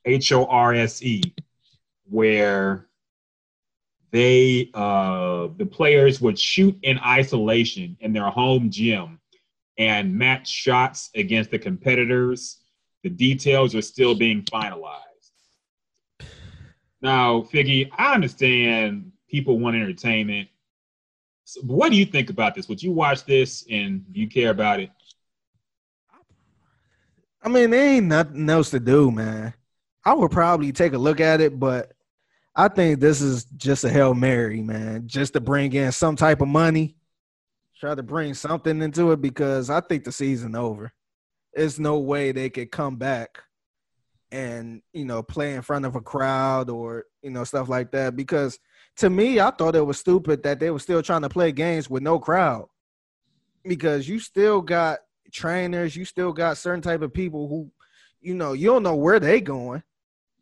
[0.05, 1.23] H O R S E,
[2.05, 2.89] where
[4.11, 9.21] they uh, the players would shoot in isolation in their home gym
[9.77, 12.59] and match shots against the competitors.
[13.05, 15.08] The details are still being finalized.
[17.01, 20.49] Now, Figgy, I understand people want entertainment.
[21.45, 22.69] So what do you think about this?
[22.69, 24.91] Would you watch this and you care about it?
[27.43, 29.55] I mean, there ain't nothing else to do, man.
[30.05, 31.93] I would probably take a look at it, but
[32.57, 36.41] I think this is just a Hail Mary, man, just to bring in some type
[36.41, 36.97] of money,
[37.79, 40.93] try to bring something into it because I think the season over.
[41.55, 43.39] There's no way they could come back
[44.31, 48.17] and, you know, play in front of a crowd or, you know, stuff like that.
[48.17, 48.59] Because
[48.97, 51.89] to me, I thought it was stupid that they were still trying to play games
[51.89, 52.67] with no crowd.
[53.65, 55.01] Because you still got
[55.33, 57.71] trainers, you still got certain type of people who,
[58.21, 59.83] you know, you don't know where they going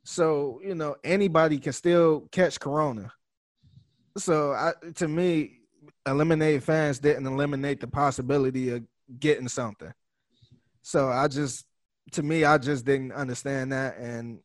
[0.08, 3.12] so, you know, anybody can still catch corona.
[4.16, 5.62] So, I, to me,
[6.06, 8.84] eliminate fans didn't eliminate the possibility of
[9.18, 9.92] getting something.
[10.82, 11.66] So, I just
[12.12, 13.98] to me, I just didn't understand that.
[13.98, 14.40] And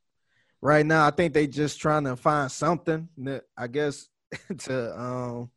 [0.61, 4.07] right now I think they just trying to find something that I guess
[4.59, 5.51] to um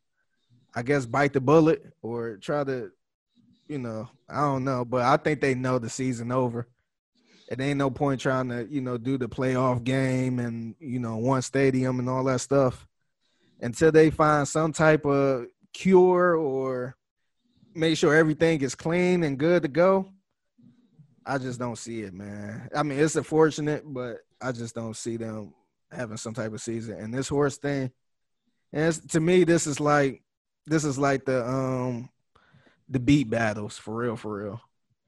[0.73, 2.91] I guess bite the bullet or try to
[3.67, 6.67] you know, I don't know, but I think they know the season over.
[7.49, 11.17] It ain't no point trying to you know do the playoff game and you know
[11.17, 12.87] one stadium and all that stuff
[13.61, 16.95] until they find some type of cure or
[17.73, 20.11] make sure everything is clean and good to go
[21.25, 25.17] i just don't see it man i mean it's unfortunate but i just don't see
[25.17, 25.53] them
[25.91, 27.91] having some type of season and this horse thing
[28.75, 30.21] And to me, this is like
[30.65, 32.09] this is like the um
[32.89, 34.61] the beat battles for real, for real.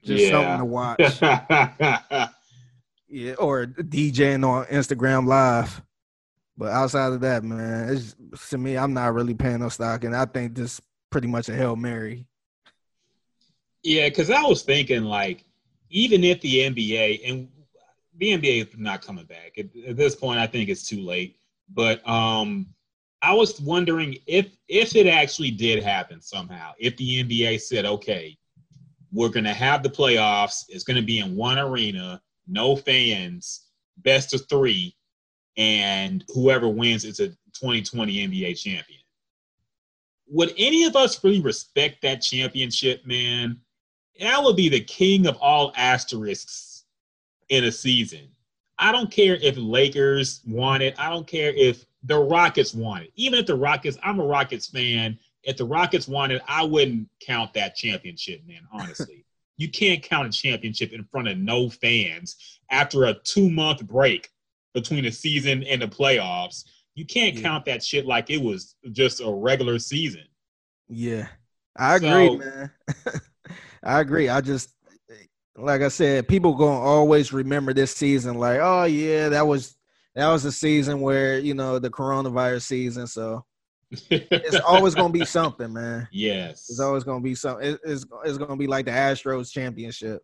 [0.04, 0.32] Just yeah.
[0.32, 1.00] something to watch.
[3.10, 5.82] yeah, or DJing on Instagram Live.
[6.58, 8.16] But outside of that, man, it's,
[8.50, 10.82] to me, I'm not really paying no stock, and I think this
[11.12, 12.26] pretty much a hail mary.
[13.84, 15.44] Yeah, because I was thinking like,
[15.90, 17.48] even if the NBA and
[18.18, 21.38] the NBA is not coming back at, at this point, I think it's too late.
[21.74, 22.68] But um,
[23.22, 28.38] I was wondering if if it actually did happen somehow, if the NBA said, okay,
[29.12, 34.48] we're gonna have the playoffs, it's gonna be in one arena, no fans, best of
[34.50, 34.96] three,
[35.58, 39.00] and whoever wins is a 2020 NBA champion.
[40.30, 43.62] Would any of us really respect that championship, man?
[44.20, 46.86] That would be the king of all asterisks
[47.50, 48.28] in a season.
[48.80, 50.96] I don't care if Lakers want it.
[51.00, 53.12] I don't care if the Rockets want it.
[53.16, 55.18] Even if the Rockets, I'm a Rockets fan.
[55.44, 58.62] If the Rockets wanted, I wouldn't count that championship, man.
[58.72, 59.26] Honestly,
[59.58, 64.30] you can't count a championship in front of no fans after a two month break
[64.74, 66.66] between the season and the playoffs.
[66.96, 67.42] You can't yeah.
[67.42, 70.24] count that shit like it was just a regular season.
[70.88, 71.28] Yeah,
[71.76, 72.72] I agree, so, man.
[73.88, 74.28] I agree.
[74.28, 74.74] I just,
[75.56, 78.38] like I said, people gonna always remember this season.
[78.38, 79.76] Like, oh yeah, that was
[80.14, 83.08] that was a season where you know the coronavirus season.
[83.08, 83.46] So
[83.92, 86.08] it's always gonna be something, man.
[86.12, 87.78] Yes, it's always gonna be something.
[87.84, 90.22] It's it's gonna be like the Astros championship.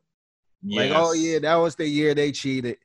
[0.61, 0.91] Yes.
[0.91, 2.77] Like, oh yeah, that was the year they cheated.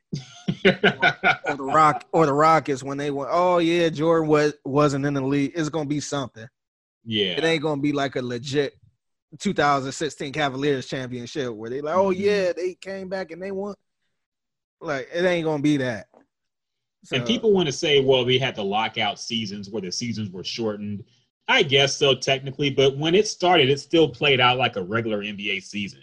[0.65, 0.71] or,
[1.45, 5.13] or, the Rock or the Rockets when they went, oh yeah, Jordan was wasn't in
[5.13, 5.51] the league.
[5.55, 6.47] It's gonna be something.
[7.05, 7.31] Yeah.
[7.31, 8.78] It ain't gonna be like a legit
[9.37, 12.21] 2016 Cavaliers championship where they like, oh mm-hmm.
[12.21, 13.75] yeah, they came back and they won.
[14.81, 16.07] Like it ain't gonna be that.
[17.03, 20.29] So, and people want to say, well, we had the lockout seasons where the seasons
[20.29, 21.03] were shortened.
[21.47, 25.23] I guess so technically, but when it started, it still played out like a regular
[25.23, 26.01] NBA season.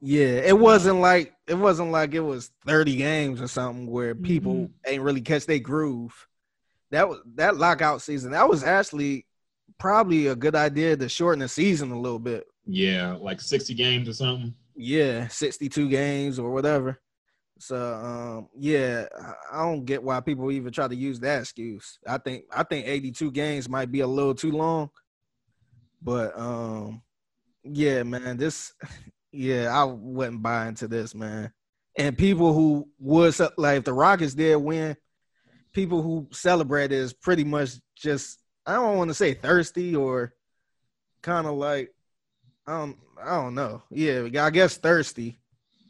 [0.00, 4.54] Yeah, it wasn't like it wasn't like it was 30 games or something where people
[4.54, 4.72] mm-hmm.
[4.86, 6.26] ain't really catch their groove.
[6.90, 8.32] That was that lockout season.
[8.32, 9.26] That was actually
[9.78, 12.46] probably a good idea to shorten the season a little bit.
[12.68, 14.54] Yeah, like 60 games or something.
[14.76, 17.00] Yeah, 62 games or whatever.
[17.58, 19.06] So um, yeah,
[19.50, 21.98] I don't get why people even try to use that excuse.
[22.06, 24.90] I think I think 82 games might be a little too long.
[26.00, 27.02] But um
[27.64, 28.72] yeah, man, this
[29.32, 31.52] yeah, I wouldn't buy into this, man.
[31.96, 34.96] And people who would like if the Rockets did win,
[35.72, 40.34] people who celebrate is pretty much just I don't want to say thirsty or
[41.22, 41.90] kind of like
[42.68, 43.82] I don't I don't know.
[43.90, 45.38] Yeah, I guess thirsty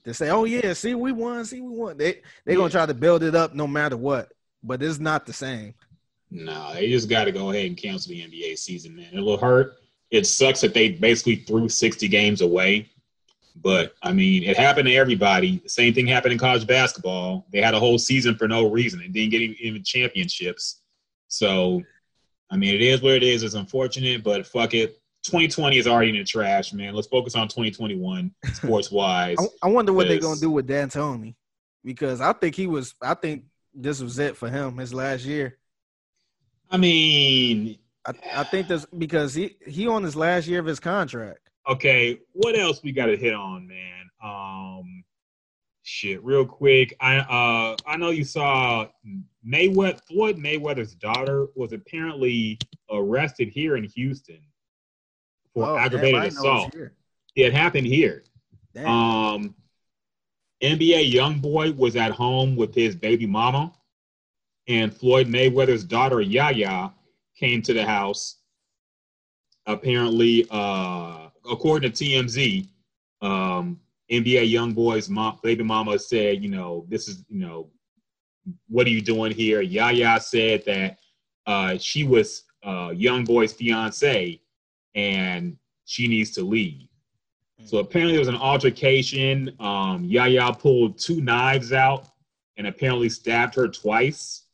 [0.04, 2.56] to say, "Oh yeah, see we won, see we won." They they yeah.
[2.56, 4.32] gonna try to build it up no matter what,
[4.62, 5.74] but it's not the same.
[6.30, 9.08] No, they just got to go ahead and cancel the NBA season, man.
[9.12, 9.76] It'll hurt.
[10.10, 12.90] It sucks that they basically threw 60 games away
[13.62, 15.58] but I mean, it happened to everybody.
[15.58, 17.46] The same thing happened in college basketball.
[17.52, 20.80] They had a whole season for no reason and didn't get even championships.
[21.28, 21.82] So,
[22.50, 23.42] I mean, it is what it is.
[23.42, 25.00] It's unfortunate, but fuck it.
[25.28, 26.94] 2020 is already in the trash, man.
[26.94, 29.36] Let's focus on 2021 sports wise.
[29.62, 31.34] I, I, wonder what they're gonna do with D'Antoni
[31.84, 32.94] because I think he was.
[33.02, 33.44] I think
[33.74, 35.58] this was it for him his last year.
[36.70, 40.80] I mean, I, I think this because he he on his last year of his
[40.80, 41.40] contract.
[41.68, 44.10] Okay, what else we got to hit on, man?
[44.24, 45.04] Um,
[45.82, 46.96] shit, real quick.
[47.00, 48.86] I uh I know you saw
[49.46, 52.58] Mayweather Floyd Mayweather's daughter was apparently
[52.90, 54.40] arrested here in Houston
[55.58, 56.74] for oh, aggravated assault.
[57.34, 58.24] It happened here.
[58.74, 58.86] Damn.
[58.86, 59.54] Um,
[60.62, 63.72] NBA YoungBoy was at home with his baby mama,
[64.66, 66.92] and Floyd Mayweather's daughter Yaya
[67.36, 68.36] came to the house.
[69.66, 72.68] Apparently, uh according to TMZ,
[73.22, 73.80] um,
[74.10, 77.70] NBA YoungBoy's mom, baby mama said, you know, this is, you know,
[78.68, 79.60] what are you doing here?
[79.60, 80.98] Yaya said that
[81.46, 84.40] uh, she was uh, young boy's fiance
[84.98, 86.88] and she needs to leave.
[87.64, 89.54] So apparently there was an altercation.
[89.58, 92.06] Um, Yaya pulled two knives out
[92.56, 94.44] and apparently stabbed her twice.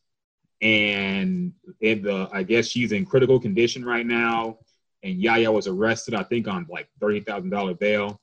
[0.62, 4.58] And it, the, I guess she's in critical condition right now
[5.04, 8.20] and Yaya was arrested, I think, on like thirty thousand dollar bail.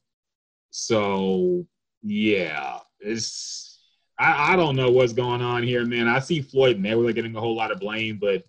[0.71, 1.65] So
[2.01, 3.79] yeah, it's
[4.17, 6.07] I, I don't know what's going on here, man.
[6.07, 8.43] I see Floyd Mayweather getting a whole lot of blame, but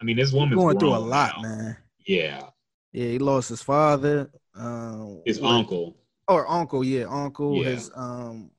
[0.00, 1.48] I mean, this woman's going through a lot, now.
[1.48, 1.76] man.
[2.06, 2.42] Yeah,
[2.94, 5.96] yeah, he lost his father, um, his like, uncle,
[6.28, 7.70] or uncle, yeah, uncle, yeah.
[7.70, 8.52] his um,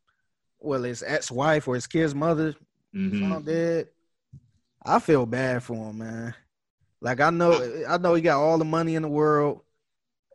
[0.60, 2.54] well, his ex-wife or his kid's mother
[2.94, 3.30] mm-hmm.
[3.30, 3.88] found dead.
[4.86, 6.36] I feel bad for him, man.
[7.00, 9.62] Like I know, I know he got all the money in the world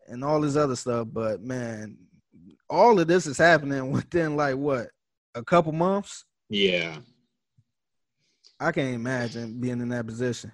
[0.08, 1.98] and all this other stuff, but man,
[2.70, 4.88] all of this is happening within like what
[5.34, 6.24] a couple months.
[6.48, 6.96] Yeah,
[8.58, 10.52] I can't imagine being in that position.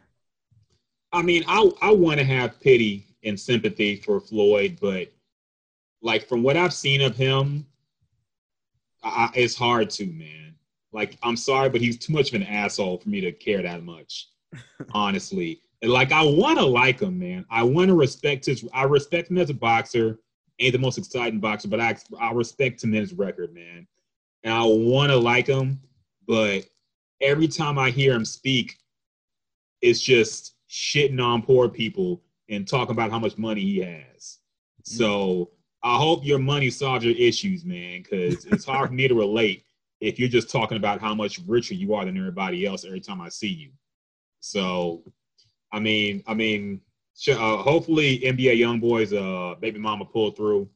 [1.12, 5.08] I mean, I I want to have pity and sympathy for Floyd, but
[6.02, 7.66] like from what I've seen of him,
[9.02, 10.54] I, it's hard to man.
[10.92, 13.82] Like I'm sorry, but he's too much of an asshole for me to care that
[13.82, 14.28] much.
[14.92, 17.44] honestly, and like I want to like him, man.
[17.50, 18.66] I want to respect his.
[18.72, 20.18] I respect him as a boxer.
[20.58, 23.86] Ain't the most exciting boxer, but I I respect him in his record, man.
[24.42, 25.80] And I want to like him,
[26.26, 26.64] but
[27.20, 28.78] every time I hear him speak,
[29.82, 34.38] it's just shitting on poor people and talking about how much money he has.
[34.82, 35.50] So
[35.82, 39.64] I hope your money solves your issues, man, because it's hard for me to relate
[40.00, 43.20] if you're just talking about how much richer you are than everybody else every time
[43.20, 43.70] I see you.
[44.40, 45.02] So,
[45.72, 46.80] I mean, I mean,
[47.28, 50.68] uh, hopefully NBA YoungBoy's uh, baby mama pulled through,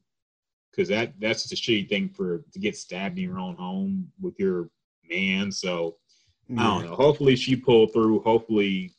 [0.71, 4.11] because that that's just a shitty thing for to get stabbed in your own home
[4.21, 4.71] with your
[5.09, 5.53] man.
[5.53, 5.97] So,
[6.59, 6.97] I don't know.
[6.97, 8.21] Hopefully she pulled through.
[8.21, 8.93] Hopefully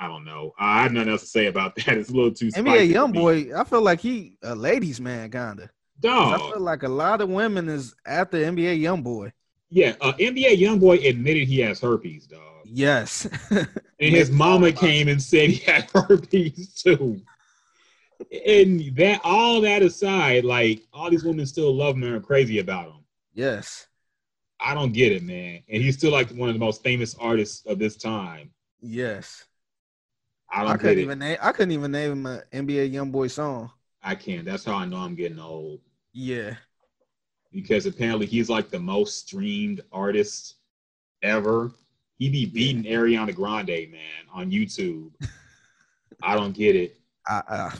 [0.00, 0.54] I don't know.
[0.58, 1.88] I have nothing else to say about that.
[1.98, 2.48] It's a little too.
[2.48, 5.70] NBA YoungBoy, I feel like he a ladies man, kinda.
[6.00, 6.40] Dog.
[6.40, 9.32] I feel like a lot of women is after NBA YoungBoy.
[9.68, 12.40] Yeah, uh, NBA YoungBoy admitted he has herpes, dog.
[12.64, 13.28] Yes.
[13.50, 13.68] and
[13.98, 17.20] his mama came and said he had herpes too.
[18.46, 22.58] And that all that aside, like all these women still love him and are crazy
[22.58, 23.04] about him.
[23.34, 23.86] Yes.
[24.58, 25.62] I don't get it, man.
[25.68, 28.50] And he's still like one of the most famous artists of this time.
[28.80, 29.44] Yes.
[30.52, 30.72] I don't.
[30.72, 31.38] I couldn't even name.
[31.40, 33.70] I couldn't even name an NBA YoungBoy song.
[34.02, 34.44] I can't.
[34.44, 35.80] That's how I know I'm getting old.
[36.12, 36.54] Yeah.
[37.52, 40.56] Because apparently he's like the most streamed artist
[41.22, 41.72] ever.
[42.18, 45.10] He be beating Ariana Grande, man, on YouTube.
[46.22, 46.96] I don't get it.
[47.26, 47.70] I, uh,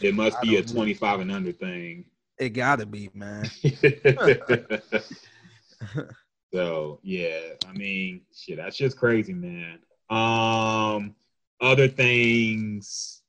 [0.00, 2.04] it must I be a 25 and under thing.
[2.38, 3.44] It gotta be, man.
[6.52, 9.78] so yeah, I mean, shit, that's just crazy, man.
[10.08, 11.14] Um,
[11.60, 13.22] other things.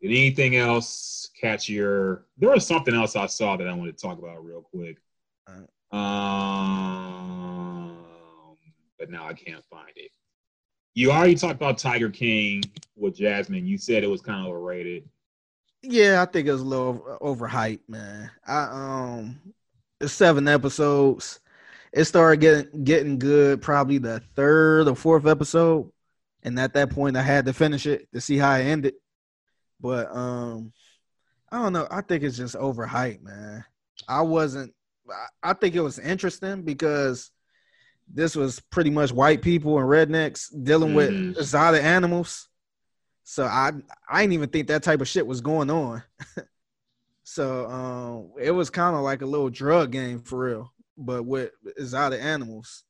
[0.00, 2.26] Did anything else catch your?
[2.38, 4.98] There was something else I saw that I wanted to talk about real quick.
[5.92, 7.96] Um,
[8.98, 10.10] but now I can't find it.
[10.94, 12.62] You already talked about Tiger King
[12.96, 13.66] with Jasmine.
[13.66, 15.08] You said it was kind of overrated.
[15.82, 18.30] Yeah, I think it was a little overhyped, man.
[18.46, 19.40] I um,
[20.00, 21.40] it's seven episodes.
[21.92, 25.90] It started getting getting good probably the third or fourth episode,
[26.46, 28.94] and at that point, I had to finish it to see how it ended.
[29.80, 30.72] But um,
[31.50, 31.88] I don't know.
[31.90, 33.64] I think it's just overhyped, man.
[34.08, 34.72] I wasn't.
[35.42, 37.32] I think it was interesting because
[38.08, 40.96] this was pretty much white people and rednecks dealing mm-hmm.
[40.96, 42.48] with exotic animals.
[43.24, 43.72] So I
[44.08, 46.04] I didn't even think that type of shit was going on.
[47.24, 51.50] so um, it was kind of like a little drug game for real, but with
[51.76, 52.84] exotic animals.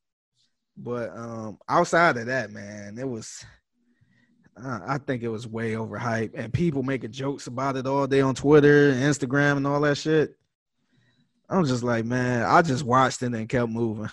[0.77, 3.44] But um, outside of that, man, it was.
[4.62, 8.23] Uh, I think it was way overhyped, and people making jokes about it all day
[8.23, 10.35] on Twitter Instagram and all that shit.
[11.48, 14.11] I'm just like, man, I just watched it and kept moving.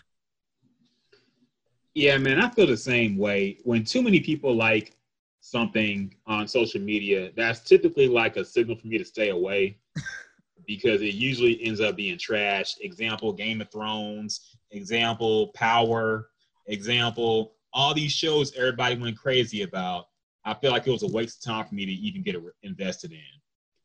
[1.95, 3.59] Yeah, man, I feel the same way.
[3.63, 4.97] When too many people like
[5.41, 9.77] something on social media, that's typically like a signal for me to stay away
[10.67, 12.75] because it usually ends up being trash.
[12.81, 14.57] Example, Game of Thrones.
[14.71, 16.29] Example, Power
[16.67, 20.07] example, all these shows everybody went crazy about.
[20.45, 23.11] I feel like it was a waste of time for me to even get invested
[23.11, 23.19] in.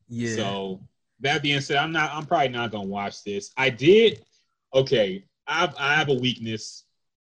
[0.09, 0.35] Yeah.
[0.35, 0.81] So
[1.21, 2.11] that being said, I'm not.
[2.13, 3.51] I'm probably not gonna watch this.
[3.57, 4.23] I did.
[4.73, 6.85] Okay, I've I have a weakness.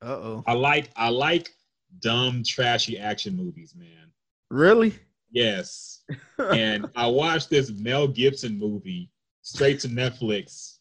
[0.01, 0.43] Uh oh.
[0.45, 1.51] I like I like
[1.99, 4.11] dumb trashy action movies, man.
[4.51, 4.93] Really?
[5.31, 6.03] Yes.
[6.37, 9.09] and I watched this Mel Gibson movie
[9.41, 10.79] straight to Netflix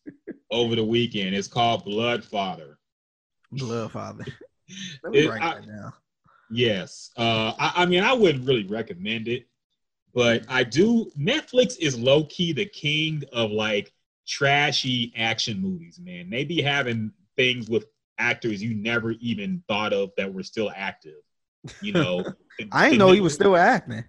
[0.50, 1.34] over the weekend.
[1.34, 2.78] It's called Blood Father.
[3.52, 4.24] Blood me
[4.68, 5.92] it, I, that down.
[6.50, 7.10] Yes.
[7.16, 9.46] Uh, I, I mean, I wouldn't really recommend it,
[10.14, 11.10] but I do.
[11.18, 13.92] Netflix is low key the king of like
[14.26, 16.30] trashy action movies, man.
[16.30, 17.86] They be having things with
[18.18, 21.18] actors you never even thought of that were still active.
[21.80, 22.24] You know,
[22.72, 24.04] I didn't know he was still acting.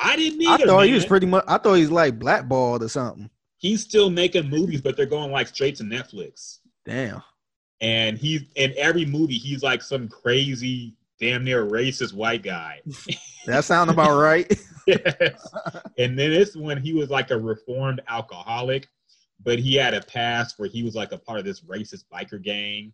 [0.00, 0.52] I didn't either.
[0.52, 0.88] I thought man.
[0.88, 1.44] he was pretty much.
[1.48, 3.28] I thought he's like blackballed or something.
[3.58, 6.58] He's still making movies, but they're going like straight to Netflix.
[6.84, 7.22] Damn
[7.82, 12.80] and he's in every movie he's like some crazy damn near racist white guy
[13.46, 15.52] that sound about right yes.
[15.98, 18.88] and then it's when he was like a reformed alcoholic
[19.44, 22.42] but he had a past where he was like a part of this racist biker
[22.42, 22.92] gang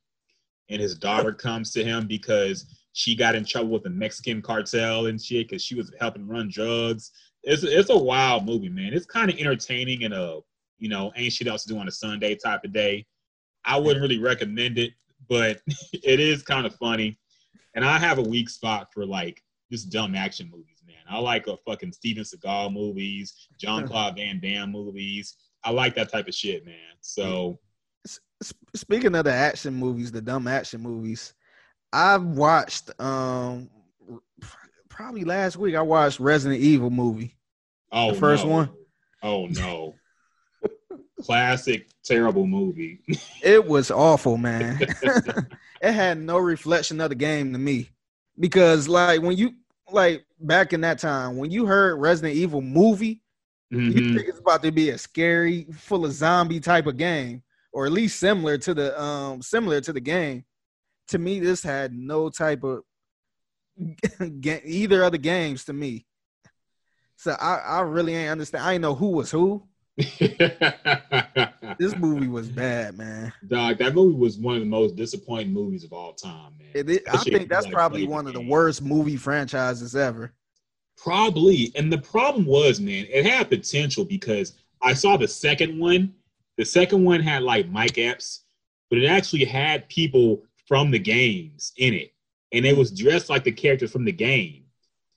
[0.70, 5.06] and his daughter comes to him because she got in trouble with the Mexican cartel
[5.06, 7.12] and shit because she was helping run drugs.
[7.42, 8.92] It's it's a wild movie, man.
[8.92, 10.40] It's kind of entertaining and a
[10.78, 13.06] you know ain't shit else to do on a Sunday type of day.
[13.68, 14.94] I wouldn't really recommend it,
[15.28, 15.60] but
[15.92, 17.18] it is kind of funny.
[17.74, 20.96] And I have a weak spot for like just dumb action movies, man.
[21.08, 25.36] I like a fucking Steven Seagal movies, John Claude Van Damme movies.
[25.62, 26.74] I like that type of shit, man.
[27.02, 27.58] So
[28.74, 31.34] speaking of the action movies, the dumb action movies,
[31.92, 33.68] I've watched um
[34.88, 37.36] probably last week I watched Resident Evil movie.
[37.92, 38.50] Oh, the first no.
[38.50, 38.70] one.
[39.22, 39.94] Oh no.
[41.22, 43.00] Classic terrible movie.
[43.42, 44.78] it was awful, man.
[45.82, 47.90] it had no reflection of the game to me.
[48.38, 49.54] Because like when you
[49.90, 53.22] like back in that time, when you heard Resident Evil movie,
[53.72, 53.98] mm-hmm.
[53.98, 57.42] you think it's about to be a scary, full of zombie type of game,
[57.72, 60.44] or at least similar to the um similar to the game.
[61.08, 62.82] To me, this had no type of
[64.40, 66.06] game either of the games to me.
[67.16, 68.64] So I, I really ain't understand.
[68.64, 69.64] I ain't know who was who.
[71.78, 73.32] this movie was bad, man.
[73.48, 76.68] Dog, that movie was one of the most disappointing movies of all time, man.
[76.72, 80.32] It, it, I think that's like probably one of the worst movie franchises ever.
[80.96, 81.72] Probably.
[81.74, 86.14] And the problem was, man, it had potential because I saw the second one.
[86.58, 88.42] The second one had like Mike Epps,
[88.90, 92.12] but it actually had people from the games in it.
[92.52, 94.57] And it was dressed like the characters from the game.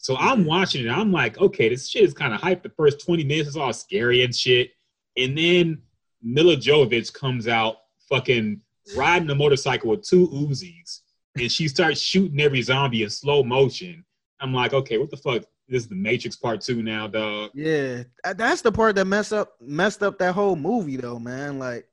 [0.01, 0.89] So I'm watching it.
[0.89, 2.63] I'm like, okay, this shit is kind of hype.
[2.63, 4.71] The first 20 minutes is all scary and shit.
[5.15, 5.83] And then
[6.23, 7.75] Milla Jovovich comes out
[8.09, 8.61] fucking
[8.97, 11.01] riding a motorcycle with two Uzis.
[11.37, 14.03] And she starts shooting every zombie in slow motion.
[14.39, 15.43] I'm like, okay, what the fuck?
[15.67, 17.51] This is the Matrix Part Two now, dog.
[17.53, 18.03] Yeah,
[18.35, 21.59] that's the part that messed up messed up that whole movie, though, man.
[21.59, 21.87] Like,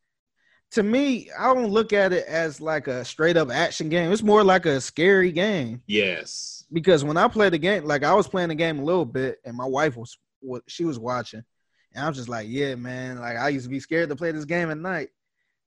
[0.72, 4.12] to me, I don't look at it as like a straight up action game.
[4.12, 5.82] It's more like a scary game.
[5.86, 9.04] Yes because when I played the game, like I was playing the game a little
[9.04, 11.42] bit, and my wife was what she was watching,
[11.94, 14.32] and I was just like, yeah, man, like I used to be scared to play
[14.32, 15.08] this game at night,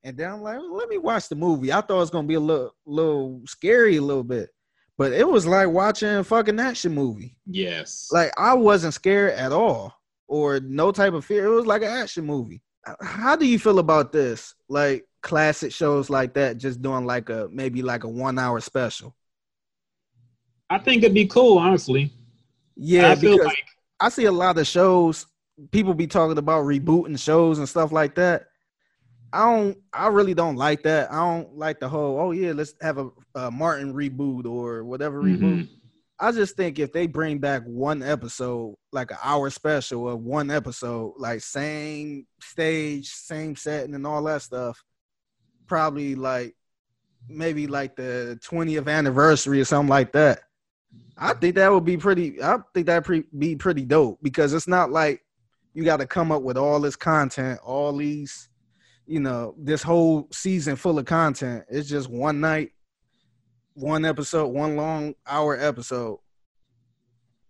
[0.03, 1.72] and then I'm like, well, let me watch the movie.
[1.72, 4.49] I thought it was gonna be a little, little scary, a little bit,
[4.98, 7.36] but it was like watching a fucking action movie.
[7.45, 9.94] Yes, like I wasn't scared at all,
[10.28, 11.45] or no type of fear.
[11.45, 12.61] It was like an action movie.
[13.01, 14.55] How do you feel about this?
[14.67, 19.15] Like classic shows like that, just doing like a maybe like a one hour special.
[20.69, 22.13] I think it'd be cool, honestly.
[22.75, 23.65] Yeah, I feel like
[23.99, 25.27] I see a lot of shows.
[25.71, 28.47] People be talking about rebooting shows and stuff like that.
[29.33, 29.77] I don't.
[29.93, 31.11] I really don't like that.
[31.11, 32.19] I don't like the whole.
[32.19, 35.45] Oh yeah, let's have a, a Martin reboot or whatever mm-hmm.
[35.45, 35.69] reboot.
[36.22, 40.52] I just think if they bring back one episode, like an hour special of one
[40.52, 44.84] episode, like same stage, same setting, and all that stuff,
[45.65, 46.56] probably like
[47.27, 50.41] maybe like the 20th anniversary or something like that.
[51.18, 52.41] I think that would be pretty.
[52.41, 55.23] I think that pre- be pretty dope because it's not like
[55.73, 58.48] you got to come up with all this content, all these,
[59.07, 61.64] you know, this whole season full of content.
[61.68, 62.73] It's just one night,
[63.73, 66.19] one episode, one long hour episode,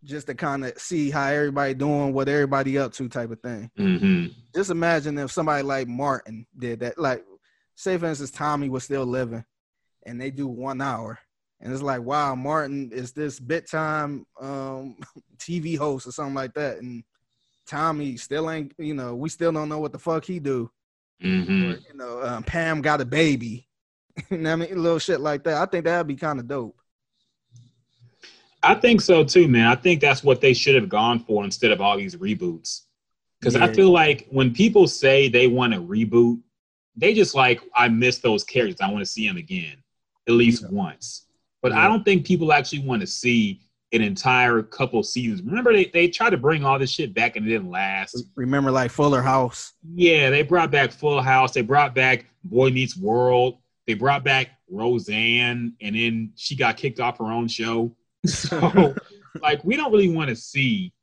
[0.03, 3.69] just to kind of see how everybody doing, what everybody up to, type of thing.
[3.77, 4.27] Mm-hmm.
[4.56, 6.98] Just imagine if somebody like Martin did that.
[6.98, 7.23] Like,
[7.76, 9.45] say for instance, Tommy was still living,
[10.06, 11.19] and they do one hour
[11.61, 14.98] and it's like, wow, Martin is this bit time um,
[15.38, 17.03] TV host or something like that, and
[17.68, 20.72] Tommy still ain't, you know, we still don't know what the fuck he do.
[21.23, 21.72] Mm-hmm.
[21.72, 23.68] Or, you know, um, Pam got a baby.
[24.29, 25.61] you know I mean, little shit like that.
[25.61, 26.77] I think that'd be kind of dope.
[28.63, 29.67] I think so too, man.
[29.67, 32.81] I think that's what they should have gone for instead of all these reboots.
[33.39, 33.65] Because yeah.
[33.65, 36.39] I feel like when people say they want a reboot,
[36.95, 38.81] they just like, I miss those characters.
[38.81, 39.77] I want to see them again,
[40.27, 40.69] at least yeah.
[40.71, 41.25] once.
[41.63, 41.85] But yeah.
[41.85, 43.61] I don't think people actually want to see
[43.93, 45.41] an entire couple seasons.
[45.41, 48.23] Remember, they, they tried to bring all this shit back and it didn't last.
[48.35, 49.73] Remember, like Fuller House?
[49.93, 51.51] Yeah, they brought back Full House.
[51.51, 53.57] They brought back Boy Meets World.
[53.87, 57.95] They brought back Roseanne, and then she got kicked off her own show.
[58.27, 58.93] So,
[59.41, 60.93] like, we don't really want to see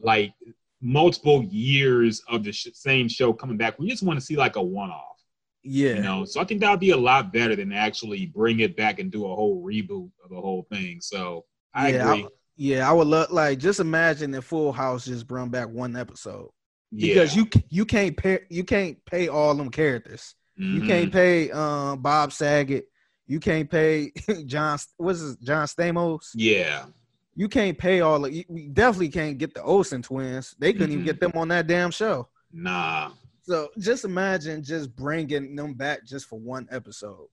[0.00, 0.32] like
[0.80, 3.78] multiple years of the sh- same show coming back.
[3.78, 5.18] We just want to see like a one off.
[5.62, 5.94] Yeah.
[5.94, 8.76] You know, so I think that would be a lot better than actually bring it
[8.76, 11.00] back and do a whole reboot of the whole thing.
[11.00, 11.44] So
[11.74, 12.24] I yeah, agree.
[12.24, 15.96] I, yeah, I would love like just imagine if Full House just brought back one
[15.96, 16.50] episode.
[16.94, 17.42] Because yeah.
[17.42, 20.34] you you can't pay you can't pay all them characters.
[20.60, 20.74] Mm-hmm.
[20.74, 22.86] You can't pay um, Bob Saget.
[23.26, 24.12] You can't pay
[24.46, 26.30] John what's his John Stamos.
[26.34, 26.86] Yeah.
[27.34, 30.54] You can't pay all of, you definitely can't get the Olsen twins.
[30.58, 30.94] They couldn't mm-hmm.
[30.94, 32.28] even get them on that damn show.
[32.52, 33.12] Nah.
[33.42, 37.28] So just imagine just bringing them back just for one episode.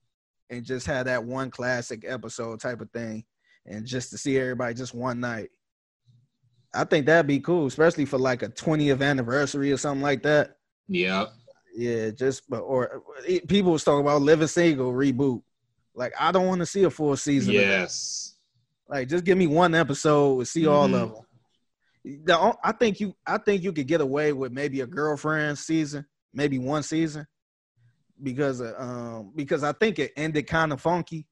[0.50, 3.24] and just have that one classic episode type of thing,
[3.66, 5.50] and just to see everybody just one night.
[6.74, 10.58] I think that'd be cool, especially for like a 20th anniversary or something like that.
[10.88, 11.26] Yeah.
[11.76, 13.02] Yeah, just but or
[13.46, 15.42] people was talking about Living Single reboot.
[15.94, 17.52] Like I don't want to see a full season.
[17.52, 18.34] Yes.
[18.88, 20.70] Like just give me one episode and see mm-hmm.
[20.70, 22.24] all of them.
[22.24, 26.06] The, I think you I think you could get away with maybe a girlfriend season,
[26.32, 27.26] maybe one season,
[28.22, 31.26] because of, um because I think it ended kind of funky,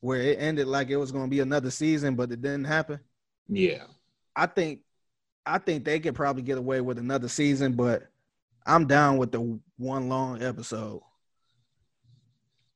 [0.00, 3.00] where it ended like it was going to be another season, but it didn't happen.
[3.48, 3.84] Yeah,
[4.36, 4.82] I think
[5.44, 8.04] I think they could probably get away with another season, but
[8.66, 11.02] I'm down with the one long episode.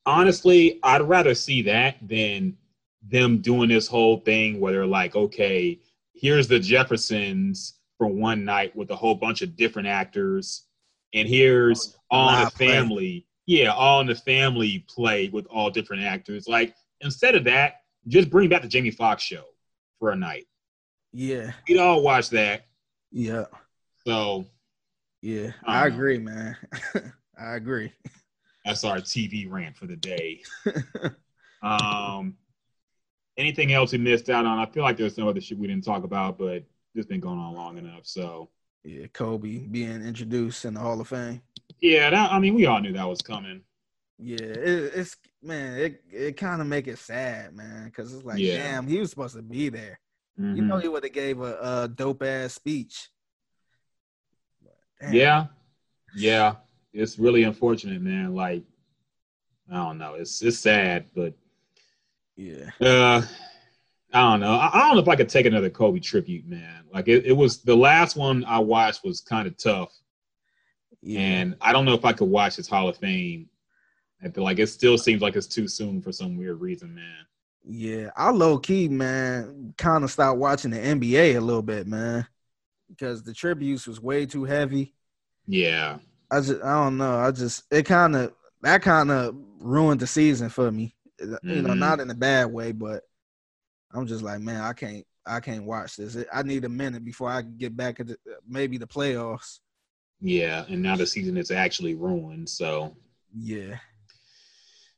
[0.05, 2.57] Honestly, I'd rather see that than
[3.03, 5.81] them doing this whole thing where they're like, okay,
[6.15, 10.65] here's the Jeffersons for one night with a whole bunch of different actors,
[11.15, 13.27] and here's oh, all the family.
[13.47, 16.47] Yeah, all in the family play with all different actors.
[16.47, 19.45] Like instead of that, just bring back the Jamie Foxx show
[19.99, 20.47] for a night.
[21.13, 22.67] Yeah, we'd all watch that.
[23.11, 23.47] Yeah.
[24.07, 24.47] So.
[25.23, 26.57] Yeah, I, I agree, man.
[27.39, 27.93] I agree.
[28.65, 30.43] That's our TV rant for the day.
[31.63, 32.37] um,
[33.37, 34.59] anything else we missed out on?
[34.59, 36.65] I feel like there's some other shit we didn't talk about, but
[36.95, 38.03] this been going on long enough.
[38.05, 38.51] So
[38.85, 41.43] yeah, Kobe being introduced in the Hall of Fame.
[41.81, 43.63] Yeah, that, I mean, we all knew that was coming.
[44.19, 48.39] Yeah, it, it's man, it it kind of make it sad, man, because it's like,
[48.39, 48.59] yeah.
[48.59, 50.01] damn, he was supposed to be there.
[50.39, 50.57] Mm-hmm.
[50.57, 50.83] You know, mm-hmm.
[50.83, 53.11] he would have gave a, a dope ass speech.
[55.11, 55.47] Yeah,
[56.15, 56.57] yeah,
[56.93, 58.35] it's really unfortunate, man.
[58.35, 58.65] Like,
[59.71, 61.35] I don't know, it's it's sad, but
[62.37, 62.71] yeah.
[62.81, 63.23] Uh,
[64.13, 64.55] I don't know.
[64.55, 66.85] I, I, don't know if I could take another Kobe tribute, man.
[66.93, 69.93] Like it, it was the last one I watched was kind of tough.
[71.03, 71.21] Yeah.
[71.21, 73.49] And I don't know if I could watch his Hall of Fame.
[74.23, 77.27] I feel like it still seems like it's too soon for some weird reason, man.
[77.65, 82.27] Yeah, I low key, man, kind of stopped watching the NBA a little bit, man,
[82.89, 84.95] because the tributes was way too heavy.
[85.47, 85.99] Yeah,
[86.31, 87.19] I just, I don't know.
[87.19, 88.33] I just, it kind of,
[88.63, 90.95] that kind of ruined the season for me.
[91.21, 91.49] Mm-hmm.
[91.49, 91.79] You know, mm-hmm.
[91.79, 93.03] not in a bad way, but
[93.93, 96.17] I'm just like, man, I can't, I can't watch this.
[96.33, 98.17] I need a minute before I can get back into
[98.49, 99.61] maybe the playoffs.
[100.21, 102.49] Yeah, and now the season is actually ruined.
[102.49, 102.97] So
[103.37, 103.77] yeah,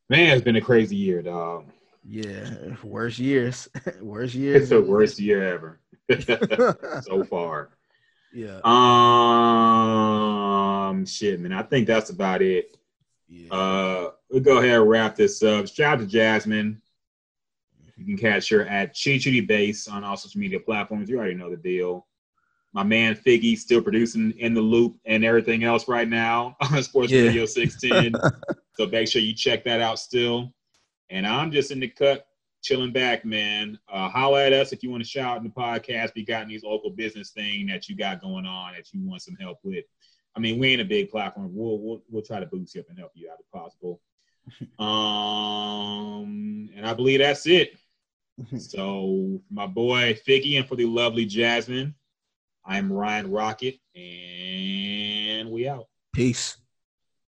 [0.08, 1.66] man, it's been a crazy year, dog.
[2.04, 2.50] Yeah,
[2.82, 3.68] worst years,
[4.00, 4.62] worst years.
[4.62, 5.80] It's the worst year ever
[7.02, 7.70] so far.
[8.32, 8.60] Yeah.
[10.90, 11.52] Um, shit, man.
[11.52, 12.76] I think that's about it.
[13.28, 13.54] Yeah.
[13.54, 15.66] Uh, we'll go ahead and wrap this up.
[15.68, 16.80] Shout out to Jasmine.
[17.96, 21.08] You can catch her at Chitty Base on all social media platforms.
[21.08, 22.06] You already know the deal.
[22.72, 27.10] My man Figgy still producing in the loop and everything else right now on Sports
[27.12, 27.22] yeah.
[27.22, 28.14] Radio 610.
[28.76, 30.54] so make sure you check that out still.
[31.10, 32.26] And I'm just in the cut,
[32.62, 33.78] chilling back, man.
[33.92, 36.14] Uh, holla at us if you want to shout in the podcast.
[36.14, 39.36] We got these local business thing that you got going on that you want some
[39.36, 39.84] help with.
[40.36, 41.50] I mean, we ain't a big platform.
[41.52, 44.00] We'll we'll, we'll try to boost you up and help you out if possible.
[44.80, 47.76] Um, and I believe that's it.
[48.58, 51.94] so, my boy Figgy and for the lovely Jasmine,
[52.64, 55.86] I'm Ryan Rocket, and we out.
[56.12, 56.56] Peace.